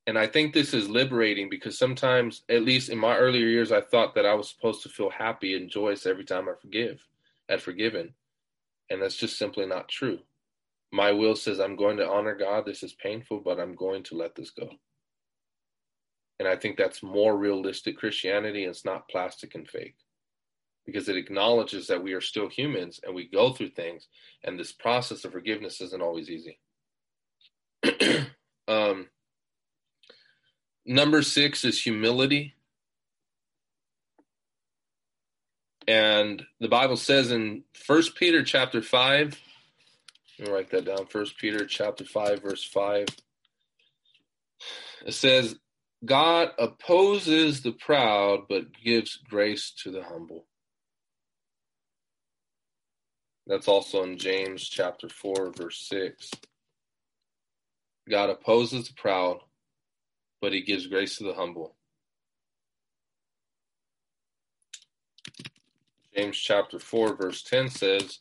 and 0.07 0.18
I 0.18 0.26
think 0.26 0.53
this 0.53 0.74
is 0.74 0.88
liberating 0.88 1.48
because 1.48 1.78
sometimes, 1.78 2.42
at 2.48 2.64
least 2.64 2.88
in 2.88 2.98
my 2.98 3.16
earlier 3.16 3.46
years, 3.46 3.70
I 3.70 3.80
thought 3.80 4.14
that 4.16 4.26
I 4.26 4.34
was 4.34 4.48
supposed 4.48 4.82
to 4.82 4.88
feel 4.88 5.11
happy 5.11 5.57
and 5.57 5.70
joyous 5.70 6.07
every 6.07 6.24
time 6.24 6.48
I 6.48 6.53
forgive, 6.61 7.00
had 7.48 7.62
forgiven. 7.62 8.14
And 8.90 9.00
that's 9.00 9.16
just 9.16 9.38
simply 9.38 9.64
not 9.64 9.88
true. 9.88 10.18
My 10.90 11.12
will 11.12 11.36
says 11.36 11.61
I'm 11.61 11.76
going 11.76 11.96
to 11.98 12.09
honor 12.09 12.34
God. 12.34 12.66
This 12.66 12.82
is 12.82 12.94
painful, 12.94 13.40
but 13.44 13.61
I'm 13.61 13.76
going 13.76 14.03
to 14.05 14.16
let 14.16 14.34
this 14.34 14.50
go. 14.50 14.70
And 16.40 16.48
I 16.48 16.57
think 16.57 16.76
that's 16.76 17.03
more 17.03 17.36
realistic 17.36 17.96
Christianity. 17.96 18.64
It's 18.64 18.84
not 18.84 19.09
plastic 19.09 19.55
and 19.55 19.68
fake 19.68 19.94
because 20.84 21.09
it 21.09 21.16
acknowledges 21.16 21.86
that 21.86 22.03
we 22.03 22.12
are 22.12 22.20
still 22.20 22.48
humans 22.48 22.98
and 23.05 23.14
we 23.14 23.28
go 23.28 23.53
through 23.53 23.70
things. 23.70 24.09
And 24.42 24.59
this 24.59 24.72
process 24.72 25.24
of 25.24 25.30
forgiveness 25.30 25.80
isn't 25.80 26.03
always 26.03 26.28
easy. 26.28 26.59
um, 28.68 29.07
Number 30.85 31.22
six 31.22 31.64
is 31.64 31.83
humility. 31.83 32.55
And 35.87 36.43
the 36.61 36.68
Bible 36.68 36.97
says 36.97 37.30
in 37.30 37.64
First 37.72 38.14
Peter 38.16 38.43
chapter 38.43 38.83
5, 38.83 39.41
let 40.39 40.49
me 40.49 40.55
write 40.55 40.70
that 40.70 40.85
down. 40.85 41.07
First 41.07 41.39
Peter 41.39 41.66
chapter 41.66 42.05
5, 42.05 42.43
verse 42.43 42.64
5. 42.64 43.07
It 45.07 45.14
says, 45.14 45.57
God 46.05 46.51
opposes 46.59 47.62
the 47.62 47.72
proud, 47.72 48.47
but 48.49 48.72
gives 48.83 49.16
grace 49.16 49.72
to 49.83 49.91
the 49.91 50.03
humble. 50.03 50.47
That's 53.47 53.68
also 53.68 54.03
in 54.05 54.18
James 54.18 54.68
chapter 54.68 55.09
4, 55.09 55.53
verse 55.53 55.87
6. 55.89 56.30
God 58.09 58.30
opposes 58.30 58.89
the 58.89 58.95
proud, 58.95 59.41
but 60.43 60.53
he 60.53 60.61
gives 60.61 60.88
grace 60.88 61.16
to 61.16 61.24
the 61.24 61.32
humble. 61.32 61.76
James 66.14 66.36
chapter 66.36 66.80
4, 66.80 67.16
verse 67.16 67.43
10 67.45 67.70
says, 67.70 68.18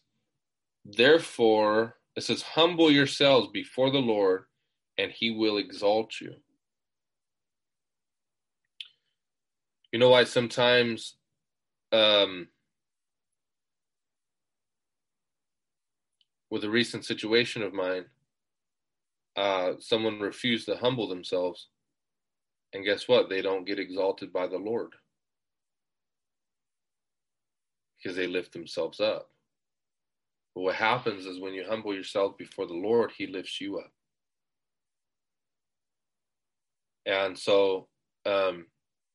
Therefore, 0.86 1.98
it 2.16 2.24
says, 2.24 2.44
humble 2.44 2.92
yourselves 2.92 3.50
before 3.52 3.90
the 3.90 4.00
Lord, 4.00 4.44
and 5.00 5.12
he 5.12 5.32
will 5.32 5.58
exalt 5.58 6.22
you. 6.22 6.36
You 9.92 10.00
know 10.00 10.10
why 10.10 10.24
sometimes 10.24 11.18
um, 11.92 12.48
with 16.52 16.64
a 16.64 16.70
recent 16.70 17.04
situation 17.04 17.64
of 17.64 17.74
mine, 17.74 18.06
uh, 19.36 19.74
someone 19.80 20.20
refused 20.20 20.68
to 20.68 20.78
humble 20.78 21.10
themselves. 21.10 21.68
And 22.74 22.86
guess 22.86 23.08
what? 23.08 23.30
They 23.30 23.42
don't 23.42 23.66
get 23.66 23.80
exalted 23.80 24.32
by 24.32 24.48
the 24.48 24.58
Lord 24.58 24.94
because 27.98 28.16
they 28.16 28.28
lift 28.28 28.54
themselves 28.54 29.00
up. 29.00 29.30
But 30.56 30.62
what 30.62 30.76
happens 30.76 31.26
is 31.26 31.40
when 31.40 31.54
you 31.54 31.66
humble 31.68 31.94
yourself 31.94 32.38
before 32.38 32.68
the 32.68 32.74
Lord, 32.74 33.12
He 33.18 33.28
lifts 33.28 33.62
you 33.62 33.80
up. 33.80 33.92
And 37.06 37.38
so, 37.38 37.88
um, 38.26 38.68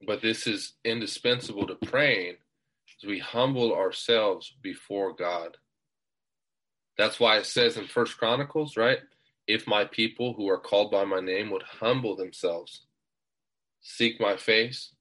but 0.07 0.21
this 0.21 0.47
is 0.47 0.75
indispensable 0.85 1.67
to 1.67 1.75
praying 1.75 2.37
as 3.03 3.09
we 3.09 3.19
humble 3.19 3.75
ourselves 3.75 4.53
before 4.63 5.15
God. 5.15 5.57
That's 6.99 7.21
why 7.21 7.39
it 7.39 7.47
says 7.47 7.77
in 7.77 7.87
First 7.87 8.19
Chronicles, 8.19 8.77
right? 8.77 8.99
If 9.47 9.67
my 9.67 9.85
people 9.85 10.33
who 10.35 10.49
are 10.49 10.59
called 10.59 10.91
by 10.91 11.05
my 11.05 11.21
name 11.21 11.51
would 11.51 11.63
humble 11.63 12.17
themselves, 12.17 12.86
seek 13.87 14.21
my 14.21 14.37
face, 14.37 14.93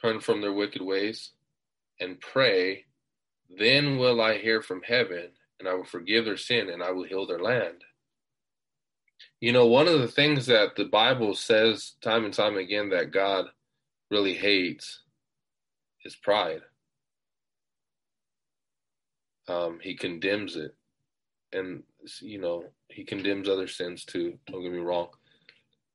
turn 0.00 0.20
from 0.20 0.40
their 0.40 0.52
wicked 0.52 0.82
ways, 0.82 1.30
and 2.00 2.20
pray, 2.20 2.84
then 3.48 3.98
will 3.98 4.20
I 4.20 4.38
hear 4.38 4.60
from 4.62 4.82
heaven, 4.82 5.30
and 5.58 5.68
I 5.68 5.74
will 5.74 5.84
forgive 5.84 6.24
their 6.24 6.36
sin, 6.36 6.68
and 6.68 6.82
I 6.82 6.90
will 6.90 7.04
heal 7.04 7.26
their 7.26 7.38
land. 7.38 7.84
You 9.40 9.52
know, 9.52 9.66
one 9.66 9.86
of 9.86 10.00
the 10.00 10.08
things 10.08 10.46
that 10.46 10.76
the 10.76 10.84
Bible 10.84 11.34
says 11.34 11.94
time 12.02 12.24
and 12.24 12.34
time 12.34 12.56
again 12.56 12.90
that 12.90 13.12
God 13.12 13.46
really 14.10 14.34
hates 14.34 15.02
is 16.04 16.16
pride. 16.16 16.62
Um, 19.48 19.78
he 19.80 19.94
condemns 19.94 20.56
it 20.56 20.74
and 21.52 21.82
you 22.20 22.38
know 22.38 22.64
he 22.88 23.04
condemns 23.04 23.48
other 23.48 23.66
sins 23.66 24.04
too 24.04 24.38
don't 24.46 24.62
get 24.62 24.72
me 24.72 24.78
wrong 24.78 25.08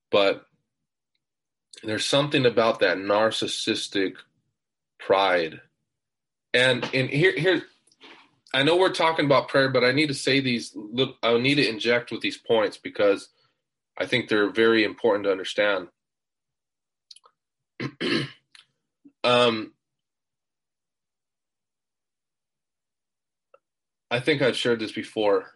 but 0.10 0.46
there's 1.84 2.06
something 2.06 2.46
about 2.46 2.80
that 2.80 2.98
narcissistic 2.98 4.14
pride 5.00 5.62
and 6.54 6.84
and 6.94 7.10
here 7.10 7.34
here 7.38 7.64
i 8.54 8.64
know 8.64 8.78
we're 8.78 8.94
talking 8.94 9.26
about 9.26 9.48
prayer 9.50 9.70
but 9.70 9.84
i 9.84 9.92
need 9.92 10.08
to 10.08 10.14
say 10.14 10.40
these 10.40 10.72
look 10.76 11.16
i 11.24 11.38
need 11.38 11.56
to 11.56 11.68
inject 11.68 12.12
with 12.12 12.22
these 12.22 12.38
points 12.38 12.78
because 12.78 13.30
i 13.98 14.06
think 14.06 14.30
they're 14.30 14.52
very 14.52 14.84
important 14.84 15.26
to 15.26 15.32
understand 15.32 15.88
um 19.24 19.72
I 24.12 24.20
think 24.20 24.42
I've 24.42 24.58
shared 24.58 24.80
this 24.80 24.92
before. 24.92 25.54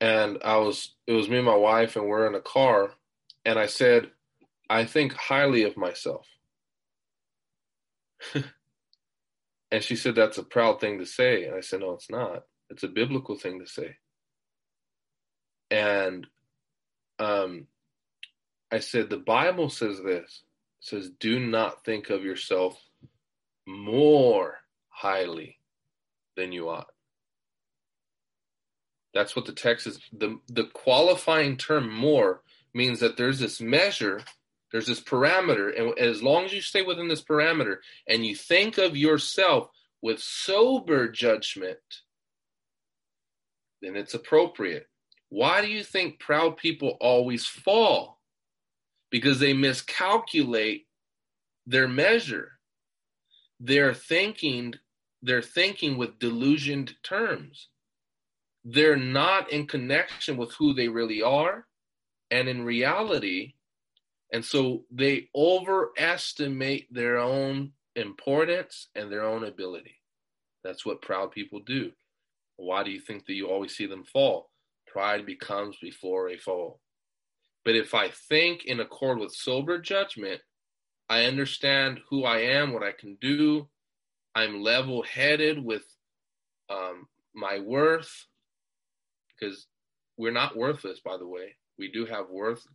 And 0.00 0.38
I 0.44 0.56
was, 0.56 0.94
it 1.06 1.12
was 1.12 1.28
me 1.28 1.36
and 1.36 1.46
my 1.46 1.54
wife, 1.56 1.96
and 1.96 2.06
we're 2.06 2.26
in 2.26 2.34
a 2.34 2.40
car. 2.40 2.94
And 3.44 3.58
I 3.58 3.66
said, 3.66 4.10
I 4.74 4.84
think 4.86 5.12
highly 5.12 5.62
of 5.62 5.76
myself. 5.76 6.26
and 9.70 9.84
she 9.84 9.94
said, 9.94 10.16
That's 10.16 10.36
a 10.36 10.42
proud 10.42 10.80
thing 10.80 10.98
to 10.98 11.06
say. 11.06 11.44
And 11.44 11.54
I 11.54 11.60
said, 11.60 11.78
No, 11.78 11.92
it's 11.92 12.10
not. 12.10 12.42
It's 12.70 12.82
a 12.82 12.88
biblical 12.88 13.36
thing 13.36 13.60
to 13.60 13.66
say. 13.68 13.98
And 15.70 16.26
um, 17.20 17.68
I 18.72 18.80
said, 18.80 19.10
The 19.10 19.16
Bible 19.16 19.70
says 19.70 20.00
this 20.04 20.42
says, 20.80 21.08
Do 21.20 21.38
not 21.38 21.84
think 21.84 22.10
of 22.10 22.24
yourself 22.24 22.76
more 23.68 24.56
highly 24.88 25.60
than 26.36 26.50
you 26.50 26.68
ought. 26.68 26.90
That's 29.14 29.36
what 29.36 29.46
the 29.46 29.52
text 29.52 29.86
is. 29.86 30.00
The, 30.12 30.40
the 30.48 30.64
qualifying 30.64 31.58
term 31.58 31.94
more 31.94 32.42
means 32.74 32.98
that 32.98 33.16
there's 33.16 33.38
this 33.38 33.60
measure, 33.60 34.20
there's 34.74 34.88
this 34.88 35.00
parameter, 35.00 35.78
and 35.78 35.96
as 36.00 36.20
long 36.20 36.44
as 36.44 36.52
you 36.52 36.60
stay 36.60 36.82
within 36.82 37.06
this 37.06 37.22
parameter 37.22 37.76
and 38.08 38.26
you 38.26 38.34
think 38.34 38.76
of 38.76 38.96
yourself 38.96 39.68
with 40.02 40.18
sober 40.18 41.08
judgment, 41.08 41.78
then 43.80 43.94
it's 43.94 44.14
appropriate. 44.14 44.88
Why 45.28 45.60
do 45.60 45.68
you 45.68 45.84
think 45.84 46.18
proud 46.18 46.56
people 46.56 46.96
always 47.00 47.46
fall? 47.46 48.18
Because 49.10 49.38
they 49.38 49.52
miscalculate 49.52 50.86
their 51.66 51.86
measure. 51.86 52.58
They're 53.60 53.94
thinking, 53.94 54.74
they're 55.22 55.40
thinking 55.40 55.96
with 55.96 56.18
delusioned 56.18 56.94
terms 57.04 57.68
they're 58.64 58.96
not 58.96 59.52
in 59.52 59.66
connection 59.66 60.36
with 60.36 60.52
who 60.54 60.72
they 60.72 60.88
really 60.88 61.22
are 61.22 61.66
and 62.30 62.48
in 62.48 62.64
reality. 62.64 63.54
And 64.32 64.44
so 64.44 64.84
they 64.90 65.28
overestimate 65.34 66.92
their 66.92 67.18
own 67.18 67.72
importance 67.94 68.88
and 68.94 69.10
their 69.10 69.24
own 69.24 69.44
ability. 69.44 69.96
That's 70.64 70.84
what 70.84 71.02
proud 71.02 71.30
people 71.30 71.60
do. 71.60 71.92
Why 72.56 72.82
do 72.82 72.90
you 72.90 73.00
think 73.00 73.26
that 73.26 73.34
you 73.34 73.48
always 73.48 73.76
see 73.76 73.86
them 73.86 74.04
fall? 74.04 74.50
Pride 74.86 75.26
becomes 75.26 75.76
before 75.80 76.30
a 76.30 76.36
fall. 76.36 76.80
But 77.64 77.76
if 77.76 77.94
I 77.94 78.08
think 78.10 78.64
in 78.64 78.80
accord 78.80 79.18
with 79.18 79.32
sober 79.32 79.78
judgment, 79.78 80.40
I 81.08 81.24
understand 81.24 82.00
who 82.08 82.24
I 82.24 82.38
am, 82.38 82.72
what 82.72 82.82
I 82.82 82.92
can 82.92 83.16
do. 83.20 83.68
I'm 84.34 84.62
level 84.62 85.02
headed 85.02 85.62
with 85.62 85.84
um, 86.70 87.08
my 87.34 87.58
worth 87.58 88.26
because 89.28 89.66
we're 90.16 90.32
not 90.32 90.56
worthless, 90.56 91.00
by 91.00 91.16
the 91.16 91.26
way. 91.26 91.56
We 91.78 91.90
do 91.90 92.06
have 92.06 92.28
worth. 92.30 92.66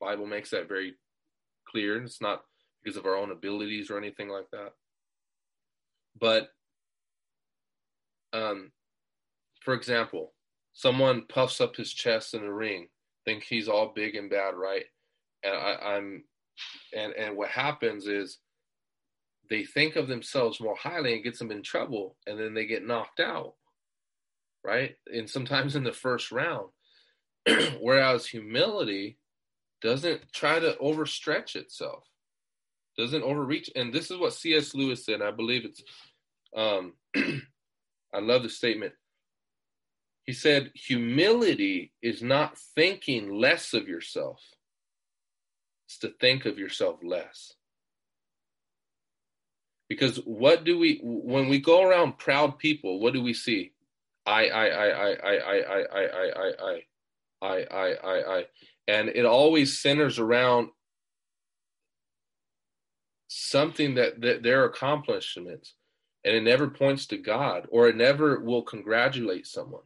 Bible 0.00 0.26
makes 0.26 0.50
that 0.50 0.68
very 0.68 0.94
clear. 1.68 2.02
It's 2.02 2.20
not 2.20 2.42
because 2.82 2.96
of 2.96 3.06
our 3.06 3.16
own 3.16 3.30
abilities 3.30 3.90
or 3.90 3.98
anything 3.98 4.28
like 4.28 4.50
that. 4.52 4.72
But, 6.20 6.48
um, 8.32 8.72
for 9.60 9.74
example, 9.74 10.32
someone 10.72 11.26
puffs 11.28 11.60
up 11.60 11.76
his 11.76 11.92
chest 11.92 12.34
in 12.34 12.42
a 12.42 12.52
ring, 12.52 12.88
think 13.24 13.44
he's 13.44 13.68
all 13.68 13.92
big 13.94 14.14
and 14.14 14.30
bad, 14.30 14.54
right? 14.54 14.84
And 15.44 15.54
I, 15.54 15.96
I'm, 15.96 16.24
and 16.96 17.12
and 17.12 17.36
what 17.36 17.50
happens 17.50 18.06
is 18.06 18.38
they 19.48 19.64
think 19.64 19.96
of 19.96 20.08
themselves 20.08 20.60
more 20.60 20.76
highly 20.76 21.14
and 21.14 21.22
gets 21.22 21.38
them 21.38 21.52
in 21.52 21.62
trouble, 21.62 22.16
and 22.26 22.38
then 22.38 22.54
they 22.54 22.66
get 22.66 22.86
knocked 22.86 23.20
out 23.20 23.54
right? 24.64 24.96
And 25.12 25.28
sometimes 25.28 25.76
in 25.76 25.84
the 25.84 25.92
first 25.92 26.30
round. 26.32 26.68
Whereas 27.80 28.26
humility 28.26 29.17
doesn't 29.80 30.32
try 30.32 30.58
to 30.58 30.76
overstretch 30.80 31.56
itself, 31.56 32.04
doesn't 32.96 33.22
overreach. 33.22 33.70
And 33.76 33.92
this 33.92 34.10
is 34.10 34.18
what 34.18 34.32
C.S. 34.32 34.74
Lewis 34.74 35.04
said. 35.04 35.22
I 35.22 35.30
believe 35.30 35.64
it's, 35.64 35.82
um, 36.56 36.94
I 37.16 38.20
love 38.20 38.42
the 38.42 38.48
statement. 38.48 38.94
He 40.24 40.32
said, 40.32 40.72
humility 40.74 41.92
is 42.02 42.22
not 42.22 42.58
thinking 42.58 43.32
less 43.32 43.72
of 43.72 43.88
yourself, 43.88 44.42
it's 45.86 45.98
to 46.00 46.08
think 46.08 46.44
of 46.44 46.58
yourself 46.58 46.98
less. 47.02 47.54
Because 49.88 50.18
what 50.26 50.64
do 50.64 50.78
we, 50.78 51.00
when 51.02 51.48
we 51.48 51.60
go 51.60 51.82
around 51.82 52.18
proud 52.18 52.58
people, 52.58 53.00
what 53.00 53.14
do 53.14 53.22
we 53.22 53.32
see? 53.32 53.72
I, 54.26 54.48
I, 54.48 54.66
I, 54.66 54.86
I, 54.86 55.12
I, 55.12 55.36
I, 55.38 55.60
I, 55.60 55.80
I, 55.80 56.10
I, 56.10 56.52
I, 56.60 56.82
I, 57.40 57.64
I, 57.64 57.94
I, 57.94 58.38
I, 58.38 58.44
and 58.88 59.08
it 59.10 59.24
always 59.24 59.78
centers 59.78 60.18
around 60.18 60.70
something 63.28 63.94
that, 63.94 64.20
that 64.22 64.42
their 64.42 64.64
accomplishments, 64.64 65.74
and 66.24 66.34
it 66.34 66.42
never 66.42 66.68
points 66.68 67.06
to 67.06 67.18
God, 67.18 67.68
or 67.70 67.88
it 67.88 67.96
never 67.96 68.40
will 68.40 68.62
congratulate 68.62 69.46
someone. 69.46 69.82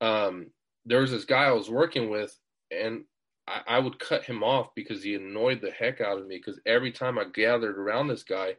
Um, 0.00 0.48
there 0.84 1.00
was 1.00 1.10
this 1.10 1.24
guy 1.24 1.46
I 1.46 1.52
was 1.52 1.68
working 1.68 2.10
with, 2.10 2.38
and 2.70 3.04
I, 3.48 3.62
I 3.66 3.78
would 3.80 3.98
cut 3.98 4.22
him 4.22 4.44
off 4.44 4.68
because 4.76 5.02
he 5.02 5.14
annoyed 5.14 5.60
the 5.60 5.72
heck 5.72 6.00
out 6.00 6.18
of 6.18 6.26
me. 6.28 6.36
Because 6.36 6.60
every 6.66 6.92
time 6.92 7.18
I 7.18 7.24
gathered 7.24 7.78
around 7.78 8.06
this 8.06 8.22
guy, 8.22 8.56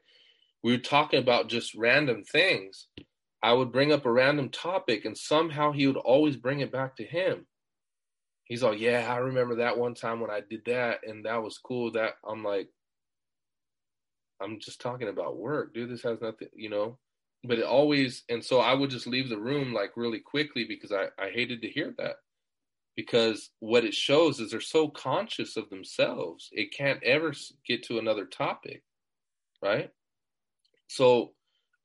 we 0.64 0.74
were 0.74 0.80
talking 0.80 1.20
about 1.20 1.48
just 1.48 1.76
random 1.76 2.24
things 2.24 2.88
I 3.42 3.54
would 3.54 3.72
bring 3.72 3.92
up 3.92 4.06
a 4.06 4.12
random 4.12 4.50
topic 4.50 5.06
and 5.06 5.18
somehow 5.18 5.72
he 5.72 5.88
would 5.88 5.98
always 5.98 6.36
bring 6.36 6.60
it 6.60 6.72
back 6.72 6.98
to 6.98 7.06
him. 7.06 7.46
He's 8.50 8.64
like, 8.64 8.80
Yeah, 8.82 9.08
I 9.10 9.18
remember 9.20 9.56
that 9.58 9.78
one 9.80 9.96
time 9.96 10.20
when 10.20 10.32
I 10.32 10.42
did 10.42 10.66
that 10.66 11.08
and 11.08 11.26
that 11.26 11.42
was 11.44 11.60
cool. 11.60 11.94
That 11.94 12.16
I'm 12.28 12.44
like, 12.44 12.70
I'm 14.42 14.60
just 14.60 14.82
talking 14.82 15.08
about 15.10 15.38
work, 15.38 15.74
dude. 15.74 15.90
This 15.92 16.04
has 16.04 16.22
nothing, 16.22 16.50
you 16.56 16.70
know. 16.70 16.98
but 17.46 17.60
it 17.60 17.66
always 17.66 18.24
and 18.30 18.44
so 18.44 18.60
I 18.60 18.74
would 18.74 18.90
just 18.90 19.08
leave 19.08 19.30
the 19.30 19.40
room 19.40 19.74
like 19.74 19.92
really 19.98 20.20
quickly 20.20 20.66
because 20.66 20.92
I, 20.92 21.08
I 21.24 21.30
hated 21.30 21.62
to 21.62 21.70
hear 21.70 21.94
that. 22.00 22.18
Because 22.96 23.52
what 23.62 23.86
it 23.86 23.94
shows 23.94 24.42
is 24.42 24.52
they're 24.52 24.62
so 24.62 24.90
conscious 24.90 25.56
of 25.58 25.70
themselves, 25.70 26.50
it 26.52 26.74
can't 26.76 27.02
ever 27.04 27.34
get 27.66 27.84
to 27.84 28.00
another 28.00 28.26
topic, 28.26 28.84
right? 29.64 29.92
So 30.88 31.34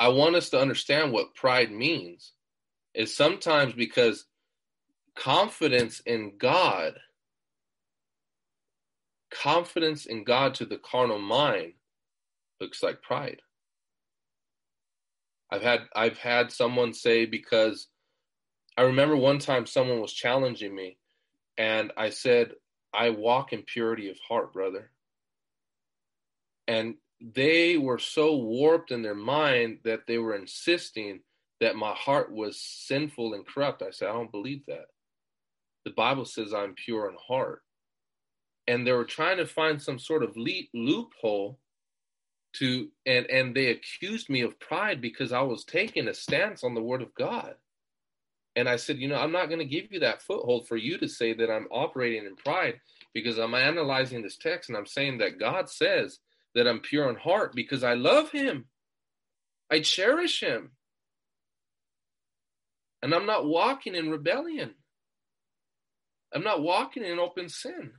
I 0.00 0.08
want 0.08 0.34
us 0.36 0.50
to 0.50 0.60
understand 0.60 1.12
what 1.12 1.34
pride 1.34 1.70
means. 1.70 2.32
Is 2.94 3.14
sometimes 3.16 3.74
because 3.74 4.26
confidence 5.16 6.00
in 6.00 6.32
God, 6.38 6.94
confidence 9.30 10.06
in 10.06 10.24
God 10.24 10.54
to 10.54 10.66
the 10.66 10.78
carnal 10.78 11.18
mind 11.18 11.74
looks 12.60 12.82
like 12.82 13.02
pride. 13.02 13.40
I've 15.50 15.62
had 15.62 15.80
I've 15.94 16.18
had 16.18 16.50
someone 16.50 16.92
say 16.92 17.26
because 17.26 17.88
I 18.76 18.82
remember 18.82 19.16
one 19.16 19.38
time 19.38 19.66
someone 19.66 20.00
was 20.00 20.12
challenging 20.12 20.74
me 20.74 20.98
and 21.56 21.92
I 21.96 22.10
said 22.10 22.52
I 22.92 23.10
walk 23.10 23.52
in 23.52 23.62
purity 23.62 24.10
of 24.10 24.18
heart, 24.26 24.52
brother. 24.52 24.90
And 26.66 26.94
they 27.20 27.76
were 27.76 27.98
so 27.98 28.36
warped 28.36 28.90
in 28.90 29.02
their 29.02 29.14
mind 29.14 29.78
that 29.84 30.06
they 30.06 30.18
were 30.18 30.34
insisting 30.34 31.20
that 31.60 31.76
my 31.76 31.92
heart 31.92 32.32
was 32.32 32.60
sinful 32.60 33.34
and 33.34 33.46
corrupt. 33.46 33.82
I 33.82 33.90
said 33.90 34.08
I 34.08 34.12
don't 34.12 34.32
believe 34.32 34.62
that. 34.66 34.86
The 35.84 35.92
Bible 35.92 36.24
says 36.24 36.54
I'm 36.54 36.74
pure 36.74 37.08
in 37.08 37.16
heart. 37.28 37.62
And 38.66 38.86
they 38.86 38.92
were 38.92 39.04
trying 39.04 39.36
to 39.38 39.46
find 39.46 39.80
some 39.80 39.98
sort 39.98 40.22
of 40.22 40.36
loophole 40.36 41.58
to 42.54 42.88
and 43.04 43.26
and 43.26 43.54
they 43.54 43.66
accused 43.66 44.30
me 44.30 44.40
of 44.42 44.58
pride 44.60 45.00
because 45.00 45.32
I 45.32 45.42
was 45.42 45.64
taking 45.64 46.08
a 46.08 46.14
stance 46.14 46.64
on 46.64 46.74
the 46.74 46.82
word 46.82 47.02
of 47.02 47.14
God. 47.14 47.54
And 48.56 48.68
I 48.68 48.76
said, 48.76 48.98
you 48.98 49.08
know, 49.08 49.16
I'm 49.16 49.32
not 49.32 49.46
going 49.46 49.58
to 49.58 49.64
give 49.64 49.90
you 49.90 50.00
that 50.00 50.22
foothold 50.22 50.68
for 50.68 50.76
you 50.76 50.96
to 50.98 51.08
say 51.08 51.34
that 51.34 51.50
I'm 51.50 51.66
operating 51.72 52.24
in 52.24 52.36
pride 52.36 52.80
because 53.12 53.36
I'm 53.38 53.54
analyzing 53.54 54.22
this 54.22 54.38
text 54.38 54.70
and 54.70 54.78
I'm 54.78 54.86
saying 54.86 55.18
that 55.18 55.40
God 55.40 55.68
says 55.68 56.20
that 56.54 56.68
I'm 56.68 56.78
pure 56.78 57.10
in 57.10 57.16
heart 57.16 57.52
because 57.54 57.82
I 57.82 57.94
love 57.94 58.30
him. 58.30 58.66
I 59.72 59.80
cherish 59.80 60.40
him. 60.40 60.70
And 63.02 63.12
I'm 63.12 63.26
not 63.26 63.44
walking 63.44 63.96
in 63.96 64.10
rebellion. 64.10 64.74
I'm 66.34 66.42
not 66.42 66.62
walking 66.62 67.04
in 67.04 67.18
open 67.18 67.48
sin. 67.48 67.92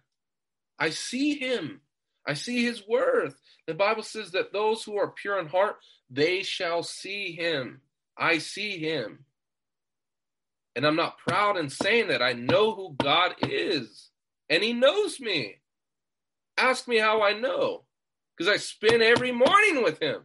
I 0.78 0.90
see 0.90 1.36
him. 1.36 1.82
I 2.28 2.34
see 2.34 2.66
his 2.66 2.86
worth. 2.88 3.40
The 3.68 3.74
Bible 3.74 4.04
says 4.04 4.32
that 4.32 4.52
those 4.52 4.84
who 4.84 4.98
are 4.98 5.12
pure 5.12 5.40
in 5.40 5.48
heart, 5.48 5.78
they 6.10 6.44
shall 6.44 6.84
see 6.84 7.32
him. 7.32 7.82
I 8.18 8.40
see 8.40 8.78
him. 8.78 9.26
And 10.76 10.86
I'm 10.86 10.96
not 10.96 11.18
proud 11.18 11.58
in 11.58 11.70
saying 11.70 12.10
that. 12.10 12.22
I 12.22 12.34
know 12.34 12.76
who 12.76 12.96
God 12.98 13.36
is, 13.42 14.10
and 14.50 14.62
he 14.62 14.74
knows 14.74 15.20
me. 15.20 15.56
Ask 16.58 16.88
me 16.88 16.98
how 16.98 17.22
I 17.22 17.34
know, 17.34 17.84
because 18.36 18.52
I 18.52 18.58
spend 18.58 19.02
every 19.02 19.32
morning 19.32 19.84
with 19.84 20.02
him. 20.02 20.24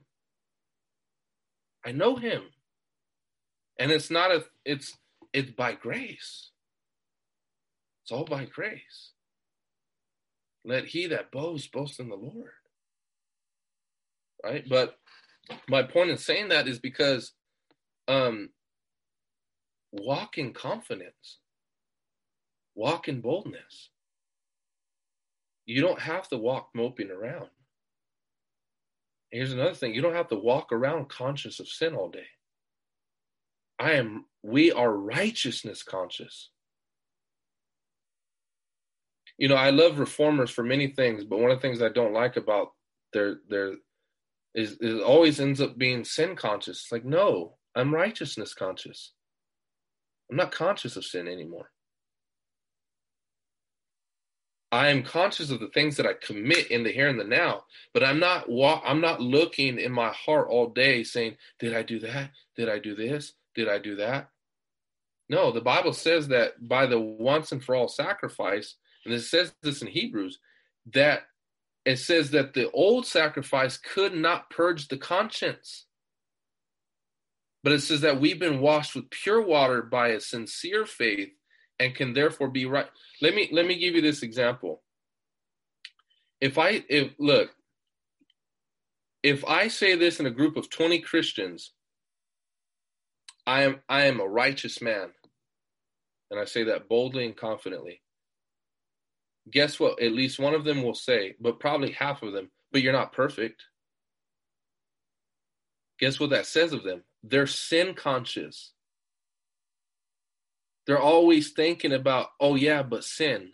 I 1.84 1.92
know 1.92 2.16
him. 2.16 2.42
And 3.78 3.90
it's 3.90 4.10
not 4.10 4.30
a 4.30 4.44
it's 4.64 4.96
it's 5.32 5.50
by 5.52 5.72
grace. 5.72 6.50
It's 8.10 8.16
all 8.16 8.24
by 8.24 8.44
grace. 8.44 9.12
Let 10.64 10.86
he 10.86 11.06
that 11.06 11.30
boasts 11.30 11.68
boast 11.68 12.00
in 12.00 12.08
the 12.08 12.16
Lord. 12.16 12.50
Right? 14.42 14.68
But 14.68 14.98
my 15.68 15.84
point 15.84 16.10
in 16.10 16.18
saying 16.18 16.48
that 16.48 16.66
is 16.66 16.80
because 16.80 17.34
um, 18.08 18.48
walk 19.92 20.38
in 20.38 20.52
confidence, 20.52 21.38
walk 22.74 23.06
in 23.06 23.20
boldness. 23.20 23.90
You 25.64 25.80
don't 25.80 26.00
have 26.00 26.28
to 26.30 26.36
walk 26.36 26.70
moping 26.74 27.12
around. 27.12 27.50
Here's 29.30 29.52
another 29.52 29.74
thing 29.74 29.94
you 29.94 30.02
don't 30.02 30.16
have 30.16 30.30
to 30.30 30.36
walk 30.36 30.72
around 30.72 31.10
conscious 31.10 31.60
of 31.60 31.68
sin 31.68 31.94
all 31.94 32.10
day. 32.10 32.26
I 33.78 33.92
am, 33.92 34.24
we 34.42 34.72
are 34.72 34.92
righteousness 34.92 35.84
conscious 35.84 36.50
you 39.40 39.48
know, 39.48 39.56
I 39.56 39.70
love 39.70 39.98
reformers 39.98 40.50
for 40.50 40.62
many 40.62 40.88
things, 40.88 41.24
but 41.24 41.40
one 41.40 41.50
of 41.50 41.56
the 41.56 41.62
things 41.62 41.80
I 41.80 41.88
don't 41.88 42.12
like 42.12 42.36
about 42.36 42.72
their 43.14 43.38
their 43.48 43.72
is 44.54 44.76
it 44.82 45.02
always 45.02 45.40
ends 45.40 45.62
up 45.62 45.78
being 45.78 46.04
sin 46.04 46.36
conscious. 46.36 46.88
Like, 46.92 47.06
no, 47.06 47.56
I'm 47.74 47.94
righteousness 47.94 48.52
conscious. 48.52 49.12
I'm 50.30 50.36
not 50.36 50.52
conscious 50.52 50.96
of 50.96 51.06
sin 51.06 51.26
anymore. 51.26 51.70
I 54.70 54.88
am 54.90 55.02
conscious 55.02 55.50
of 55.50 55.58
the 55.58 55.68
things 55.68 55.96
that 55.96 56.06
I 56.06 56.12
commit 56.12 56.70
in 56.70 56.84
the 56.84 56.92
here 56.92 57.08
and 57.08 57.18
the 57.18 57.24
now, 57.24 57.64
but 57.94 58.04
I'm 58.04 58.20
not 58.20 58.48
wa- 58.50 58.82
I'm 58.84 59.00
not 59.00 59.22
looking 59.22 59.78
in 59.80 59.90
my 59.90 60.10
heart 60.10 60.48
all 60.50 60.68
day 60.68 61.02
saying, 61.02 61.38
"Did 61.58 61.74
I 61.74 61.82
do 61.82 61.98
that? 62.00 62.30
Did 62.56 62.68
I 62.68 62.78
do 62.78 62.94
this? 62.94 63.32
Did 63.54 63.68
I 63.68 63.78
do 63.78 63.96
that?" 63.96 64.28
No, 65.30 65.50
the 65.50 65.62
Bible 65.62 65.94
says 65.94 66.28
that 66.28 66.68
by 66.68 66.84
the 66.84 67.00
once 67.00 67.52
and 67.52 67.64
for 67.64 67.74
all 67.74 67.88
sacrifice, 67.88 68.76
and 69.04 69.14
it 69.14 69.20
says 69.20 69.52
this 69.62 69.82
in 69.82 69.88
Hebrews, 69.88 70.38
that 70.92 71.22
it 71.84 71.96
says 71.98 72.30
that 72.30 72.54
the 72.54 72.70
old 72.72 73.06
sacrifice 73.06 73.78
could 73.78 74.14
not 74.14 74.50
purge 74.50 74.88
the 74.88 74.98
conscience. 74.98 75.86
But 77.62 77.72
it 77.72 77.80
says 77.80 78.02
that 78.02 78.20
we've 78.20 78.38
been 78.38 78.60
washed 78.60 78.94
with 78.94 79.10
pure 79.10 79.42
water 79.42 79.82
by 79.82 80.08
a 80.08 80.20
sincere 80.20 80.86
faith 80.86 81.30
and 81.78 81.94
can 81.94 82.12
therefore 82.12 82.48
be 82.48 82.66
right. 82.66 82.86
Let 83.22 83.34
me 83.34 83.48
let 83.52 83.66
me 83.66 83.78
give 83.78 83.94
you 83.94 84.02
this 84.02 84.22
example. 84.22 84.82
If 86.40 86.58
I 86.58 86.84
if 86.88 87.12
look, 87.18 87.50
if 89.22 89.44
I 89.44 89.68
say 89.68 89.96
this 89.96 90.20
in 90.20 90.26
a 90.26 90.30
group 90.30 90.56
of 90.56 90.70
20 90.70 91.00
Christians, 91.00 91.72
I 93.46 93.62
am 93.62 93.80
I 93.88 94.04
am 94.04 94.20
a 94.20 94.26
righteous 94.26 94.80
man. 94.80 95.10
And 96.30 96.40
I 96.40 96.44
say 96.44 96.64
that 96.64 96.88
boldly 96.88 97.26
and 97.26 97.36
confidently 97.36 98.00
guess 99.50 99.80
what? 99.80 100.00
At 100.02 100.12
least 100.12 100.38
one 100.38 100.54
of 100.54 100.64
them 100.64 100.82
will 100.82 100.94
say, 100.94 101.34
but 101.40 101.60
probably 101.60 101.92
half 101.92 102.22
of 102.22 102.32
them, 102.32 102.50
but 102.72 102.82
you're 102.82 102.92
not 102.92 103.12
perfect. 103.12 103.62
Guess 105.98 106.18
what 106.18 106.30
that 106.30 106.46
says 106.46 106.72
of 106.72 106.82
them? 106.82 107.02
They're 107.22 107.46
sin 107.46 107.94
conscious. 107.94 108.72
They're 110.86 110.98
always 110.98 111.50
thinking 111.50 111.92
about, 111.92 112.28
oh, 112.40 112.54
yeah, 112.54 112.82
but 112.82 113.04
sin. 113.04 113.50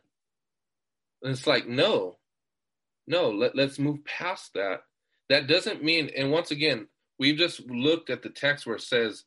And 1.22 1.32
it's 1.32 1.46
like, 1.46 1.66
no, 1.66 2.18
no, 3.06 3.30
let, 3.30 3.56
let's 3.56 3.78
move 3.78 4.04
past 4.04 4.54
that. 4.54 4.82
That 5.28 5.48
doesn't 5.48 5.82
mean, 5.82 6.10
and 6.16 6.30
once 6.30 6.52
again, 6.52 6.86
we've 7.18 7.36
just 7.36 7.68
looked 7.68 8.10
at 8.10 8.22
the 8.22 8.28
text 8.28 8.64
where 8.64 8.76
it 8.76 8.82
says, 8.82 9.24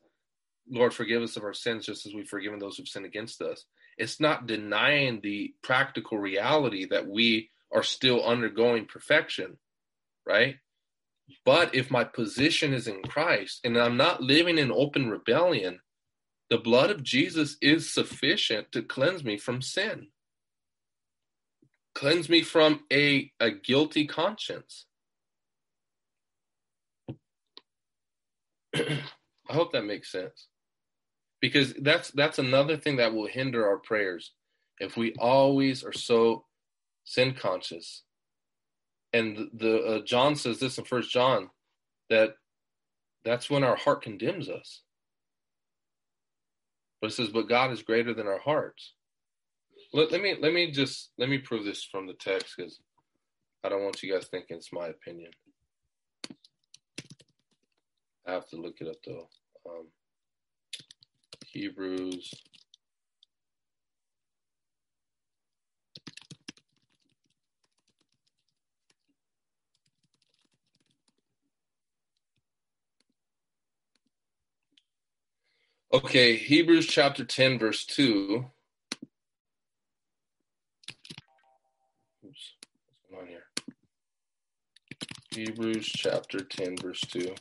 Lord, 0.70 0.94
forgive 0.94 1.22
us 1.22 1.36
of 1.36 1.44
our 1.44 1.54
sins 1.54 1.86
just 1.86 2.06
as 2.06 2.14
we've 2.14 2.28
forgiven 2.28 2.60
those 2.60 2.78
who've 2.78 2.88
sinned 2.88 3.06
against 3.06 3.42
us 3.42 3.66
it's 4.00 4.20
not 4.20 4.48
denying 4.48 5.20
the 5.22 5.54
practical 5.62 6.18
reality 6.18 6.88
that 6.90 7.08
we 7.08 7.52
are 7.72 7.84
still 7.84 8.26
undergoing 8.26 8.86
perfection, 8.86 9.58
right? 10.26 10.56
But 11.46 11.76
if 11.76 11.92
my 11.92 12.04
position 12.06 12.74
is 12.74 12.88
in 12.88 13.04
Christ 13.04 13.60
and 13.64 13.78
I'm 13.78 13.98
not 13.98 14.22
living 14.22 14.58
in 14.58 14.72
open 14.72 15.10
rebellion, 15.10 15.82
the 16.50 16.58
blood 16.58 16.90
of 16.90 17.04
Jesus 17.04 17.58
is 17.62 17.94
sufficient 17.94 18.72
to 18.72 18.82
cleanse 18.82 19.24
me 19.24 19.38
from 19.38 19.62
sin, 19.62 20.08
cleanse 21.94 22.28
me 22.30 22.42
from 22.42 22.86
a, 22.92 23.32
a 23.40 23.52
guilty 23.52 24.08
conscience. 24.08 24.88
I 28.76 29.02
hope 29.50 29.74
that 29.74 29.86
makes 29.86 30.12
sense 30.12 30.49
because 31.42 31.74
that's 31.82 32.12
that's 32.12 32.40
another 32.40 32.78
thing 32.78 32.98
that 32.98 33.14
will 33.14 33.28
hinder 33.28 33.68
our 33.68 33.78
prayers. 33.78 34.32
If 34.80 34.98
we 34.98 35.14
always 35.20 35.84
are 35.84 35.94
so 35.94 36.46
sin 37.04 37.34
conscious. 37.34 38.04
And 39.12 39.50
the, 39.54 39.84
uh, 39.84 40.02
john 40.06 40.36
says 40.36 40.60
this 40.60 40.78
in 40.78 40.86
first 40.86 41.12
john 41.12 41.50
that 42.12 42.36
that's 43.26 43.50
when 43.50 43.64
our 43.64 43.76
heart 43.76 44.04
condemns 44.04 44.50
us. 44.50 44.82
But 47.02 47.12
it 47.12 47.14
says 47.14 47.30
but 47.30 47.50
god 47.50 47.72
is 47.72 47.82
greater 47.82 48.14
than 48.14 48.28
our 48.28 48.40
hearts. 48.40 48.94
Let, 49.94 50.12
let 50.12 50.22
me 50.22 50.36
let 50.40 50.54
me 50.54 50.72
just 50.72 51.12
let 51.18 51.30
me 51.30 51.40
prove 51.40 51.66
this 51.66 51.84
from 51.84 52.06
the 52.06 52.14
text 52.14 52.54
because 52.56 52.80
i 53.64 53.70
don't 53.70 53.84
want 53.84 54.04
you 54.04 54.14
guys 54.14 54.28
thinking 54.28 54.58
it's 54.58 54.72
my 54.72 54.88
opinion. 54.88 55.32
I 58.28 58.34
have 58.34 58.48
to 58.50 58.58
look 58.58 58.76
it 58.82 58.88
up 58.88 58.98
though. 59.04 59.28
Um, 59.68 59.88
Hebrews 61.52 62.34
Okay, 75.92 76.36
Hebrews 76.36 76.86
chapter 76.86 77.26
10, 77.26 77.58
verse 77.58 77.84
2. 77.84 78.46
Oops, 82.26 82.54
what's 82.86 83.10
going 83.10 83.24
on 83.24 83.28
here? 83.28 83.46
Hebrews 85.32 85.88
chapter 85.88 86.42
10, 86.42 86.78
verse 86.78 87.02
2. 87.02 87.34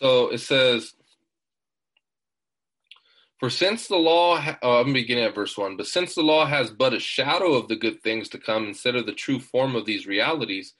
So 0.00 0.28
it 0.30 0.38
says, 0.38 0.94
For 3.38 3.50
since 3.50 3.86
the 3.88 3.96
law, 3.96 4.36
ha- 4.36 4.58
oh, 4.62 4.80
I'm 4.80 4.92
beginning 4.92 5.24
at 5.24 5.34
verse 5.34 5.56
1, 5.56 5.76
but 5.76 5.86
since 5.86 6.14
the 6.14 6.22
law 6.22 6.46
has 6.46 6.70
but 6.70 6.94
a 6.94 7.00
shadow 7.00 7.54
of 7.54 7.68
the 7.68 7.76
good 7.76 8.02
things 8.02 8.28
to 8.30 8.38
come 8.38 8.66
instead 8.66 8.96
of 8.96 9.06
the 9.06 9.12
true 9.12 9.40
form 9.40 9.76
of 9.76 9.86
these 9.86 10.06
realities, 10.06 10.74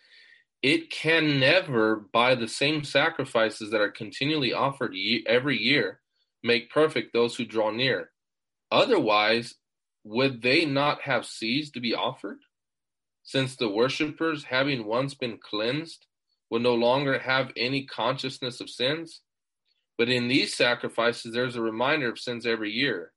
it 0.63 0.91
can 0.91 1.41
never, 1.41 1.97
by 1.97 2.35
the 2.35 2.49
same 2.49 2.85
sacrifices 2.85 3.71
that 3.71 3.81
are 3.81 3.91
continually 3.91 4.53
offered 4.53 4.95
ye- 4.95 5.25
every 5.27 5.59
year, 5.59 6.01
make 6.43 6.71
perfect 6.71 7.13
those 7.13 7.37
who 7.37 7.47
draw 7.47 7.71
near. 7.71 8.11
Otherwise, 8.71 9.55
would 10.05 10.43
they 10.43 10.65
not 10.65 11.03
have 11.03 11.27
ceased 11.27 11.75
to 11.75 11.81
be 11.81 11.95
offered? 11.95 12.39
Since 13.23 13.57
the 13.57 13.69
worshippers, 13.71 14.45
having 14.45 14.87
once 14.87 15.15
been 15.15 15.39
cleansed, 15.39 16.07
would 16.51 16.63
no 16.63 16.75
longer 16.75 17.19
have 17.19 17.53
any 17.57 17.87
consciousness 17.87 18.61
of 18.61 18.69
sins? 18.69 19.23
But 19.97 20.09
in 20.09 20.29
these 20.29 20.55
sacrifices, 20.55 21.33
there's 21.33 21.57
a 21.57 21.63
reminder 21.63 22.11
of 22.11 22.19
sins 22.19 22.47
every 22.47 22.71
year. 22.73 23.13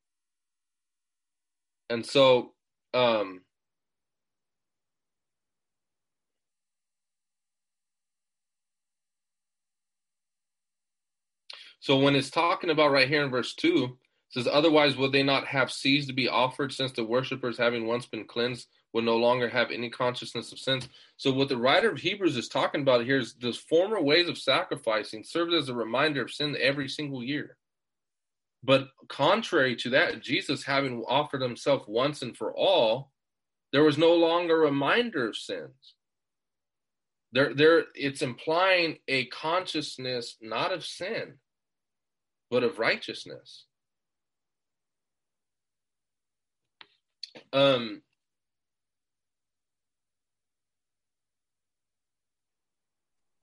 And 1.90 2.06
so, 2.06 2.54
um, 2.94 3.42
so 11.80 11.98
when 11.98 12.16
it's 12.16 12.30
talking 12.30 12.70
about 12.70 12.92
right 12.92 13.08
here 13.08 13.24
in 13.24 13.32
verse 13.32 13.54
2, 13.56 13.86
it 13.86 13.92
says, 14.34 14.48
Otherwise, 14.52 14.98
would 14.98 15.12
they 15.12 15.22
not 15.22 15.46
have 15.46 15.72
ceased 15.72 16.08
to 16.08 16.14
be 16.14 16.28
offered, 16.28 16.74
since 16.74 16.92
the 16.92 17.04
worshippers, 17.04 17.56
having 17.56 17.86
once 17.86 18.08
been 18.08 18.26
cleansed, 18.26 18.68
would 18.92 19.04
no 19.04 19.16
longer 19.16 19.48
have 19.48 19.70
any 19.70 19.92
consciousness 19.92 20.52
of 20.52 20.58
sins? 20.58 20.90
So, 21.18 21.32
what 21.32 21.50
the 21.50 21.58
writer 21.58 21.92
of 21.92 22.00
Hebrews 22.00 22.36
is 22.36 22.48
talking 22.48 22.82
about 22.82 23.06
here 23.06 23.20
is 23.20 23.36
those 23.36 23.58
former 23.58 24.02
ways 24.02 24.28
of 24.28 24.40
sacrificing 24.40 25.24
served 25.24 25.54
as 25.54 25.70
a 25.70 25.76
reminder 25.76 26.24
of 26.24 26.32
sin 26.32 26.58
every 26.60 26.90
single 26.90 27.24
year. 27.24 27.58
But 28.64 28.90
contrary 29.08 29.76
to 29.78 29.92
that, 29.92 30.24
Jesus 30.24 30.64
having 30.64 31.04
offered 31.08 31.42
himself 31.42 31.88
once 31.88 32.24
and 32.24 32.36
for 32.36 32.56
all, 32.56 33.12
there 33.72 33.84
was 33.84 34.00
no 34.00 34.16
longer 34.16 34.64
a 34.64 34.66
reminder 34.66 35.28
of 35.28 35.38
sins. 35.38 35.94
There, 37.34 37.54
there, 37.54 37.84
it's 37.94 38.22
implying 38.24 38.98
a 39.08 39.26
consciousness 39.26 40.38
not 40.42 40.72
of 40.72 40.86
sin, 40.86 41.36
but 42.50 42.64
of 42.64 42.80
righteousness. 42.80 43.66
Um, 47.52 48.02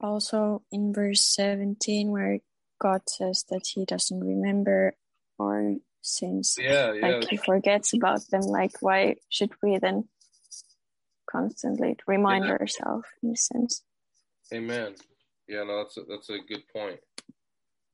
Also 0.01 0.63
in 0.73 0.95
verse 0.95 1.23
17, 1.25 2.11
where 2.11 2.39
God 2.81 3.03
says 3.09 3.45
that 3.51 3.67
he 3.67 3.85
doesn't 3.85 4.21
remember 4.21 4.97
our 5.39 5.75
sins, 6.01 6.57
yeah, 6.59 6.93
yeah, 6.95 7.07
like 7.09 7.29
he 7.29 7.37
forgets 7.37 7.93
about 7.93 8.27
them. 8.31 8.41
Like, 8.43 8.81
why 8.81 9.17
should 9.29 9.51
we 9.63 9.79
then 9.79 10.09
constantly 11.31 11.99
remind 12.07 12.47
Yeah. 12.47 12.53
ourselves 12.53 13.07
in 13.23 13.33
a 13.33 13.37
sense? 13.37 13.85
Amen. 14.53 14.95
Yeah, 15.47 15.65
no, 15.65 15.85
that's 15.85 15.97
a, 15.99 16.05
that's 16.05 16.31
a 16.31 16.39
good 16.39 16.67
point. 16.69 17.01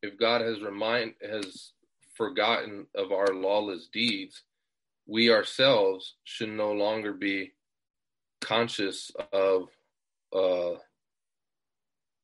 If 0.02 0.16
God 0.16 0.42
has 0.42 0.60
remind 0.62 1.14
has 1.20 1.72
forgotten 2.14 2.86
of 2.94 3.10
our 3.10 3.34
lawless 3.34 3.88
deeds, 3.88 4.44
we 5.06 5.30
ourselves 5.30 6.14
should 6.24 6.50
no 6.50 6.72
longer 6.72 7.12
be 7.12 7.52
conscious 8.40 9.10
of 9.32 9.68
uh 10.34 10.74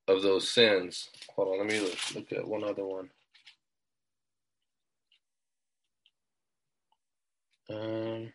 of 0.08 0.22
those 0.22 0.48
sins. 0.48 1.08
Hold 1.34 1.48
on, 1.48 1.58
let 1.58 1.66
me 1.68 1.80
look, 1.80 2.14
look 2.14 2.32
at 2.32 2.46
one 2.46 2.64
other 2.64 2.84
one. 2.84 3.10
Um, 7.70 8.32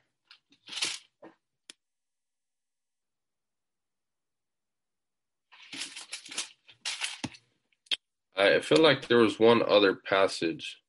I 8.36 8.60
feel 8.62 8.82
like 8.82 9.08
there 9.08 9.18
was 9.18 9.40
one 9.40 9.62
other 9.68 9.96
passage. 9.96 10.80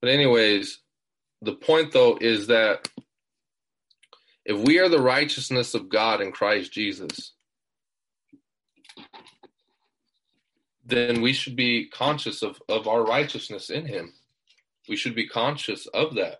But 0.00 0.10
anyways, 0.10 0.78
the 1.42 1.54
point 1.54 1.92
though 1.92 2.18
is 2.20 2.46
that 2.48 2.88
if 4.44 4.58
we 4.58 4.78
are 4.78 4.88
the 4.88 5.00
righteousness 5.00 5.74
of 5.74 5.88
God 5.88 6.20
in 6.20 6.32
Christ 6.32 6.72
Jesus, 6.72 7.32
then 10.84 11.20
we 11.20 11.32
should 11.32 11.56
be 11.56 11.88
conscious 11.88 12.42
of, 12.42 12.60
of 12.68 12.88
our 12.88 13.04
righteousness 13.04 13.70
in 13.70 13.86
him. 13.86 14.12
We 14.88 14.96
should 14.96 15.14
be 15.14 15.28
conscious 15.28 15.86
of 15.86 16.14
that. 16.16 16.38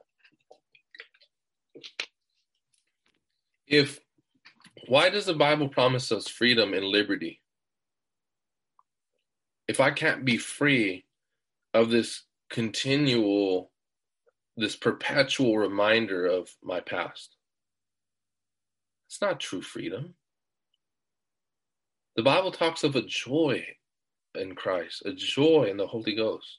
If 3.67 4.01
why 4.89 5.11
does 5.11 5.27
the 5.27 5.35
Bible 5.35 5.69
promise 5.69 6.11
us 6.11 6.27
freedom 6.27 6.75
and 6.75 6.85
liberty? 6.85 7.41
If 9.69 9.79
I 9.79 9.93
can't 9.93 10.25
be 10.25 10.37
free 10.37 11.05
of 11.73 11.91
this 11.91 12.25
continual, 12.51 13.71
this 14.57 14.77
perpetual 14.77 15.57
reminder 15.57 16.27
of 16.27 16.51
my 16.63 16.81
past, 16.81 17.37
it's 19.09 19.21
not 19.21 19.41
true 19.41 19.63
freedom. 19.63 20.15
The 22.17 22.23
Bible 22.23 22.53
talks 22.53 22.85
of 22.85 22.97
a 22.97 23.03
joy 23.03 23.65
in 24.35 24.55
Christ, 24.55 25.03
a 25.05 25.13
joy 25.13 25.69
in 25.71 25.77
the 25.77 25.87
Holy 25.87 26.15
Ghost. 26.15 26.59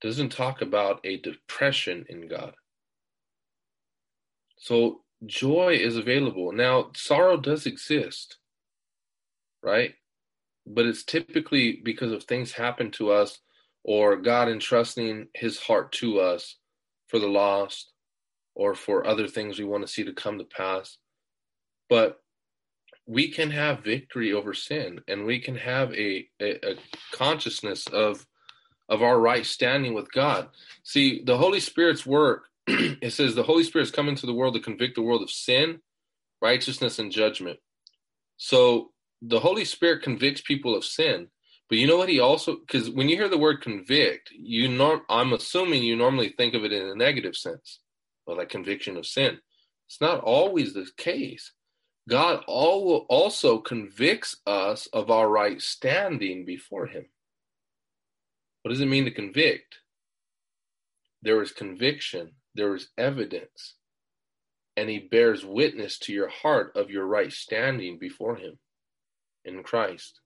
It 0.00 0.06
doesn't 0.06 0.30
talk 0.30 0.62
about 0.62 1.00
a 1.04 1.18
depression 1.18 2.06
in 2.08 2.28
God. 2.28 2.54
So 4.56 5.02
joy 5.26 5.74
is 5.74 5.96
available. 5.96 6.52
Now, 6.52 6.90
sorrow 6.94 7.36
does 7.36 7.66
exist, 7.66 8.38
right? 9.62 9.94
But 10.66 10.86
it's 10.86 11.04
typically 11.04 11.80
because 11.84 12.12
of 12.12 12.24
things 12.24 12.52
happen 12.52 12.90
to 12.92 13.10
us 13.10 13.40
or 13.84 14.16
God 14.16 14.48
entrusting 14.48 15.28
his 15.34 15.58
heart 15.58 15.92
to 15.92 16.20
us 16.20 16.56
for 17.06 17.18
the 17.18 17.26
lost 17.26 17.92
or 18.54 18.74
for 18.74 19.06
other 19.06 19.28
things 19.28 19.58
we 19.58 19.64
want 19.64 19.86
to 19.86 19.92
see 19.92 20.04
to 20.04 20.12
come 20.12 20.38
to 20.38 20.44
pass. 20.44 20.98
But 21.88 22.20
we 23.06 23.28
can 23.28 23.50
have 23.50 23.84
victory 23.84 24.32
over 24.32 24.52
sin 24.52 25.00
and 25.08 25.24
we 25.24 25.38
can 25.38 25.56
have 25.56 25.92
a, 25.94 26.28
a, 26.40 26.72
a 26.72 26.74
consciousness 27.12 27.86
of 27.86 28.26
of 28.88 29.02
our 29.02 29.20
right 29.20 29.44
standing 29.44 29.94
with 29.94 30.10
God. 30.12 30.48
See, 30.82 31.22
the 31.22 31.36
Holy 31.36 31.60
Spirit's 31.60 32.06
work, 32.06 32.44
it 32.66 33.12
says 33.12 33.34
the 33.34 33.42
Holy 33.42 33.62
Spirit's 33.62 33.90
come 33.90 34.08
into 34.08 34.26
the 34.26 34.34
world 34.34 34.54
to 34.54 34.60
convict 34.60 34.94
the 34.94 35.02
world 35.02 35.22
of 35.22 35.30
sin, 35.30 35.80
righteousness, 36.40 36.98
and 36.98 37.12
judgment. 37.12 37.58
So 38.38 38.90
the 39.20 39.40
Holy 39.40 39.64
Spirit 39.64 40.02
convicts 40.02 40.40
people 40.40 40.74
of 40.74 40.84
sin. 40.84 41.28
But 41.68 41.78
you 41.78 41.86
know 41.86 41.98
what 41.98 42.08
he 42.08 42.18
also 42.18 42.56
because 42.56 42.88
when 42.90 43.08
you 43.08 43.16
hear 43.16 43.28
the 43.28 43.36
word 43.38 43.60
convict, 43.60 44.30
you 44.30 44.68
norm 44.68 45.02
I'm 45.08 45.32
assuming 45.32 45.82
you 45.82 45.96
normally 45.96 46.30
think 46.30 46.54
of 46.54 46.64
it 46.64 46.72
in 46.72 46.86
a 46.86 46.94
negative 46.94 47.36
sense, 47.36 47.80
or 48.26 48.36
like 48.36 48.48
conviction 48.48 48.96
of 48.96 49.06
sin. 49.06 49.38
It's 49.86 50.00
not 50.00 50.20
always 50.20 50.74
the 50.74 50.88
case. 50.96 51.52
God 52.08 52.42
all, 52.46 53.06
also 53.10 53.58
convicts 53.58 54.36
us 54.46 54.86
of 54.92 55.10
our 55.10 55.28
right 55.28 55.60
standing 55.60 56.46
before 56.46 56.86
him. 56.86 57.06
What 58.62 58.70
does 58.70 58.80
it 58.80 58.86
mean 58.86 59.04
to 59.04 59.10
convict? 59.10 59.76
There 61.20 61.42
is 61.42 61.52
conviction, 61.52 62.32
there 62.54 62.74
is 62.74 62.88
evidence, 62.96 63.74
and 64.76 64.88
he 64.88 64.98
bears 64.98 65.44
witness 65.44 65.98
to 66.00 66.12
your 66.12 66.28
heart 66.28 66.72
of 66.76 66.90
your 66.90 67.06
right 67.06 67.32
standing 67.32 67.98
before 67.98 68.36
him 68.36 68.58
in 69.44 69.62
Christ. 69.62 70.20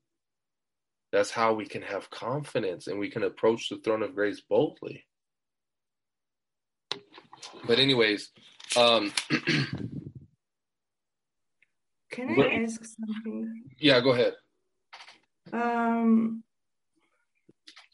That's 1.12 1.30
how 1.30 1.52
we 1.52 1.66
can 1.66 1.82
have 1.82 2.08
confidence 2.10 2.86
and 2.86 2.98
we 2.98 3.10
can 3.10 3.22
approach 3.22 3.68
the 3.68 3.76
throne 3.76 4.02
of 4.02 4.14
grace 4.14 4.40
boldly. 4.40 5.04
But, 7.66 7.78
anyways, 7.78 8.30
um, 8.76 9.12
Can 12.12 12.28
I 12.28 12.34
What- 12.34 12.52
ask 12.52 12.84
something? 12.84 13.64
yeah, 13.78 13.98
go 14.00 14.10
ahead. 14.12 14.34
Um, 15.52 16.44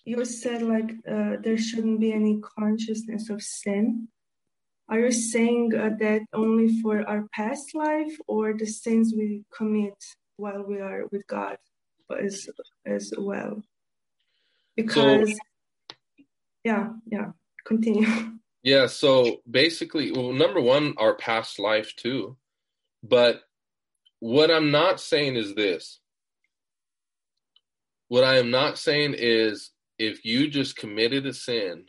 you 0.04 0.24
said 0.24 0.62
like 0.62 0.90
uh, 1.08 1.36
there 1.40 1.56
shouldn't 1.56 2.00
be 2.00 2.12
any 2.12 2.40
consciousness 2.40 3.30
of 3.30 3.40
sin. 3.42 4.08
are 4.88 5.00
you 5.00 5.12
saying 5.12 5.74
uh, 5.74 5.90
that 6.00 6.22
only 6.32 6.80
for 6.80 7.06
our 7.08 7.26
past 7.32 7.74
life 7.74 8.14
or 8.26 8.54
the 8.54 8.66
sins 8.66 9.12
we 9.16 9.44
commit 9.56 9.98
while 10.36 10.62
we 10.62 10.80
are 10.80 11.06
with 11.12 11.24
God 11.26 11.58
as 12.10 12.48
as 12.86 13.12
well? 13.16 13.62
Because 14.76 15.38
yeah, 16.64 16.90
yeah, 17.06 17.32
continue. 17.64 18.06
Yeah, 18.64 18.86
so 18.88 19.40
basically, 19.48 20.10
well, 20.10 20.32
number 20.32 20.60
one, 20.60 20.94
our 20.98 21.14
past 21.14 21.60
life 21.60 21.94
too. 21.96 22.36
But 23.02 23.40
what 24.18 24.50
I'm 24.50 24.70
not 24.72 25.00
saying 25.00 25.36
is 25.36 25.54
this. 25.54 26.00
What 28.08 28.24
I 28.24 28.38
am 28.38 28.50
not 28.50 28.76
saying 28.76 29.14
is 29.16 29.70
if 29.98 30.24
you 30.24 30.48
just 30.48 30.76
committed 30.76 31.24
a 31.26 31.32
sin, 31.32 31.86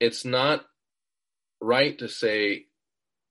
it's 0.00 0.24
not 0.24 0.64
right 1.60 1.98
to 1.98 2.08
say, 2.08 2.66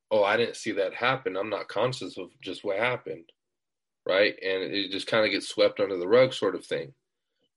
oh, 0.10 0.24
I 0.24 0.38
didn't 0.38 0.56
see 0.58 0.74
that 0.74 0.94
happen. 0.94 1.36
I'm 1.36 1.50
not 1.50 1.68
conscious 1.68 2.18
of 2.18 2.30
just 2.42 2.64
what 2.64 2.78
happened. 2.78 3.30
Right. 4.10 4.34
And 4.44 4.64
it 4.64 4.90
just 4.90 5.06
kind 5.06 5.24
of 5.24 5.32
gets 5.32 5.48
swept 5.48 5.80
under 5.80 5.96
the 5.96 6.08
rug, 6.08 6.34
sort 6.34 6.56
of 6.56 6.66
thing. 6.66 6.94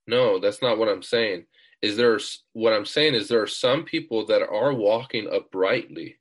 No, 0.07 0.39
that's 0.39 0.61
not 0.61 0.77
what 0.77 0.89
I'm 0.89 1.03
saying. 1.03 1.47
Is 1.81 1.97
there 1.97 2.19
what 2.53 2.75
I'm 2.75 2.85
saying 2.85 3.15
is 3.15 3.27
there 3.29 3.41
are 3.41 3.47
some 3.47 3.85
people 3.85 4.27
that 4.27 4.47
are 4.47 4.75
walking 4.75 5.29
uprightly 5.33 6.19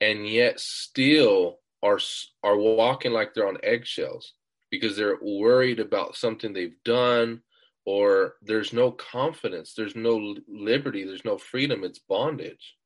and 0.00 0.28
yet 0.28 0.60
still 0.60 1.60
are 1.82 1.98
are 2.42 2.58
walking 2.58 3.12
like 3.12 3.32
they're 3.32 3.48
on 3.48 3.56
eggshells 3.62 4.34
because 4.70 4.94
they're 4.94 5.18
worried 5.22 5.80
about 5.80 6.14
something 6.14 6.52
they've 6.52 6.82
done 6.84 7.40
or 7.86 8.34
there's 8.42 8.72
no 8.74 8.90
confidence 8.92 9.72
there's 9.74 9.96
no 9.96 10.36
liberty 10.46 11.04
there's 11.04 11.24
no 11.24 11.38
freedom 11.38 11.82
it's 11.82 12.00
bondage 12.00 12.76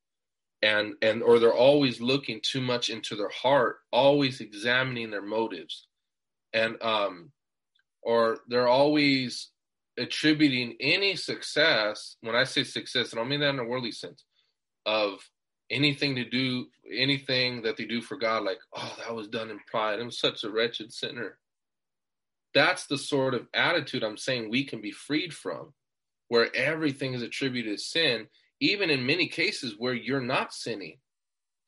and 0.62 0.94
and 1.02 1.22
or 1.22 1.38
they're 1.38 1.52
always 1.52 2.00
looking 2.00 2.40
too 2.42 2.60
much 2.60 2.88
into 2.88 3.16
their 3.16 3.30
heart 3.30 3.78
always 3.92 4.40
examining 4.40 5.10
their 5.10 5.22
motives 5.22 5.88
and 6.52 6.80
um 6.82 7.30
or 8.02 8.38
they're 8.48 8.68
always 8.68 9.50
attributing 9.98 10.76
any 10.80 11.16
success 11.16 12.16
when 12.22 12.34
i 12.34 12.44
say 12.44 12.64
success 12.64 13.12
i 13.12 13.16
don't 13.16 13.28
mean 13.28 13.40
that 13.40 13.50
in 13.50 13.58
a 13.58 13.64
worldly 13.64 13.92
sense 13.92 14.24
of 14.86 15.18
anything 15.70 16.14
to 16.14 16.24
do 16.24 16.66
anything 16.92 17.62
that 17.62 17.76
they 17.76 17.84
do 17.84 18.00
for 18.00 18.16
god 18.16 18.42
like 18.42 18.58
oh 18.74 18.94
that 18.98 19.14
was 19.14 19.28
done 19.28 19.50
in 19.50 19.58
pride. 19.70 20.00
I'm 20.00 20.10
such 20.10 20.44
a 20.44 20.50
wretched 20.50 20.92
sinner. 20.92 21.38
That's 22.54 22.86
the 22.86 22.98
sort 22.98 23.34
of 23.34 23.46
attitude 23.54 24.02
i'm 24.02 24.16
saying 24.16 24.50
we 24.50 24.64
can 24.64 24.80
be 24.80 24.90
freed 24.90 25.32
from 25.32 25.72
where 26.28 26.54
everything 26.54 27.14
is 27.14 27.22
attributed 27.22 27.78
to 27.78 27.82
sin 27.82 28.26
even 28.60 28.90
in 28.90 29.04
many 29.04 29.26
cases 29.26 29.74
where 29.78 29.94
you're 29.94 30.20
not 30.20 30.54
sinning 30.54 30.98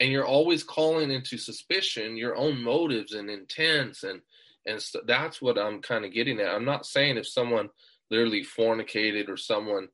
and 0.01 0.11
you're 0.11 0.27
always 0.27 0.63
calling 0.63 1.11
into 1.11 1.39
suspicion 1.39 2.17
your 2.17 2.37
own 2.37 2.63
motives 2.63 3.13
and 3.13 3.31
intents 3.31 4.03
and 4.03 4.21
and 4.67 4.81
so 4.81 5.01
that's 5.07 5.43
what 5.43 5.59
i'm 5.59 5.81
kind 5.83 6.05
of 6.05 6.13
getting 6.13 6.41
at. 6.41 6.49
I'm 6.49 6.65
not 6.65 6.87
saying 6.87 7.17
if 7.17 7.27
someone 7.27 7.69
literally 8.11 8.45
fornicated 8.45 9.29
or 9.29 9.37
someone 9.37 9.89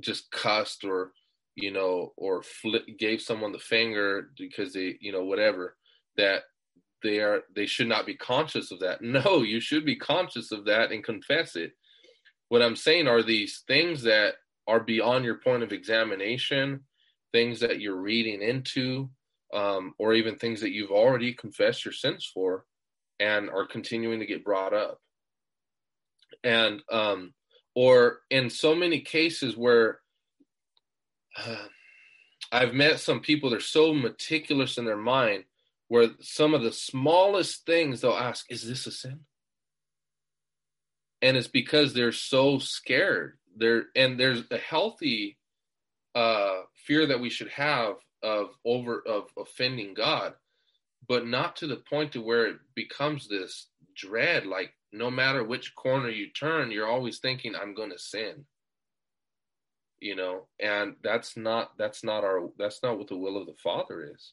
just 0.00 0.30
cussed 0.30 0.84
or 0.84 1.12
you 1.56 1.70
know 1.70 2.12
or 2.16 2.42
gave 2.98 3.20
someone 3.20 3.52
the 3.52 3.58
finger 3.58 4.30
because 4.38 4.72
they 4.72 4.96
you 5.00 5.12
know 5.12 5.24
whatever 5.24 5.76
that 6.16 6.42
they 7.02 7.18
are 7.20 7.42
they 7.54 7.66
should 7.66 7.88
not 7.88 8.06
be 8.06 8.14
conscious 8.14 8.70
of 8.70 8.80
that. 8.80 9.00
No 9.02 9.42
you 9.42 9.60
should 9.60 9.84
be 9.84 9.96
conscious 9.96 10.52
of 10.52 10.64
that 10.66 10.90
and 10.92 11.04
confess 11.04 11.56
it. 11.56 11.72
What 12.48 12.62
i'm 12.62 12.76
saying 12.76 13.08
are 13.08 13.22
these 13.22 13.62
things 13.66 14.02
that 14.02 14.34
are 14.66 14.80
beyond 14.80 15.24
your 15.24 15.38
point 15.38 15.62
of 15.62 15.72
examination, 15.72 16.80
things 17.32 17.60
that 17.60 17.80
you're 17.80 18.00
reading 18.00 18.40
into, 18.40 19.10
um, 19.52 19.92
or 19.98 20.14
even 20.14 20.36
things 20.36 20.60
that 20.62 20.72
you've 20.72 20.90
already 20.90 21.34
confessed 21.34 21.84
your 21.84 21.92
sins 21.92 22.30
for 22.32 22.64
and 23.20 23.50
are 23.50 23.66
continuing 23.66 24.20
to 24.20 24.26
get 24.26 24.44
brought 24.44 24.72
up. 24.72 25.00
And, 26.42 26.82
um, 26.90 27.32
or 27.74 28.20
in 28.30 28.50
so 28.50 28.74
many 28.74 29.00
cases 29.00 29.56
where 29.56 30.00
uh, 31.36 31.66
I've 32.52 32.74
met 32.74 33.00
some 33.00 33.20
people, 33.20 33.50
they're 33.50 33.60
so 33.60 33.92
meticulous 33.92 34.78
in 34.78 34.84
their 34.84 34.96
mind 34.96 35.44
where 35.88 36.10
some 36.20 36.54
of 36.54 36.62
the 36.62 36.72
smallest 36.72 37.66
things 37.66 38.00
they'll 38.00 38.12
ask, 38.12 38.50
Is 38.50 38.66
this 38.66 38.86
a 38.86 38.90
sin? 38.90 39.20
And 41.22 41.36
it's 41.36 41.48
because 41.48 41.94
they're 41.94 42.12
so 42.12 42.58
scared 42.58 43.38
there 43.56 43.86
and 43.94 44.18
there's 44.18 44.42
a 44.50 44.58
healthy 44.58 45.38
uh, 46.14 46.62
fear 46.74 47.06
that 47.06 47.20
we 47.20 47.30
should 47.30 47.48
have 47.48 47.96
of 48.22 48.50
over 48.64 49.02
of 49.06 49.24
offending 49.38 49.94
God, 49.94 50.34
but 51.08 51.26
not 51.26 51.56
to 51.56 51.66
the 51.66 51.76
point 51.76 52.12
to 52.12 52.20
where 52.20 52.46
it 52.46 52.56
becomes 52.74 53.28
this 53.28 53.68
dread. 53.96 54.46
Like 54.46 54.74
no 54.92 55.10
matter 55.10 55.44
which 55.44 55.74
corner 55.74 56.08
you 56.08 56.30
turn, 56.30 56.70
you're 56.70 56.88
always 56.90 57.18
thinking, 57.18 57.54
"I'm 57.54 57.74
going 57.74 57.90
to 57.90 57.98
sin." 57.98 58.46
You 60.00 60.16
know, 60.16 60.48
and 60.60 60.96
that's 61.02 61.36
not 61.36 61.76
that's 61.78 62.04
not 62.04 62.24
our 62.24 62.48
that's 62.58 62.82
not 62.82 62.98
what 62.98 63.08
the 63.08 63.16
will 63.16 63.36
of 63.36 63.46
the 63.46 63.56
Father 63.62 64.10
is. 64.14 64.32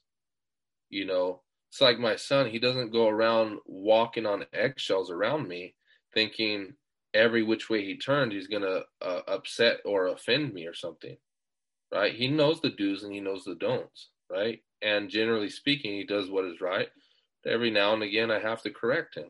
You 0.90 1.06
know, 1.06 1.42
it's 1.70 1.82
like 1.82 2.00
my 2.00 2.16
son; 2.16 2.50
he 2.50 2.60
doesn't 2.60 2.92
go 2.92 3.08
around 3.08 3.60
walking 3.66 4.26
on 4.26 4.46
eggshells 4.54 5.10
around 5.10 5.48
me, 5.48 5.76
thinking 6.14 6.76
every 7.14 7.44
which 7.44 7.70
way 7.70 7.84
he 7.86 7.98
turns, 7.98 8.34
he's 8.34 8.48
going 8.48 8.62
to 8.62 8.84
uh, 9.02 9.22
upset 9.28 9.80
or 9.86 10.08
offend 10.08 10.54
me 10.54 10.66
or 10.66 10.74
something, 10.74 11.18
right? 11.94 12.14
He 12.14 12.28
knows 12.28 12.62
the 12.62 12.70
do's 12.70 13.04
and 13.04 13.14
he 13.14 13.20
knows 13.20 13.44
the 13.44 13.56
don'ts, 13.56 14.10
right? 14.32 14.60
And 14.82 15.10
generally 15.10 15.50
speaking, 15.50 15.94
he 15.94 16.06
does 16.06 16.30
what 16.30 16.46
is 16.46 16.62
right. 16.62 16.88
Every 17.46 17.72
now 17.72 17.94
and 17.94 18.04
again, 18.04 18.32
I 18.32 18.40
have 18.40 18.62
to 18.64 18.72
correct 18.72 19.16
him, 19.16 19.30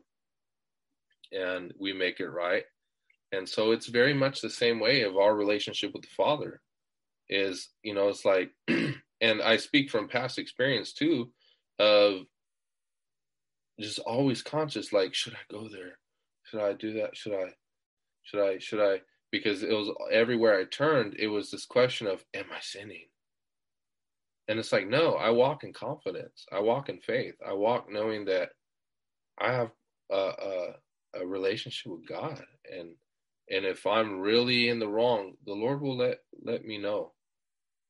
and 1.32 1.72
we 1.78 1.92
make 1.92 2.20
it 2.20 2.28
right. 2.28 2.64
And 3.32 3.48
so 3.48 3.72
it's 3.72 3.86
very 3.86 4.12
much 4.12 4.40
the 4.40 4.50
same 4.50 4.80
way 4.80 5.02
of 5.02 5.16
our 5.16 5.34
relationship 5.34 5.92
with 5.94 6.02
the 6.02 6.14
Father. 6.16 6.60
Is 7.28 7.70
you 7.82 7.94
know, 7.94 8.08
it's 8.08 8.24
like, 8.24 8.50
and 8.68 9.42
I 9.42 9.56
speak 9.56 9.90
from 9.90 10.08
past 10.08 10.38
experience 10.38 10.92
too, 10.92 11.32
of 11.78 12.26
just 13.80 13.98
always 14.00 14.42
conscious, 14.42 14.92
like, 14.92 15.14
should 15.14 15.34
I 15.34 15.52
go 15.52 15.68
there? 15.68 15.98
Should 16.44 16.60
I 16.60 16.74
do 16.74 16.94
that? 16.94 17.16
Should 17.16 17.34
I? 17.34 17.54
Should 18.24 18.40
I, 18.40 18.58
should 18.58 18.80
I, 18.80 19.00
because 19.30 19.62
it 19.62 19.72
was 19.72 19.90
everywhere 20.12 20.58
I 20.58 20.64
turned, 20.64 21.16
it 21.18 21.26
was 21.26 21.50
this 21.50 21.66
question 21.66 22.06
of, 22.06 22.24
am 22.34 22.44
I 22.52 22.60
sinning? 22.60 23.06
And 24.48 24.58
it's 24.58 24.72
like, 24.72 24.88
no, 24.88 25.14
I 25.14 25.30
walk 25.30 25.64
in 25.64 25.72
confidence. 25.72 26.44
I 26.52 26.60
walk 26.60 26.88
in 26.88 26.98
faith. 26.98 27.34
I 27.46 27.52
walk 27.52 27.86
knowing 27.90 28.24
that 28.26 28.50
I 29.40 29.52
have 29.52 29.70
a, 30.10 30.16
a, 30.16 30.74
a 31.20 31.26
relationship 31.26 31.92
with 31.92 32.08
God. 32.08 32.42
And, 32.70 32.90
and 33.48 33.64
if 33.64 33.86
I'm 33.86 34.20
really 34.20 34.68
in 34.68 34.78
the 34.78 34.88
wrong, 34.88 35.34
the 35.46 35.54
Lord 35.54 35.80
will 35.80 35.96
let, 35.96 36.18
let 36.44 36.64
me 36.64 36.78
know 36.78 37.12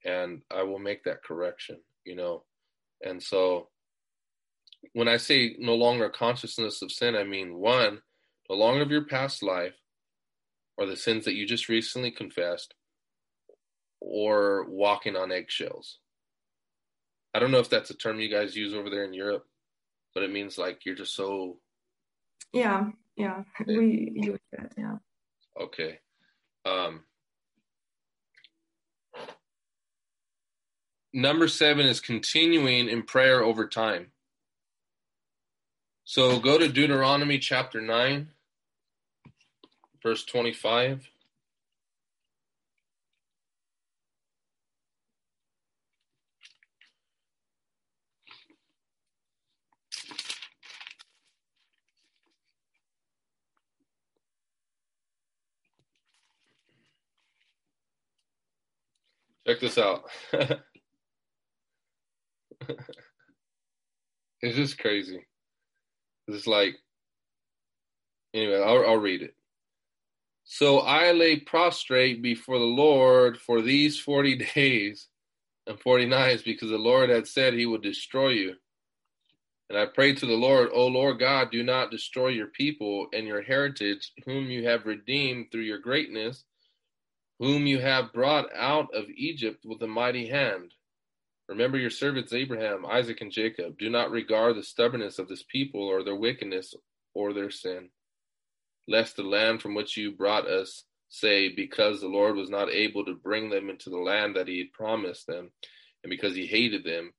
and 0.04 0.42
I 0.50 0.62
will 0.62 0.78
make 0.78 1.04
that 1.04 1.22
correction, 1.24 1.78
you 2.04 2.16
know? 2.16 2.44
And 3.04 3.22
so 3.22 3.68
when 4.92 5.08
I 5.08 5.16
say 5.16 5.56
no 5.58 5.74
longer 5.74 6.08
consciousness 6.08 6.82
of 6.82 6.92
sin, 6.92 7.14
I 7.14 7.24
mean 7.24 7.54
one, 7.54 8.00
no 8.50 8.56
longer 8.56 8.82
of 8.82 8.90
your 8.90 9.06
past 9.06 9.42
life, 9.42 9.74
or 10.76 10.86
the 10.86 10.96
sins 10.96 11.24
that 11.24 11.34
you 11.34 11.46
just 11.46 11.68
recently 11.68 12.10
confessed 12.10 12.74
or 14.00 14.66
walking 14.68 15.16
on 15.16 15.30
eggshells. 15.30 15.98
I 17.34 17.38
don't 17.38 17.50
know 17.50 17.58
if 17.58 17.70
that's 17.70 17.90
a 17.90 17.96
term 17.96 18.20
you 18.20 18.28
guys 18.28 18.56
use 18.56 18.74
over 18.74 18.90
there 18.90 19.04
in 19.04 19.14
Europe, 19.14 19.46
but 20.14 20.22
it 20.22 20.30
means 20.30 20.58
like 20.58 20.84
you're 20.84 20.94
just 20.94 21.14
so. 21.14 21.58
Yeah, 22.52 22.90
yeah, 23.16 23.42
we 23.66 24.12
use 24.14 24.38
that. 24.52 24.72
Yeah. 24.76 24.96
Okay. 25.60 25.98
Um, 26.64 27.04
number 31.12 31.48
seven 31.48 31.86
is 31.86 32.00
continuing 32.00 32.88
in 32.88 33.02
prayer 33.02 33.42
over 33.42 33.66
time. 33.66 34.08
So 36.04 36.38
go 36.38 36.58
to 36.58 36.68
Deuteronomy 36.68 37.38
chapter 37.38 37.80
9 37.80 38.28
verse 40.02 40.24
25. 40.24 41.08
Check 59.46 59.60
this 59.60 59.78
out. 59.78 60.04
it's 64.40 64.56
just 64.56 64.78
crazy. 64.78 65.26
It's 66.28 66.46
like, 66.46 66.76
anyway, 68.32 68.62
I'll, 68.62 68.86
I'll 68.86 68.96
read 68.96 69.22
it. 69.22 69.34
So 70.44 70.78
I 70.80 71.12
lay 71.12 71.40
prostrate 71.40 72.22
before 72.22 72.58
the 72.58 72.64
Lord 72.64 73.38
for 73.38 73.62
these 73.62 73.98
40 73.98 74.36
days 74.54 75.08
and 75.66 75.78
40 75.80 76.06
nights 76.06 76.42
because 76.42 76.70
the 76.70 76.78
Lord 76.78 77.10
had 77.10 77.26
said 77.26 77.54
he 77.54 77.66
would 77.66 77.82
destroy 77.82 78.30
you. 78.30 78.54
And 79.70 79.78
I 79.78 79.86
prayed 79.86 80.18
to 80.18 80.26
the 80.26 80.34
Lord, 80.34 80.68
O 80.74 80.86
Lord 80.86 81.18
God, 81.18 81.50
do 81.50 81.62
not 81.62 81.90
destroy 81.90 82.28
your 82.28 82.48
people 82.48 83.06
and 83.14 83.26
your 83.26 83.40
heritage, 83.40 84.12
whom 84.26 84.50
you 84.50 84.68
have 84.68 84.84
redeemed 84.84 85.46
through 85.50 85.62
your 85.62 85.78
greatness, 85.78 86.44
whom 87.42 87.66
you 87.66 87.80
have 87.80 88.12
brought 88.12 88.46
out 88.54 88.94
of 88.94 89.10
Egypt 89.16 89.64
with 89.64 89.82
a 89.82 89.86
mighty 89.88 90.28
hand. 90.28 90.72
Remember 91.48 91.76
your 91.76 91.90
servants 91.90 92.32
Abraham, 92.32 92.86
Isaac, 92.86 93.20
and 93.20 93.32
Jacob. 93.32 93.76
Do 93.78 93.90
not 93.90 94.12
regard 94.12 94.54
the 94.54 94.62
stubbornness 94.62 95.18
of 95.18 95.26
this 95.26 95.42
people 95.42 95.82
or 95.82 96.04
their 96.04 96.14
wickedness 96.14 96.72
or 97.14 97.32
their 97.32 97.50
sin, 97.50 97.88
lest 98.86 99.16
the 99.16 99.24
land 99.24 99.60
from 99.60 99.74
which 99.74 99.96
you 99.96 100.12
brought 100.12 100.46
us 100.46 100.84
say, 101.08 101.52
Because 101.52 102.00
the 102.00 102.06
Lord 102.06 102.36
was 102.36 102.48
not 102.48 102.70
able 102.70 103.04
to 103.06 103.16
bring 103.16 103.50
them 103.50 103.70
into 103.70 103.90
the 103.90 103.98
land 103.98 104.36
that 104.36 104.46
he 104.46 104.58
had 104.58 104.72
promised 104.72 105.26
them, 105.26 105.50
and 106.04 106.10
because 106.10 106.36
he 106.36 106.46
hated 106.46 106.84
them, 106.84 107.12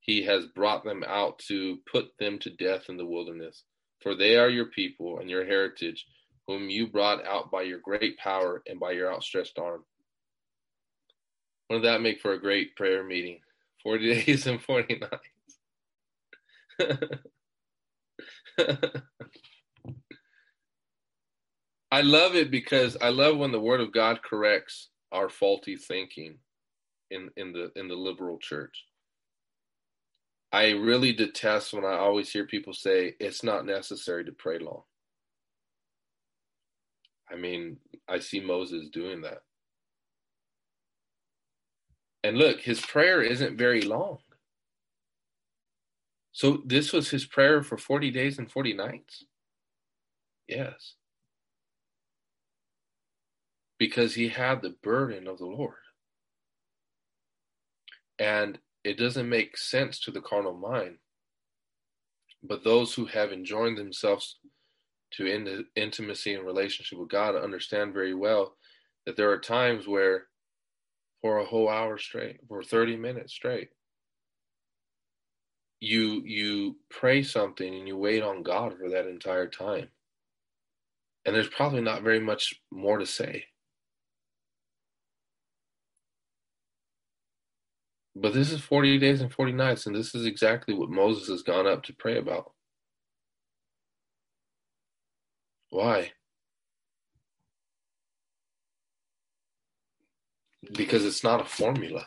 he 0.00 0.24
has 0.24 0.44
brought 0.44 0.84
them 0.84 1.02
out 1.08 1.38
to 1.48 1.78
put 1.90 2.10
them 2.18 2.38
to 2.40 2.50
death 2.50 2.90
in 2.90 2.98
the 2.98 3.06
wilderness. 3.06 3.64
For 4.02 4.14
they 4.14 4.36
are 4.36 4.50
your 4.50 4.66
people 4.66 5.20
and 5.20 5.30
your 5.30 5.46
heritage, 5.46 6.04
whom 6.50 6.68
you 6.68 6.88
brought 6.88 7.24
out 7.24 7.52
by 7.52 7.62
your 7.62 7.78
great 7.78 8.18
power 8.18 8.60
and 8.66 8.80
by 8.80 8.90
your 8.90 9.12
outstretched 9.12 9.56
arm. 9.56 9.84
Wouldn't 11.68 11.84
that 11.84 12.00
make 12.00 12.20
for 12.20 12.32
a 12.32 12.40
great 12.40 12.74
prayer 12.74 13.04
meeting? 13.04 13.38
40 13.84 14.14
days 14.24 14.48
and 14.48 14.60
40 14.60 15.00
nights. 15.00 16.98
I 21.92 22.00
love 22.00 22.34
it 22.34 22.50
because 22.50 22.96
I 23.00 23.10
love 23.10 23.36
when 23.36 23.52
the 23.52 23.60
word 23.60 23.80
of 23.80 23.92
God 23.92 24.20
corrects 24.24 24.88
our 25.12 25.28
faulty 25.28 25.76
thinking 25.76 26.38
in, 27.12 27.30
in 27.36 27.52
the 27.52 27.70
in 27.76 27.86
the 27.86 27.94
liberal 27.94 28.38
church. 28.38 28.86
I 30.52 30.70
really 30.70 31.12
detest 31.12 31.72
when 31.72 31.84
I 31.84 31.96
always 31.96 32.28
hear 32.32 32.44
people 32.44 32.74
say 32.74 33.14
it's 33.20 33.44
not 33.44 33.66
necessary 33.66 34.24
to 34.24 34.32
pray 34.32 34.58
long. 34.58 34.82
I 37.30 37.36
mean, 37.36 37.78
I 38.08 38.18
see 38.18 38.40
Moses 38.40 38.88
doing 38.88 39.22
that. 39.22 39.42
And 42.22 42.36
look, 42.36 42.60
his 42.60 42.80
prayer 42.80 43.22
isn't 43.22 43.56
very 43.56 43.82
long. 43.82 44.18
So 46.32 46.62
this 46.64 46.92
was 46.92 47.10
his 47.10 47.24
prayer 47.24 47.62
for 47.62 47.78
40 47.78 48.10
days 48.10 48.38
and 48.38 48.50
40 48.50 48.74
nights? 48.74 49.24
Yes. 50.46 50.94
Because 53.78 54.14
he 54.14 54.28
had 54.28 54.62
the 54.62 54.74
burden 54.82 55.26
of 55.26 55.38
the 55.38 55.46
Lord. 55.46 55.74
And 58.18 58.58
it 58.84 58.98
doesn't 58.98 59.28
make 59.28 59.56
sense 59.56 59.98
to 60.00 60.10
the 60.10 60.20
carnal 60.20 60.54
mind. 60.54 60.96
But 62.42 62.64
those 62.64 62.94
who 62.94 63.06
have 63.06 63.32
enjoined 63.32 63.78
themselves 63.78 64.36
to 65.12 65.26
in- 65.26 65.66
intimacy 65.76 66.34
and 66.34 66.46
relationship 66.46 66.98
with 66.98 67.08
God 67.08 67.36
understand 67.36 67.92
very 67.92 68.14
well 68.14 68.56
that 69.06 69.16
there 69.16 69.30
are 69.30 69.38
times 69.38 69.86
where 69.86 70.26
for 71.22 71.38
a 71.38 71.44
whole 71.44 71.68
hour 71.68 71.98
straight, 71.98 72.40
for 72.48 72.62
30 72.62 72.96
minutes 72.96 73.32
straight. 73.32 73.68
You 75.80 76.22
you 76.24 76.76
pray 76.90 77.22
something 77.22 77.74
and 77.74 77.88
you 77.88 77.96
wait 77.96 78.22
on 78.22 78.42
God 78.42 78.74
for 78.78 78.90
that 78.90 79.06
entire 79.06 79.46
time. 79.46 79.88
And 81.24 81.34
there's 81.34 81.48
probably 81.48 81.80
not 81.80 82.02
very 82.02 82.20
much 82.20 82.54
more 82.70 82.98
to 82.98 83.06
say. 83.06 83.44
But 88.14 88.34
this 88.34 88.52
is 88.52 88.60
40 88.60 88.98
days 88.98 89.20
and 89.20 89.32
40 89.32 89.52
nights, 89.52 89.86
and 89.86 89.94
this 89.96 90.14
is 90.14 90.26
exactly 90.26 90.74
what 90.74 90.90
Moses 90.90 91.28
has 91.28 91.42
gone 91.42 91.66
up 91.66 91.82
to 91.84 91.94
pray 91.94 92.18
about. 92.18 92.52
Why? 95.70 96.12
because 100.72 101.04
it's 101.04 101.24
not 101.24 101.40
a 101.40 101.44
formula. 101.44 102.06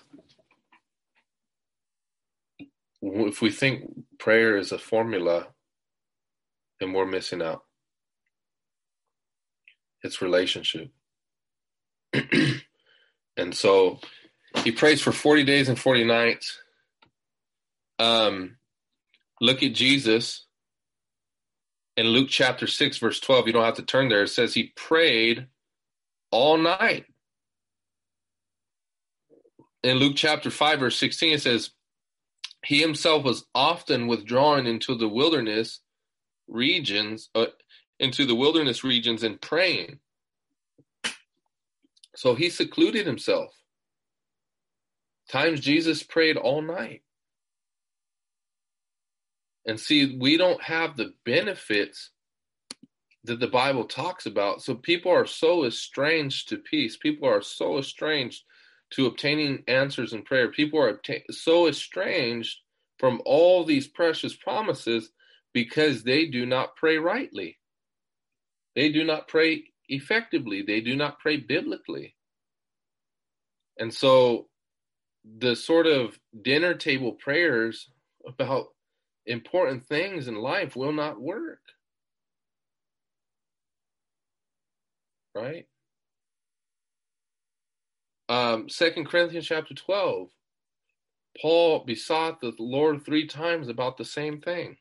If 3.02 3.41
we 3.41 3.52
think 3.52 3.84
prayer 4.18 4.57
is 4.57 4.72
a 4.72 4.77
formula, 4.77 5.48
then 6.80 6.94
we're 6.94 7.06
missing 7.06 7.41
out. 7.41 7.64
It's 10.03 10.22
relationship. 10.22 10.91
and 12.14 13.53
so 13.53 13.99
he 14.64 14.72
prays 14.72 15.02
for 15.02 15.11
40 15.11 15.44
days 15.44 15.68
and 15.69 15.80
40 15.80 16.06
nights. 16.06 16.60
Um, 17.99 18.57
look 19.41 19.64
at 19.64 19.73
Jesus 19.73 20.45
in 21.97 22.07
Luke 22.07 22.29
chapter 22.29 22.67
6, 22.67 22.97
verse 22.97 23.19
12. 23.19 23.47
You 23.47 23.53
don't 23.53 23.65
have 23.65 23.75
to 23.75 23.83
turn 23.83 24.09
there. 24.09 24.23
It 24.23 24.29
says 24.29 24.53
he 24.53 24.73
prayed 24.75 25.47
all 26.31 26.57
night 26.57 27.05
in 29.83 29.97
Luke 29.97 30.15
chapter 30.15 30.49
5, 30.49 30.79
verse 30.79 30.97
16, 30.97 31.33
it 31.33 31.41
says, 31.41 31.71
He 32.65 32.79
himself 32.79 33.23
was 33.23 33.45
often 33.53 34.07
withdrawn 34.07 34.65
into 34.65 34.95
the 34.95 35.09
wilderness 35.09 35.81
regions, 36.47 37.29
uh, 37.35 37.47
into 37.99 38.25
the 38.25 38.35
wilderness 38.35 38.83
regions 38.83 39.23
and 39.23 39.39
praying. 39.41 39.99
So 42.15 42.33
he 42.35 42.49
secluded 42.49 43.05
himself. 43.05 43.53
Times 45.29 45.59
Jesus 45.59 46.03
prayed 46.03 46.37
all 46.37 46.61
night. 46.61 47.01
And 49.65 49.80
see, 49.80 50.18
we 50.18 50.38
don't 50.38 50.61
have 50.61 50.98
the 50.98 51.14
benefits 51.26 52.11
that 53.23 53.40
the 53.40 53.48
Bible 53.48 53.85
talks 53.85 54.26
about. 54.26 54.61
So 54.61 54.76
people 54.76 55.11
are 55.11 55.26
so 55.26 55.65
estranged 55.65 56.49
to 56.49 56.57
peace. 56.57 56.98
People 56.98 57.27
are 57.30 57.41
so 57.41 57.77
estranged 57.77 58.44
to 58.91 59.06
obtaining 59.06 59.64
answers 59.68 60.14
in 60.14 60.23
prayer. 60.23 60.49
People 60.49 60.80
are 60.81 60.99
so 61.31 61.68
estranged 61.68 62.57
from 62.99 63.22
all 63.26 63.64
these 63.64 63.88
precious 63.88 64.35
promises 64.35 65.10
because 65.53 66.03
they 66.03 66.26
do 66.26 66.45
not 66.45 66.76
pray 66.76 66.98
rightly. 66.98 67.57
They 68.76 68.91
do 68.91 69.03
not 69.03 69.27
pray 69.27 69.64
effectively. 69.88 70.61
They 70.61 70.81
do 70.81 70.95
not 70.95 71.19
pray 71.19 71.38
biblically. 71.38 72.15
And 73.80 73.94
so 73.94 74.48
the 75.40 75.56
sort 75.56 75.88
of 75.88 76.19
dinner 76.41 76.73
table 76.73 77.14
prayers 77.14 77.90
about 78.27 78.68
important 79.25 79.85
things 79.85 80.27
in 80.27 80.35
life 80.35 80.75
will 80.75 80.91
not 80.91 81.21
work. 81.21 81.61
Right? 85.35 85.65
Um, 88.29 88.69
Second 88.69 89.07
Corinthians 89.07 89.45
chapter 89.45 89.73
12, 89.73 90.29
Paul 91.41 91.83
besought 91.85 92.39
the 92.39 92.53
Lord 92.59 93.03
three 93.03 93.27
times 93.27 93.67
about 93.67 93.97
the 93.97 94.05
same 94.05 94.39
thing. 94.39 94.77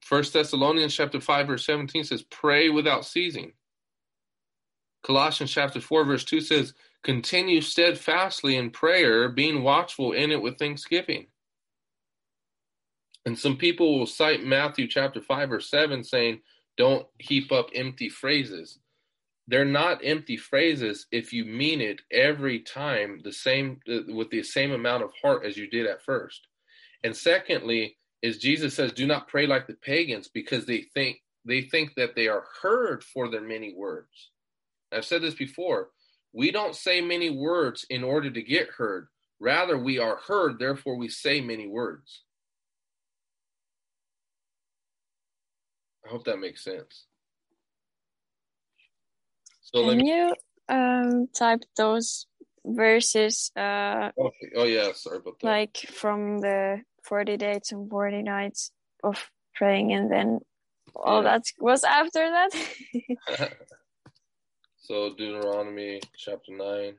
First 0.00 0.32
Thessalonians 0.32 0.94
chapter 0.94 1.20
5, 1.20 1.48
verse 1.48 1.66
17 1.66 2.04
says, 2.04 2.22
pray 2.22 2.68
without 2.68 3.04
ceasing. 3.04 3.52
Colossians 5.02 5.52
chapter 5.52 5.80
4, 5.80 6.04
verse 6.04 6.24
2 6.24 6.40
says, 6.40 6.74
continue 7.06 7.60
steadfastly 7.62 8.56
in 8.56 8.70
prayer, 8.70 9.28
being 9.30 9.62
watchful 9.62 10.12
in 10.12 10.32
it 10.32 10.42
with 10.42 10.58
thanksgiving. 10.58 11.28
And 13.24 13.38
some 13.38 13.56
people 13.56 13.98
will 13.98 14.06
cite 14.06 14.44
Matthew 14.44 14.88
chapter 14.88 15.22
5, 15.22 15.52
or 15.52 15.60
7, 15.60 16.04
saying, 16.04 16.40
don't 16.76 17.06
heap 17.18 17.52
up 17.52 17.68
empty 17.74 18.08
phrases. 18.08 18.78
They're 19.48 19.64
not 19.64 20.04
empty 20.04 20.36
phrases 20.36 21.06
if 21.12 21.32
you 21.32 21.44
mean 21.44 21.80
it 21.80 22.00
every 22.10 22.60
time 22.60 23.20
the 23.22 23.32
same 23.32 23.80
uh, 23.88 24.00
with 24.08 24.30
the 24.30 24.42
same 24.42 24.72
amount 24.72 25.04
of 25.04 25.12
heart 25.22 25.44
as 25.44 25.56
you 25.56 25.70
did 25.70 25.86
at 25.86 26.02
first. 26.02 26.48
And 27.04 27.16
secondly, 27.16 27.96
is 28.22 28.38
Jesus 28.38 28.74
says, 28.74 28.92
"Do 28.92 29.06
not 29.06 29.28
pray 29.28 29.46
like 29.46 29.68
the 29.68 29.74
pagans 29.74 30.28
because 30.28 30.66
they 30.66 30.82
think 30.94 31.22
they 31.44 31.62
think 31.62 31.94
that 31.94 32.16
they 32.16 32.26
are 32.26 32.44
heard 32.60 33.04
for 33.04 33.30
their 33.30 33.40
many 33.40 33.72
words." 33.72 34.30
I've 34.92 35.04
said 35.04 35.22
this 35.22 35.34
before. 35.34 35.90
We 36.32 36.50
don't 36.50 36.74
say 36.74 37.00
many 37.00 37.30
words 37.30 37.86
in 37.88 38.04
order 38.04 38.30
to 38.30 38.42
get 38.42 38.68
heard. 38.68 39.08
Rather, 39.40 39.78
we 39.78 39.98
are 39.98 40.16
heard, 40.16 40.58
therefore 40.58 40.96
we 40.96 41.08
say 41.08 41.40
many 41.40 41.66
words. 41.66 42.22
I 46.04 46.10
hope 46.10 46.24
that 46.24 46.38
makes 46.38 46.62
sense. 46.62 47.06
So 49.60 49.88
Can 49.88 49.98
me... 49.98 50.10
you 50.10 50.34
um, 50.68 51.26
type 51.36 51.62
those 51.76 52.26
verses? 52.64 53.50
Uh, 53.56 54.10
okay. 54.16 54.50
Oh 54.56 54.64
yeah, 54.64 54.92
sorry 54.94 55.18
about 55.18 55.40
that. 55.40 55.46
Like 55.46 55.76
from 55.76 56.38
the 56.38 56.82
forty 57.02 57.36
days 57.36 57.72
and 57.72 57.90
forty 57.90 58.22
nights 58.22 58.70
of 59.02 59.30
praying, 59.54 59.92
and 59.92 60.10
then 60.10 60.40
all 60.94 61.22
yeah. 61.22 61.38
that 61.38 61.44
was 61.58 61.82
after 61.84 62.30
that. 62.30 62.50
So 64.86 65.12
Deuteronomy 65.18 66.00
chapter 66.16 66.52
9. 66.52 66.94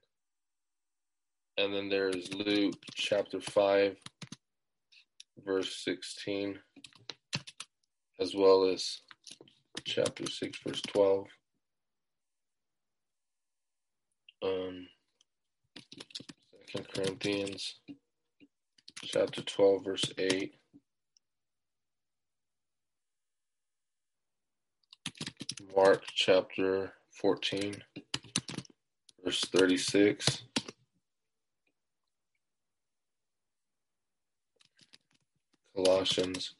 And 1.57 1.73
then 1.73 1.87
there's 1.87 2.33
Luke 2.33 2.75
chapter 2.95 3.39
5, 3.39 3.95
verse 5.45 5.85
16, 5.85 6.59
as 8.19 8.35
well 8.35 8.65
as 8.65 9.03
chapter 9.85 10.29
6, 10.29 10.59
verse 10.67 10.81
12. 10.81 11.27
Um, 14.43 14.87
Second 16.65 16.87
Corinthians 16.93 17.75
chapter 19.05 19.41
12, 19.41 19.85
verse 19.85 20.11
8. 20.17 20.53
Mark 25.73 26.03
chapter 26.13 26.91
14, 27.17 27.83
verse 29.23 29.41
36. 29.41 30.43
Colossians 35.75 36.53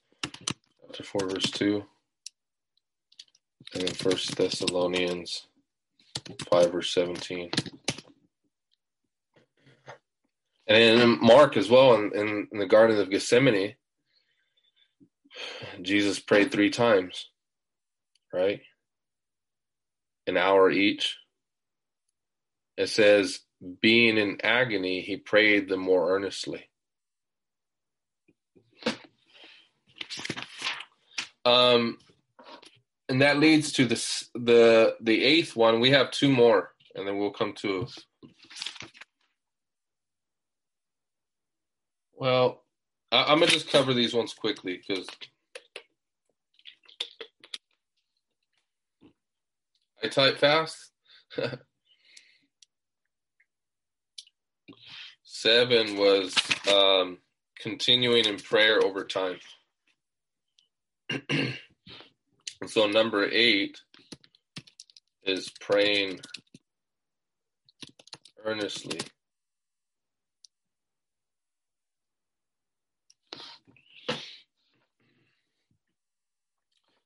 chapter 0.81 1.03
4, 1.03 1.29
verse 1.29 1.51
2. 1.51 1.83
And 3.75 3.83
then 3.83 3.93
First 3.93 4.35
Thessalonians 4.35 5.47
5, 6.49 6.71
verse 6.71 6.91
17. 6.93 7.51
And 10.67 11.01
in 11.01 11.19
Mark 11.21 11.55
as 11.55 11.69
well, 11.69 11.93
in, 11.95 12.11
in, 12.15 12.47
in 12.51 12.59
the 12.59 12.65
Garden 12.65 12.97
of 12.99 13.11
Gethsemane, 13.11 13.75
Jesus 15.83 16.19
prayed 16.19 16.51
three 16.51 16.71
times, 16.71 17.29
right? 18.33 18.61
An 20.27 20.37
hour 20.37 20.69
each. 20.69 21.17
It 22.77 22.89
says, 22.89 23.39
being 23.81 24.17
in 24.17 24.39
agony, 24.43 25.01
he 25.01 25.17
prayed 25.17 25.67
the 25.67 25.77
more 25.77 26.15
earnestly. 26.15 26.69
Um, 31.45 31.97
and 33.09 33.21
that 33.21 33.39
leads 33.39 33.71
to 33.73 33.85
the 33.85 33.95
the 34.35 34.95
the 34.99 35.23
eighth 35.23 35.55
one. 35.55 35.79
We 35.79 35.91
have 35.91 36.11
two 36.11 36.29
more, 36.29 36.73
and 36.93 37.07
then 37.07 37.17
we'll 37.17 37.31
come 37.31 37.53
to. 37.59 37.87
Well, 42.15 42.63
I, 43.11 43.31
am 43.31 43.39
gonna 43.39 43.51
just 43.51 43.69
cover 43.69 43.93
these 43.93 44.13
ones 44.13 44.33
quickly 44.33 44.81
because 44.85 45.07
I 50.03 50.07
type 50.07 50.37
fast. 50.37 50.91
Seven 55.23 55.97
was 55.97 56.35
um, 56.71 57.17
continuing 57.59 58.25
in 58.25 58.37
prayer 58.37 58.83
over 58.83 59.03
time. 59.03 59.39
so 62.67 62.87
number 62.87 63.27
eight 63.31 63.79
is 65.23 65.51
praying 65.59 66.19
earnestly. 68.45 68.99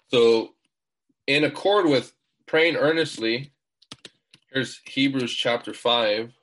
So, 0.10 0.56
in 1.26 1.46
accord 1.46 1.86
with 1.86 2.14
praying 2.52 2.76
earnestly, 2.76 3.50
here's 4.52 4.82
Hebrews 4.84 5.34
chapter 5.34 5.74
5, 5.74 6.34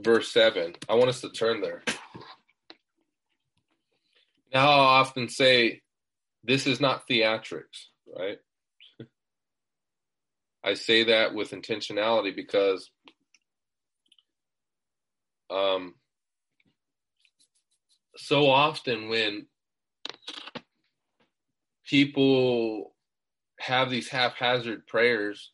verse 0.00 0.30
7. 0.30 0.74
I 0.86 0.94
want 0.96 1.08
us 1.08 1.22
to 1.22 1.30
turn 1.30 1.62
there. 1.62 1.82
Now, 4.52 4.68
I 4.68 5.00
often 5.00 5.30
say, 5.30 5.80
this 6.44 6.66
is 6.66 6.78
not 6.78 7.08
theatrics, 7.08 7.86
right? 8.06 8.36
I 10.62 10.74
say 10.74 11.04
that 11.04 11.34
with 11.34 11.52
intentionality 11.52 12.36
because 12.36 12.90
um, 15.48 15.94
so 18.18 18.46
often 18.46 19.08
when 19.08 19.46
people 21.86 22.92
have 23.62 23.90
these 23.90 24.08
haphazard 24.08 24.86
prayers 24.88 25.52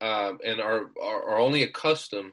um, 0.00 0.38
and 0.44 0.60
are, 0.60 0.90
are, 1.02 1.30
are 1.30 1.38
only 1.38 1.64
accustomed 1.64 2.30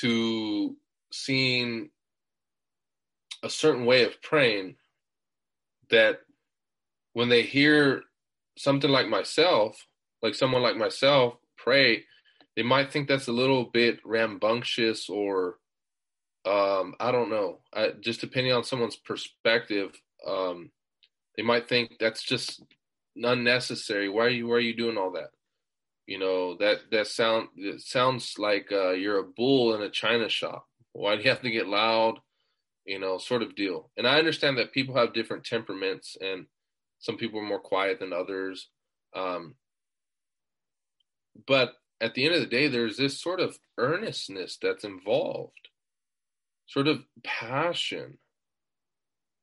to 0.00 0.76
seeing 1.10 1.88
a 3.42 3.48
certain 3.48 3.86
way 3.86 4.04
of 4.04 4.20
praying 4.20 4.76
that 5.90 6.20
when 7.14 7.30
they 7.30 7.42
hear 7.42 8.02
something 8.58 8.90
like 8.90 9.08
myself, 9.08 9.86
like 10.22 10.34
someone 10.34 10.62
like 10.62 10.76
myself 10.76 11.34
pray, 11.56 12.04
they 12.54 12.62
might 12.62 12.92
think 12.92 13.08
that's 13.08 13.28
a 13.28 13.32
little 13.32 13.64
bit 13.64 13.98
rambunctious 14.04 15.08
or 15.08 15.56
um, 16.44 16.94
I 17.00 17.12
don't 17.12 17.30
know. 17.30 17.60
I, 17.72 17.92
just 18.00 18.20
depending 18.20 18.52
on 18.52 18.64
someone's 18.64 18.96
perspective, 18.96 20.00
um, 20.26 20.70
they 21.36 21.42
might 21.42 21.68
think 21.68 21.96
that's 21.98 22.22
just 22.22 22.62
unnecessary. 23.24 24.08
Why 24.08 24.26
are 24.26 24.30
you 24.30 24.48
why 24.48 24.56
are 24.56 24.60
you 24.60 24.74
doing 24.76 24.96
all 24.96 25.12
that? 25.12 25.30
You 26.06 26.18
know 26.18 26.56
that 26.58 26.90
that 26.90 27.06
sound 27.06 27.48
it 27.56 27.80
sounds 27.82 28.34
like 28.38 28.68
uh, 28.72 28.90
you're 28.90 29.18
a 29.18 29.24
bull 29.24 29.74
in 29.74 29.82
a 29.82 29.90
china 29.90 30.28
shop. 30.28 30.66
Why 30.92 31.16
do 31.16 31.22
you 31.22 31.30
have 31.30 31.42
to 31.42 31.50
get 31.50 31.68
loud? 31.68 32.20
you 32.88 32.98
know, 32.98 33.18
sort 33.18 33.42
of 33.42 33.54
deal. 33.54 33.90
And 33.98 34.08
I 34.08 34.18
understand 34.18 34.56
that 34.56 34.72
people 34.72 34.96
have 34.96 35.12
different 35.12 35.44
temperaments 35.44 36.16
and 36.20 36.46
some 36.98 37.18
people 37.18 37.38
are 37.38 37.46
more 37.46 37.60
quiet 37.60 38.00
than 38.00 38.14
others. 38.14 38.70
Um, 39.14 39.56
but 41.46 41.74
at 42.00 42.14
the 42.14 42.24
end 42.24 42.34
of 42.34 42.40
the 42.40 42.46
day, 42.46 42.66
there's 42.66 42.96
this 42.96 43.20
sort 43.20 43.40
of 43.40 43.58
earnestness 43.76 44.56
that's 44.60 44.84
involved, 44.84 45.68
sort 46.66 46.88
of 46.88 47.02
passion 47.22 48.16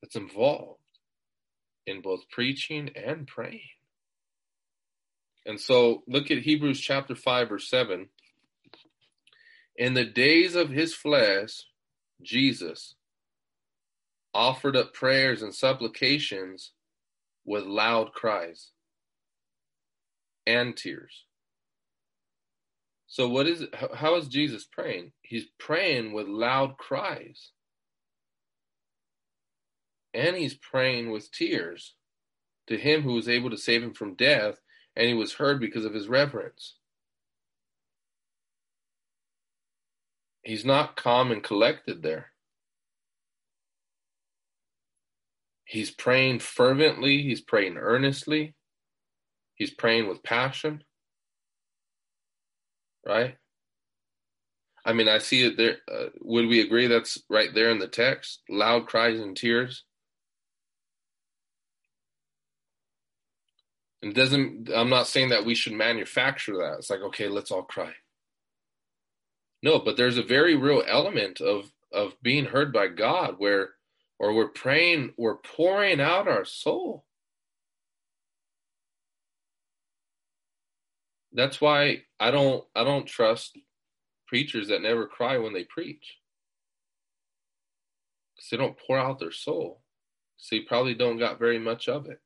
that's 0.02 0.15
involved 0.15 0.80
in 1.86 2.02
both 2.02 2.30
preaching 2.30 2.90
and 2.95 3.28
praying. 3.28 3.62
And 5.45 5.60
so 5.60 6.03
look 6.07 6.32
at 6.32 6.40
Hebrews 6.40 6.80
chapter 6.80 7.16
5, 7.16 7.49
verse 7.49 7.70
7. 7.70 8.10
In 9.78 9.94
the 9.94 10.06
days 10.06 10.56
of 10.56 10.70
his 10.70 10.95
flesh, 10.95 11.66
Jesus, 12.22 12.95
offered 14.34 14.76
up 14.76 14.94
prayers 14.94 15.41
and 15.41 15.53
supplications 15.53 16.72
with 17.45 17.66
loud 17.66 18.14
cries 18.14 18.72
and 20.48 20.76
tears. 20.76 21.26
So, 23.07 23.30
what 23.30 23.48
is 23.48 23.64
how 23.94 24.16
is 24.16 24.28
Jesus 24.28 24.66
praying? 24.66 25.12
He's 25.22 25.45
praying 25.60 26.14
with 26.14 26.28
loud 26.28 26.78
cries. 26.78 27.52
And 30.16 30.38
he's 30.38 30.54
praying 30.54 31.12
with 31.12 31.32
tears 31.32 31.96
to 32.68 32.78
him 32.78 33.02
who 33.02 33.14
was 33.14 33.28
able 33.28 33.50
to 33.50 33.58
save 33.58 33.84
him 33.84 33.94
from 33.94 34.16
death, 34.16 34.56
and 34.96 35.08
he 35.08 35.14
was 35.14 35.34
heard 35.34 35.60
because 35.60 35.84
of 35.84 35.94
his 35.94 36.08
reverence. 36.08 36.78
He's 40.42 40.64
not 40.64 40.96
calm 40.96 41.32
and 41.32 41.44
collected 41.44 42.02
there. 42.02 42.32
He's 45.66 45.92
praying 45.92 46.40
fervently, 46.40 47.24
he's 47.24 47.42
praying 47.42 47.76
earnestly, 47.78 48.56
he's 49.56 49.72
praying 49.72 50.08
with 50.08 50.24
passion. 50.24 50.84
Right? 53.06 53.36
I 54.86 54.94
mean, 54.94 55.10
I 55.10 55.18
see 55.18 55.44
it 55.44 55.58
there. 55.58 55.78
Uh, 55.92 56.10
would 56.22 56.48
we 56.48 56.62
agree 56.62 56.88
that's 56.88 57.22
right 57.30 57.50
there 57.54 57.72
in 57.72 57.80
the 57.80 57.88
text? 57.88 58.44
Loud 58.48 58.86
cries 58.86 59.20
and 59.20 59.36
tears. 59.36 59.84
It 64.06 64.14
doesn't, 64.14 64.69
I'm 64.73 64.90
not 64.91 65.07
saying 65.07 65.30
that 65.30 65.45
we 65.45 65.56
should 65.56 65.73
manufacture 65.73 66.57
that. 66.57 66.76
It's 66.77 66.91
like, 66.91 67.02
okay, 67.02 67.27
let's 67.27 67.49
all 67.49 67.64
cry. 67.64 67.94
No, 69.64 69.80
but 69.80 69.98
there's 69.98 70.19
a 70.19 70.23
very 70.23 70.56
real 70.56 70.84
element 70.88 71.41
of, 71.41 71.72
of 71.91 72.14
being 72.22 72.45
heard 72.45 72.72
by 72.72 72.88
God 72.88 73.36
where 73.40 73.72
or 74.19 74.34
we're 74.34 74.49
praying, 74.49 75.14
we're 75.18 75.38
pouring 75.38 75.99
out 75.99 76.27
our 76.27 76.45
soul. 76.45 77.03
That's 81.34 81.60
why 81.60 82.03
I 82.19 82.30
don't 82.30 82.64
I 82.76 82.84
don't 82.84 83.07
trust 83.07 83.57
preachers 84.27 84.69
that 84.69 84.84
never 84.84 85.07
cry 85.07 85.38
when 85.40 85.53
they 85.53 85.64
preach. 85.64 86.19
Because 88.36 88.49
they 88.52 88.57
don't 88.57 88.77
pour 88.77 88.99
out 88.99 89.19
their 89.19 89.32
soul. 89.32 89.82
So 90.38 90.56
you 90.56 90.64
probably 90.68 90.94
don't 90.94 91.18
got 91.18 91.40
very 91.40 91.60
much 91.60 91.90
of 91.90 92.06
it. 92.06 92.22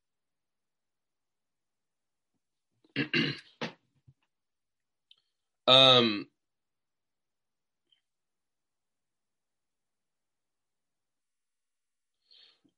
Um, 5.68 6.26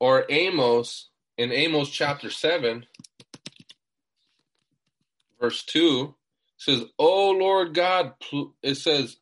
or 0.02 0.26
Amos 0.30 1.10
in 1.38 1.54
Amos 1.54 1.90
chapter 1.90 2.30
7, 2.30 2.86
verse 5.40 5.64
2 5.64 6.14
says, 6.58 6.84
Oh 7.00 7.32
Lord 7.32 7.74
God, 7.74 8.14
it 8.62 8.76
says, 8.76 9.18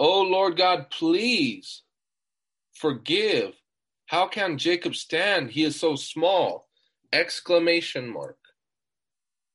Oh 0.00 0.22
Lord 0.22 0.56
God, 0.56 0.90
please 0.90 1.82
forgive. 2.74 3.54
How 4.06 4.26
can 4.26 4.58
Jacob 4.58 4.96
stand? 4.96 5.50
He 5.52 5.64
is 5.64 5.78
so 5.78 5.96
small. 5.96 6.66
Exclamation 7.12 8.08
mark. 8.12 8.36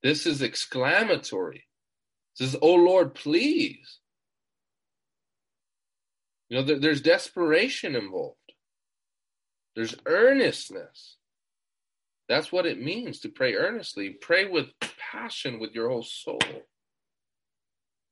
This 0.04 0.26
is 0.26 0.42
exclamatory. 0.42 1.66
This 2.38 2.54
is, 2.54 2.60
Oh 2.62 2.76
Lord, 2.76 3.14
please. 3.14 4.00
You 6.50 6.58
know, 6.58 6.80
there's 6.80 7.02
desperation 7.02 7.96
involved. 7.96 8.38
There's 9.76 9.96
earnestness. 10.06 11.18
That's 12.28 12.52
what 12.52 12.66
it 12.66 12.82
means 12.82 13.20
to 13.22 13.30
pray 13.30 13.56
earnestly. 13.56 14.10
Pray 14.10 14.46
with 14.46 14.68
passion 15.12 15.60
with 15.60 15.74
your 15.74 15.90
whole 15.90 16.04
soul. 16.04 16.40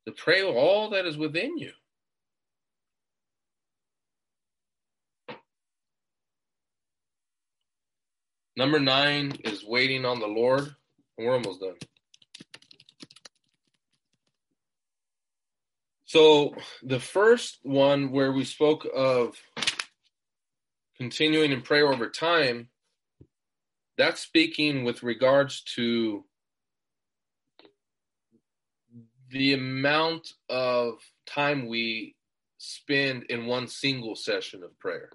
To 0.05 0.11
pray 0.15 0.43
all 0.43 0.89
that 0.91 1.05
is 1.05 1.17
within 1.17 1.57
you. 1.57 1.71
Number 8.55 8.79
nine 8.79 9.37
is 9.45 9.63
waiting 9.65 10.05
on 10.05 10.19
the 10.19 10.27
Lord. 10.27 10.75
We're 11.19 11.33
almost 11.33 11.59
done. 11.59 11.75
So, 16.05 16.55
the 16.81 17.01
first 17.01 17.59
one 17.63 18.11
where 18.11 18.31
we 18.31 18.45
spoke 18.45 18.87
of 18.95 19.35
continuing 20.97 21.51
in 21.51 21.61
prayer 21.61 21.91
over 21.91 22.09
time, 22.09 22.69
that's 23.97 24.21
speaking 24.21 24.85
with 24.85 25.03
regards 25.03 25.61
to 25.75 26.23
the 29.29 29.53
amount 29.53 30.31
of 30.47 30.99
time 31.27 31.67
we 31.67 32.15
spend 32.57 33.23
in 33.23 33.45
one 33.45 33.67
single 33.67 34.15
session 34.15 34.63
of 34.63 34.77
prayer 34.79 35.11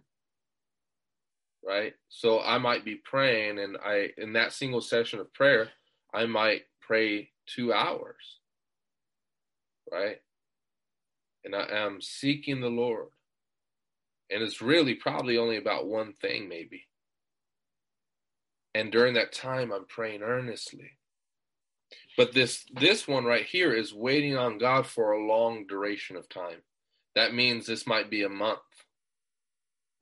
right 1.66 1.94
so 2.08 2.40
i 2.40 2.56
might 2.56 2.84
be 2.84 2.94
praying 2.94 3.58
and 3.58 3.76
i 3.84 4.08
in 4.16 4.32
that 4.34 4.52
single 4.52 4.80
session 4.80 5.18
of 5.18 5.32
prayer 5.34 5.68
i 6.14 6.26
might 6.26 6.62
pray 6.80 7.30
two 7.46 7.72
hours 7.72 8.38
right 9.90 10.18
and 11.44 11.54
i 11.54 11.66
am 11.70 12.00
seeking 12.00 12.60
the 12.60 12.68
lord 12.68 13.08
and 14.30 14.42
it's 14.42 14.62
really 14.62 14.94
probably 14.94 15.38
only 15.38 15.56
about 15.56 15.86
one 15.86 16.12
thing, 16.12 16.48
maybe. 16.48 16.86
And 18.74 18.90
during 18.90 19.14
that 19.14 19.32
time, 19.32 19.72
I'm 19.72 19.86
praying 19.86 20.22
earnestly. 20.22 20.98
But 22.16 22.32
this 22.32 22.64
this 22.72 23.06
one 23.06 23.24
right 23.24 23.44
here 23.44 23.72
is 23.72 23.94
waiting 23.94 24.36
on 24.36 24.58
God 24.58 24.86
for 24.86 25.12
a 25.12 25.24
long 25.24 25.66
duration 25.68 26.16
of 26.16 26.28
time. 26.28 26.62
That 27.14 27.34
means 27.34 27.66
this 27.66 27.86
might 27.86 28.10
be 28.10 28.24
a 28.24 28.28
month. 28.28 28.58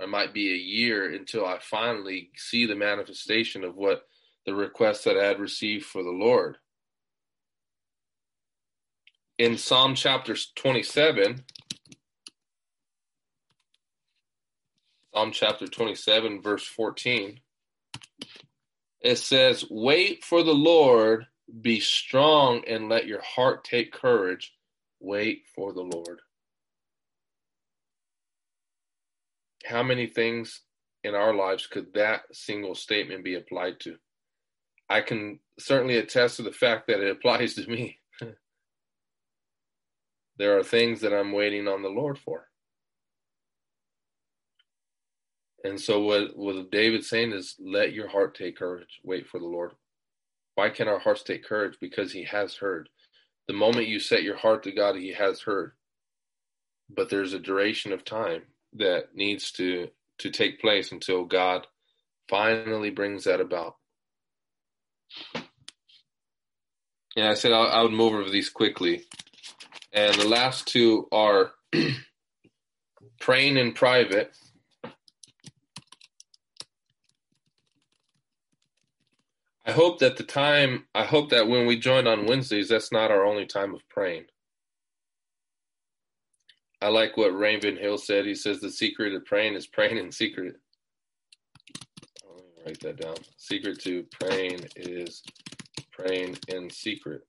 It 0.01 0.09
might 0.09 0.32
be 0.32 0.52
a 0.52 0.56
year 0.56 1.12
until 1.12 1.44
I 1.44 1.59
finally 1.60 2.30
see 2.34 2.64
the 2.66 2.74
manifestation 2.74 3.64
of 3.64 3.76
what 3.76 4.09
the 4.47 4.55
request 4.55 5.05
that 5.05 5.16
I 5.16 5.24
had 5.24 5.40
received 5.40 5.85
for 5.85 6.02
the 6.02 6.10
Lord. 6.10 6.56
In 9.39 9.56
Psalm 9.56 9.94
chapter 9.94 10.36
27, 10.56 11.44
Psalm 15.14 15.32
chapter 15.32 15.66
27, 15.66 16.43
verse 16.43 16.64
14. 16.66 17.40
It 19.01 19.16
says, 19.16 19.64
Wait 19.69 20.24
for 20.24 20.43
the 20.43 20.55
Lord, 20.55 21.27
be 21.60 21.81
strong, 21.81 22.62
and 22.66 22.89
let 22.89 23.06
your 23.06 23.20
heart 23.20 23.64
take 23.64 23.93
courage. 23.93 24.55
Wait 25.01 25.43
for 25.55 25.73
the 25.73 25.82
Lord. 25.82 26.20
How 29.64 29.82
many 29.82 30.06
things 30.06 30.62
in 31.05 31.14
our 31.14 31.35
lives 31.35 31.66
could 31.66 31.94
that 31.94 32.23
single 32.32 32.74
statement 32.74 33.24
be 33.24 33.35
applied 33.35 33.81
to? 33.81 33.97
I 34.93 35.01
can 35.01 35.39
certainly 35.59 35.97
attest 35.97 36.36
to 36.36 36.43
the 36.43 36.52
fact 36.52 36.86
that 36.89 37.01
it 37.01 37.10
applies 37.10 37.55
to 37.55 37.66
me. 37.66 37.98
there 40.36 40.59
are 40.59 40.62
things 40.62 41.01
that 41.01 41.14
I'm 41.14 41.32
waiting 41.32 41.66
on 41.66 41.82
the 41.82 41.89
Lord 41.89 42.19
for. 42.19 42.48
And 45.64 45.81
so 45.81 46.01
what 46.01 46.36
what 46.36 46.70
David's 46.70 47.09
saying 47.09 47.32
is 47.32 47.55
let 47.59 47.94
your 47.94 48.09
heart 48.09 48.35
take 48.35 48.59
courage. 48.59 49.01
Wait 49.02 49.27
for 49.27 49.39
the 49.39 49.47
Lord. 49.47 49.70
Why 50.56 50.69
can 50.69 50.89
our 50.89 50.98
hearts 50.98 51.23
take 51.23 51.44
courage? 51.44 51.78
Because 51.81 52.12
he 52.12 52.24
has 52.24 52.56
heard. 52.56 52.90
The 53.48 53.55
moment 53.55 53.89
you 53.89 53.98
set 53.98 54.24
your 54.24 54.36
heart 54.36 54.62
to 54.64 54.73
God, 54.73 54.97
he 54.97 55.14
has 55.14 55.40
heard. 55.40 55.73
But 56.90 57.09
there's 57.09 57.32
a 57.32 57.39
duration 57.39 57.93
of 57.93 58.05
time 58.05 58.43
that 58.74 59.14
needs 59.14 59.52
to 59.52 59.89
to 60.19 60.31
take 60.31 60.60
place 60.60 60.93
until 60.93 61.24
God 61.24 61.66
finally 62.28 62.90
brings 62.90 63.24
that 63.24 63.40
about. 63.40 63.77
Yeah, 67.16 67.30
I 67.30 67.34
said 67.34 67.52
I 67.52 67.82
would 67.82 67.93
move 67.93 68.14
over 68.14 68.30
these 68.30 68.51
quickly. 68.51 69.05
And 69.93 70.14
the 70.14 70.28
last 70.28 70.66
two 70.68 71.09
are 71.12 71.52
praying 73.20 73.56
in 73.59 73.72
private 73.72 74.32
I 79.64 79.72
hope 79.72 80.01
that 80.01 80.16
the 80.16 80.24
time, 80.24 80.86
I 80.94 81.05
hope 81.05 81.30
that 81.30 81.47
when 81.47 81.66
we 81.66 81.78
join 81.78 82.09
on 82.09 82.26
Wednesdays, 82.26 82.68
that's 82.68 82.90
not 82.90 83.12
our 83.12 83.24
only 83.24 83.47
time 83.47 83.74
of 83.74 83.89
praying. 83.89 84.24
I 86.80 86.89
like 86.89 87.16
what 87.16 87.36
Ravenhill 87.36 87.98
said. 87.98 88.26
He 88.26 88.34
says 88.34 88.60
the 88.60 88.70
secret 88.70 89.14
of 89.14 89.24
praying 89.24 89.55
is 89.55 89.68
praying 89.68 89.98
in 89.98 90.10
secret. 90.10 90.56
Write 92.64 92.80
that 92.80 93.01
down. 93.01 93.16
Secret 93.36 93.80
to 93.80 94.05
praying 94.20 94.60
is 94.76 95.22
praying 95.93 96.39
in 96.48 96.70
secret. 96.70 97.22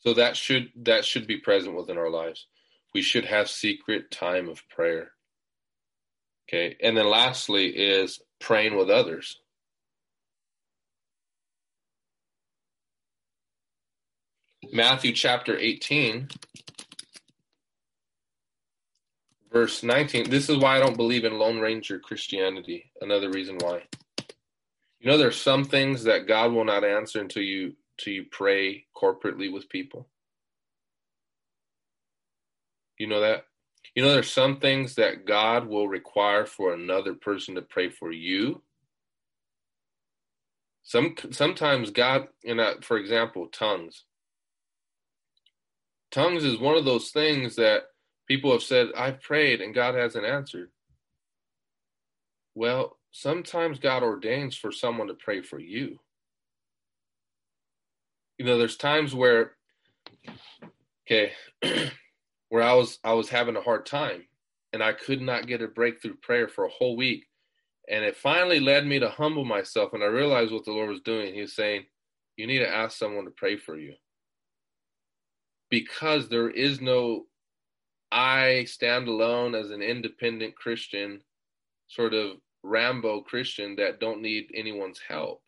So 0.00 0.14
that 0.14 0.36
should 0.36 0.70
that 0.82 1.04
should 1.04 1.26
be 1.26 1.36
present 1.36 1.76
within 1.76 1.96
our 1.96 2.10
lives 2.10 2.46
we 2.94 3.02
should 3.02 3.24
have 3.24 3.48
secret 3.48 4.10
time 4.10 4.48
of 4.48 4.68
prayer. 4.68 5.12
Okay. 6.48 6.76
And 6.82 6.96
then 6.96 7.08
lastly 7.08 7.68
is 7.68 8.20
praying 8.40 8.76
with 8.76 8.90
others. 8.90 9.38
Matthew 14.72 15.12
chapter 15.12 15.56
18, 15.56 16.28
verse 19.52 19.82
19. 19.82 20.30
This 20.30 20.48
is 20.48 20.56
why 20.58 20.76
I 20.76 20.80
don't 20.80 20.96
believe 20.96 21.24
in 21.24 21.38
Lone 21.38 21.60
Ranger 21.60 21.98
Christianity. 21.98 22.90
Another 23.00 23.30
reason 23.30 23.58
why. 23.58 23.82
You 25.00 25.10
know, 25.10 25.18
there's 25.18 25.40
some 25.40 25.64
things 25.64 26.04
that 26.04 26.26
God 26.26 26.52
will 26.52 26.64
not 26.64 26.84
answer 26.84 27.20
until 27.20 27.42
you 27.42 27.74
until 27.98 28.14
you 28.14 28.24
pray 28.30 28.86
corporately 28.96 29.52
with 29.52 29.68
people. 29.68 30.08
You 32.98 33.06
know 33.08 33.20
that? 33.20 33.44
You 33.94 34.02
know, 34.02 34.12
there's 34.12 34.32
some 34.32 34.58
things 34.58 34.94
that 34.94 35.26
God 35.26 35.66
will 35.66 35.88
require 35.88 36.46
for 36.46 36.72
another 36.72 37.14
person 37.14 37.56
to 37.56 37.62
pray 37.62 37.90
for 37.90 38.10
you. 38.12 38.62
Some 40.82 41.14
sometimes 41.30 41.90
God, 41.90 42.28
you 42.42 42.54
know, 42.54 42.74
for 42.82 42.96
example, 42.96 43.48
tongues. 43.48 44.04
Tongues 46.10 46.44
is 46.44 46.58
one 46.58 46.76
of 46.76 46.84
those 46.84 47.10
things 47.10 47.56
that 47.56 47.84
people 48.32 48.52
have 48.52 48.62
said, 48.62 48.88
I've 48.96 49.20
prayed 49.20 49.60
and 49.60 49.74
God 49.74 49.94
hasn't 49.94 50.24
answered. 50.24 50.70
Well, 52.54 52.96
sometimes 53.10 53.78
God 53.78 54.02
ordains 54.02 54.56
for 54.56 54.72
someone 54.72 55.08
to 55.08 55.14
pray 55.14 55.42
for 55.42 55.58
you. 55.60 55.98
You 58.38 58.46
know, 58.46 58.56
there's 58.56 58.78
times 58.78 59.14
where, 59.14 59.52
okay, 61.06 61.32
where 62.48 62.62
I 62.62 62.72
was 62.72 62.98
I 63.04 63.12
was 63.12 63.28
having 63.28 63.56
a 63.56 63.60
hard 63.60 63.84
time 63.84 64.22
and 64.72 64.82
I 64.82 64.94
could 64.94 65.20
not 65.20 65.46
get 65.46 65.60
a 65.60 65.68
breakthrough 65.68 66.14
prayer 66.14 66.48
for 66.48 66.64
a 66.64 66.70
whole 66.70 66.96
week. 66.96 67.26
And 67.90 68.02
it 68.02 68.16
finally 68.16 68.60
led 68.60 68.86
me 68.86 68.98
to 68.98 69.10
humble 69.10 69.44
myself 69.44 69.92
and 69.92 70.02
I 70.02 70.06
realized 70.06 70.52
what 70.52 70.64
the 70.64 70.72
Lord 70.72 70.88
was 70.88 71.02
doing. 71.02 71.34
He 71.34 71.42
was 71.42 71.54
saying, 71.54 71.84
You 72.38 72.46
need 72.46 72.60
to 72.60 72.74
ask 72.74 72.96
someone 72.96 73.26
to 73.26 73.30
pray 73.30 73.58
for 73.58 73.76
you. 73.76 73.92
Because 75.68 76.30
there 76.30 76.48
is 76.48 76.80
no 76.80 77.26
I 78.12 78.64
stand 78.64 79.08
alone 79.08 79.54
as 79.54 79.70
an 79.70 79.80
independent 79.80 80.54
Christian 80.54 81.22
sort 81.88 82.12
of 82.12 82.36
Rambo 82.62 83.22
Christian 83.22 83.74
that 83.76 84.00
don't 84.00 84.20
need 84.20 84.50
anyone's 84.54 85.00
help. 85.08 85.42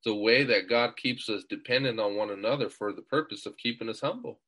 It's 0.00 0.10
a 0.10 0.14
way 0.14 0.44
that 0.44 0.70
God 0.70 0.96
keeps 0.96 1.28
us 1.28 1.44
dependent 1.44 2.00
on 2.00 2.16
one 2.16 2.30
another 2.30 2.70
for 2.70 2.94
the 2.94 3.02
purpose 3.02 3.44
of 3.44 3.58
keeping 3.58 3.90
us 3.90 4.00
humble. 4.00 4.40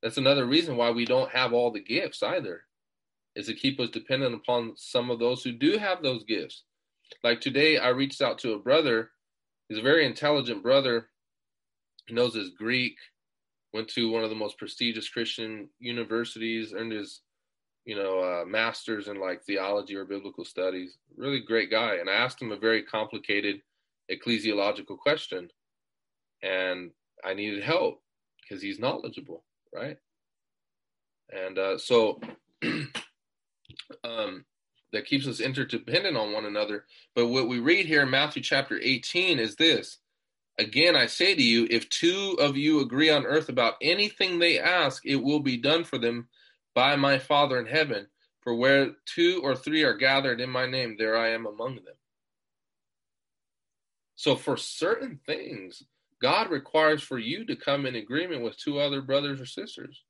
That's 0.00 0.16
another 0.16 0.46
reason 0.46 0.76
why 0.76 0.92
we 0.92 1.04
don't 1.04 1.30
have 1.30 1.52
all 1.52 1.72
the 1.72 1.82
gifts 1.82 2.22
either, 2.22 2.62
is 3.34 3.46
to 3.46 3.54
keep 3.54 3.80
us 3.80 3.90
dependent 3.90 4.36
upon 4.36 4.74
some 4.76 5.10
of 5.10 5.18
those 5.18 5.42
who 5.42 5.50
do 5.50 5.76
have 5.76 6.04
those 6.04 6.22
gifts. 6.22 6.62
Like 7.24 7.40
today, 7.40 7.78
I 7.78 7.88
reached 7.88 8.22
out 8.22 8.38
to 8.40 8.52
a 8.52 8.60
brother. 8.60 9.10
He's 9.68 9.78
a 9.78 9.82
very 9.82 10.06
intelligent 10.06 10.62
brother. 10.62 11.08
He 12.06 12.14
knows 12.14 12.34
his 12.34 12.50
Greek, 12.50 12.94
went 13.72 13.88
to 13.88 14.10
one 14.10 14.24
of 14.24 14.30
the 14.30 14.36
most 14.36 14.58
prestigious 14.58 15.08
Christian 15.08 15.68
universities, 15.78 16.72
earned 16.74 16.92
his, 16.92 17.20
you 17.84 17.96
know, 17.96 18.20
uh, 18.20 18.44
master's 18.44 19.08
in 19.08 19.20
like 19.20 19.42
theology 19.42 19.96
or 19.96 20.04
biblical 20.04 20.44
studies. 20.44 20.98
Really 21.16 21.40
great 21.40 21.70
guy. 21.70 21.96
And 21.96 22.08
I 22.08 22.14
asked 22.14 22.40
him 22.40 22.52
a 22.52 22.56
very 22.56 22.82
complicated 22.82 23.60
ecclesiological 24.10 24.98
question, 24.98 25.50
and 26.42 26.90
I 27.24 27.34
needed 27.34 27.62
help 27.62 28.00
because 28.40 28.62
he's 28.62 28.78
knowledgeable 28.78 29.44
right? 29.72 29.96
And 31.30 31.58
uh, 31.58 31.78
so 31.78 32.20
um, 34.04 34.44
that 34.92 35.06
keeps 35.06 35.26
us 35.26 35.40
interdependent 35.40 36.16
on 36.16 36.32
one 36.32 36.46
another. 36.46 36.84
But 37.14 37.28
what 37.28 37.48
we 37.48 37.58
read 37.58 37.86
here 37.86 38.02
in 38.02 38.10
Matthew 38.10 38.42
chapter 38.42 38.78
18 38.80 39.38
is 39.38 39.56
this 39.56 39.98
Again, 40.58 40.96
I 40.96 41.06
say 41.06 41.34
to 41.34 41.42
you, 41.42 41.68
if 41.70 41.88
two 41.88 42.36
of 42.40 42.56
you 42.56 42.80
agree 42.80 43.10
on 43.10 43.24
earth 43.24 43.48
about 43.48 43.74
anything 43.80 44.38
they 44.38 44.58
ask, 44.58 45.06
it 45.06 45.16
will 45.16 45.40
be 45.40 45.56
done 45.56 45.84
for 45.84 45.98
them 45.98 46.28
by 46.74 46.96
my 46.96 47.18
Father 47.18 47.58
in 47.60 47.66
heaven. 47.66 48.08
For 48.40 48.54
where 48.54 48.92
two 49.06 49.40
or 49.42 49.54
three 49.54 49.84
are 49.84 49.94
gathered 49.96 50.40
in 50.40 50.50
my 50.50 50.66
name, 50.66 50.96
there 50.98 51.16
I 51.16 51.30
am 51.30 51.46
among 51.46 51.76
them. 51.76 51.94
So, 54.16 54.34
for 54.34 54.56
certain 54.56 55.20
things, 55.26 55.84
God 56.20 56.50
requires 56.50 57.02
for 57.02 57.18
you 57.18 57.44
to 57.46 57.54
come 57.54 57.86
in 57.86 57.94
agreement 57.94 58.42
with 58.42 58.56
two 58.56 58.80
other 58.80 59.00
brothers 59.00 59.40
or 59.40 59.46
sisters. 59.46 60.02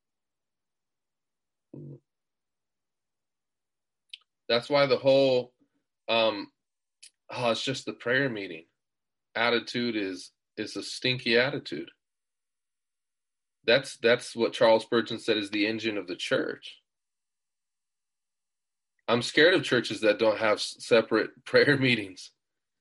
That's 4.47 4.69
why 4.69 4.87
the 4.87 4.97
whole 4.97 5.53
um 6.07 6.47
oh, 7.29 7.51
it's 7.51 7.63
just 7.63 7.85
the 7.85 7.93
prayer 7.93 8.29
meeting 8.29 8.65
attitude 9.35 9.95
is 9.95 10.31
is 10.59 10.75
a 10.75 10.83
stinky 10.83 11.37
attitude. 11.37 11.89
That's 13.65 13.97
that's 13.97 14.35
what 14.35 14.53
Charles 14.53 14.83
Spurgeon 14.83 15.19
said 15.19 15.37
is 15.37 15.49
the 15.49 15.67
engine 15.67 15.97
of 15.97 16.07
the 16.07 16.15
church. 16.15 16.77
I'm 19.07 19.21
scared 19.21 19.55
of 19.55 19.63
churches 19.63 20.01
that 20.01 20.19
don't 20.19 20.37
have 20.37 20.61
separate 20.61 21.31
prayer 21.45 21.77
meetings 21.77 22.31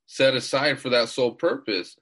set 0.07 0.35
aside 0.35 0.79
for 0.79 0.91
that 0.91 1.09
sole 1.09 1.33
purpose 1.35 1.97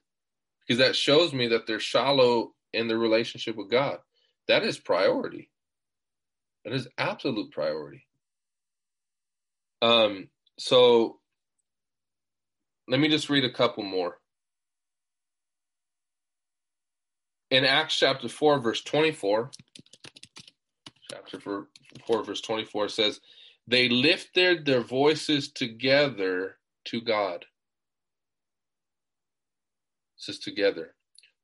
because 0.65 0.79
that 0.79 0.95
shows 0.95 1.33
me 1.33 1.47
that 1.47 1.67
they're 1.67 1.79
shallow 1.79 2.53
in 2.73 2.87
their 2.87 2.97
relationship 2.97 3.55
with 3.55 3.69
God. 3.69 3.99
That 4.47 4.63
is 4.63 4.77
priority. 4.77 5.49
That 6.63 6.73
is 6.73 6.87
absolute 6.97 7.51
priority. 7.51 8.05
Um, 9.81 10.29
so 10.57 11.19
let 12.87 12.99
me 12.99 13.09
just 13.09 13.29
read 13.29 13.45
a 13.45 13.51
couple 13.51 13.83
more. 13.83 14.17
In 17.49 17.63
Acts 17.63 17.97
chapter 17.97 18.27
4, 18.27 18.59
verse 18.59 18.81
24, 18.83 19.51
chapter 21.09 21.39
4, 21.39 21.67
4 22.05 22.23
verse 22.23 22.41
24 22.41 22.89
says, 22.89 23.21
They 23.67 23.87
lifted 23.87 24.65
their 24.65 24.81
voices 24.81 25.51
together 25.51 26.57
to 26.85 27.01
God 27.01 27.45
says 30.17 30.39
together. 30.39 30.95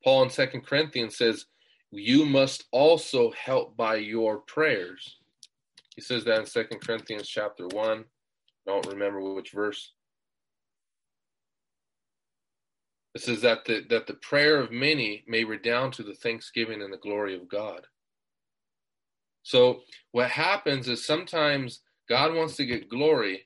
Paul 0.03 0.23
in 0.23 0.29
Second 0.29 0.65
Corinthians 0.65 1.17
says, 1.17 1.45
You 1.91 2.25
must 2.25 2.65
also 2.71 3.31
help 3.31 3.77
by 3.77 3.95
your 3.95 4.39
prayers. 4.39 5.17
He 5.95 6.01
says 6.01 6.25
that 6.25 6.39
in 6.39 6.45
Second 6.45 6.81
Corinthians 6.81 7.27
chapter 7.27 7.67
1. 7.67 7.99
I 7.99 8.03
don't 8.65 8.87
remember 8.87 9.21
which 9.21 9.51
verse. 9.51 9.93
It 13.15 13.21
says 13.21 13.41
that 13.41 13.65
the, 13.65 13.85
that 13.89 14.07
the 14.07 14.15
prayer 14.15 14.59
of 14.59 14.71
many 14.71 15.23
may 15.27 15.43
redound 15.43 15.93
to 15.93 16.03
the 16.03 16.15
thanksgiving 16.15 16.81
and 16.81 16.91
the 16.91 16.97
glory 16.97 17.35
of 17.35 17.47
God. 17.47 17.85
So 19.43 19.81
what 20.11 20.29
happens 20.31 20.87
is 20.87 21.05
sometimes 21.05 21.81
God 22.09 22.33
wants 22.33 22.55
to 22.55 22.65
get 22.65 22.89
glory, 22.89 23.45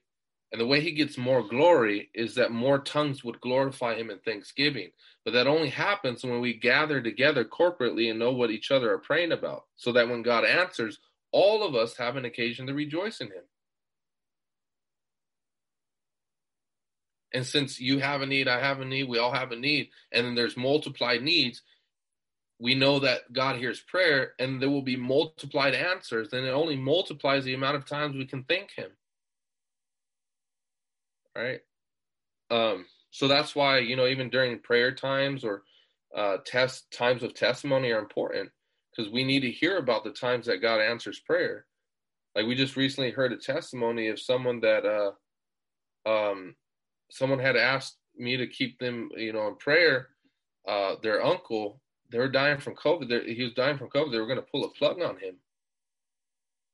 and 0.52 0.62
the 0.62 0.68
way 0.68 0.80
he 0.80 0.92
gets 0.92 1.18
more 1.18 1.46
glory 1.46 2.10
is 2.14 2.36
that 2.36 2.52
more 2.52 2.80
tongues 2.80 3.24
would 3.24 3.42
glorify 3.42 3.96
him 3.96 4.10
in 4.10 4.20
thanksgiving. 4.20 4.92
But 5.26 5.32
that 5.34 5.48
only 5.48 5.70
happens 5.70 6.24
when 6.24 6.40
we 6.40 6.54
gather 6.54 7.02
together 7.02 7.44
corporately 7.44 8.10
and 8.10 8.18
know 8.18 8.32
what 8.32 8.52
each 8.52 8.72
other 8.72 8.94
are 8.94 9.00
praying 9.00 9.34
about, 9.34 9.66
so 9.76 9.92
that 9.92 10.08
when 10.08 10.22
God 10.22 10.46
answers, 10.46 11.00
all 11.34 11.68
of 11.68 11.76
us 11.76 11.98
have 11.98 12.16
an 12.16 12.26
occasion 12.26 12.68
to 12.68 12.74
rejoice 12.74 13.20
in 13.20 13.28
him. 13.28 13.44
And 17.34 17.46
since 17.46 17.80
you 17.80 18.00
have 18.00 18.22
a 18.22 18.26
need, 18.26 18.48
I 18.48 18.60
have 18.60 18.80
a 18.80 18.86
need, 18.86 19.10
we 19.10 19.20
all 19.20 19.34
have 19.34 19.52
a 19.52 19.56
need, 19.56 19.90
and 20.12 20.26
then 20.26 20.36
there's 20.36 20.56
multiplied 20.58 21.22
needs, 21.22 21.62
we 22.60 22.74
know 22.74 23.00
that 23.00 23.32
God 23.34 23.58
hears 23.58 23.80
prayer 23.82 24.32
and 24.40 24.62
there 24.62 24.70
will 24.70 24.82
be 24.82 24.96
multiplied 24.96 25.76
answers, 25.76 26.34
and 26.34 26.46
it 26.46 26.52
only 26.52 26.76
multiplies 26.76 27.44
the 27.44 27.54
amount 27.54 27.76
of 27.76 27.86
times 27.86 28.16
we 28.16 28.26
can 28.26 28.44
thank 28.44 28.72
him 28.72 28.92
right? 31.38 31.60
Um, 32.50 32.86
so 33.12 33.28
that's 33.28 33.56
why 33.56 33.80
you 33.80 33.96
know 33.96 34.08
even 34.08 34.30
during 34.30 34.60
prayer 34.60 34.92
times 34.92 35.44
or 35.44 35.64
uh, 36.16 36.38
test 36.46 36.90
times 36.92 37.24
of 37.24 37.34
testimony 37.34 37.92
are 37.92 38.00
important 38.00 38.50
because 38.96 39.12
we 39.12 39.24
need 39.24 39.42
to 39.42 39.52
hear 39.52 39.78
about 39.78 40.04
the 40.04 40.12
times 40.12 40.48
that 40.48 40.62
God 40.62 40.80
answers 40.80 41.20
prayer. 41.20 41.66
Like 42.36 42.48
we 42.48 42.56
just 42.56 42.76
recently 42.76 43.12
heard 43.12 43.34
a 43.34 43.38
testimony 43.38 44.08
of 44.08 44.20
someone 44.20 44.62
that 44.62 44.86
uh, 44.86 46.10
um, 46.10 46.56
someone 47.10 47.40
had 47.40 47.56
asked 47.56 47.98
me 48.18 48.38
to 48.38 48.48
keep 48.48 48.80
them, 48.80 49.10
you 49.16 49.34
know, 49.34 49.48
in 49.48 49.56
prayer. 49.56 50.10
Uh, 50.68 50.96
their 51.02 51.24
uncle, 51.24 51.82
they 52.12 52.18
were 52.18 52.28
dying 52.28 52.60
from 52.60 52.76
COVID. 52.76 53.08
They're, 53.08 53.24
he 53.24 53.44
was 53.44 53.54
dying 53.54 53.78
from 53.78 53.90
COVID. 53.90 54.12
They 54.12 54.20
were 54.20 54.28
going 54.28 54.40
to 54.40 54.46
pull 54.52 54.66
a 54.66 54.70
plug 54.70 55.02
on 55.02 55.18
him, 55.18 55.38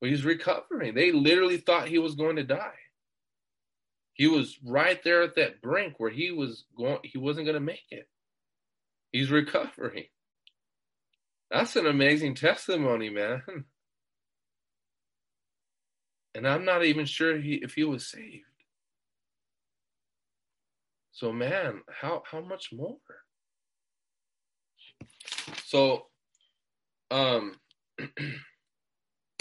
but 0.02 0.10
he's 0.10 0.26
recovering. 0.26 0.96
They 0.96 1.12
literally 1.12 1.58
thought 1.58 1.88
he 1.88 2.00
was 2.00 2.16
going 2.16 2.38
to 2.38 2.44
die. 2.44 2.74
He 4.14 4.28
was 4.28 4.58
right 4.64 5.02
there 5.04 5.24
at 5.24 5.36
that 5.36 5.62
brink 5.62 5.96
where 5.98 6.12
he 6.12 6.32
was 6.32 6.66
going 6.78 7.00
he 7.04 7.18
wasn't 7.18 7.46
going 7.46 7.56
to 7.56 7.60
make 7.60 7.86
it. 7.90 8.08
He's 9.12 9.32
recovering. 9.32 10.06
That's 11.50 11.76
an 11.76 11.88
amazing 11.88 12.36
testimony, 12.36 13.10
man. 13.10 13.44
And 16.36 16.48
I'm 16.48 16.66
not 16.66 16.84
even 16.84 17.06
sure 17.06 17.38
he, 17.38 17.56
if 17.56 17.76
he 17.76 17.84
was 17.84 18.08
saved. 18.08 18.46
So 21.14 21.32
man, 21.32 21.82
how 22.02 22.24
how 22.30 22.42
much 22.42 22.70
more? 22.74 22.98
So 25.66 26.08
um 27.12 27.56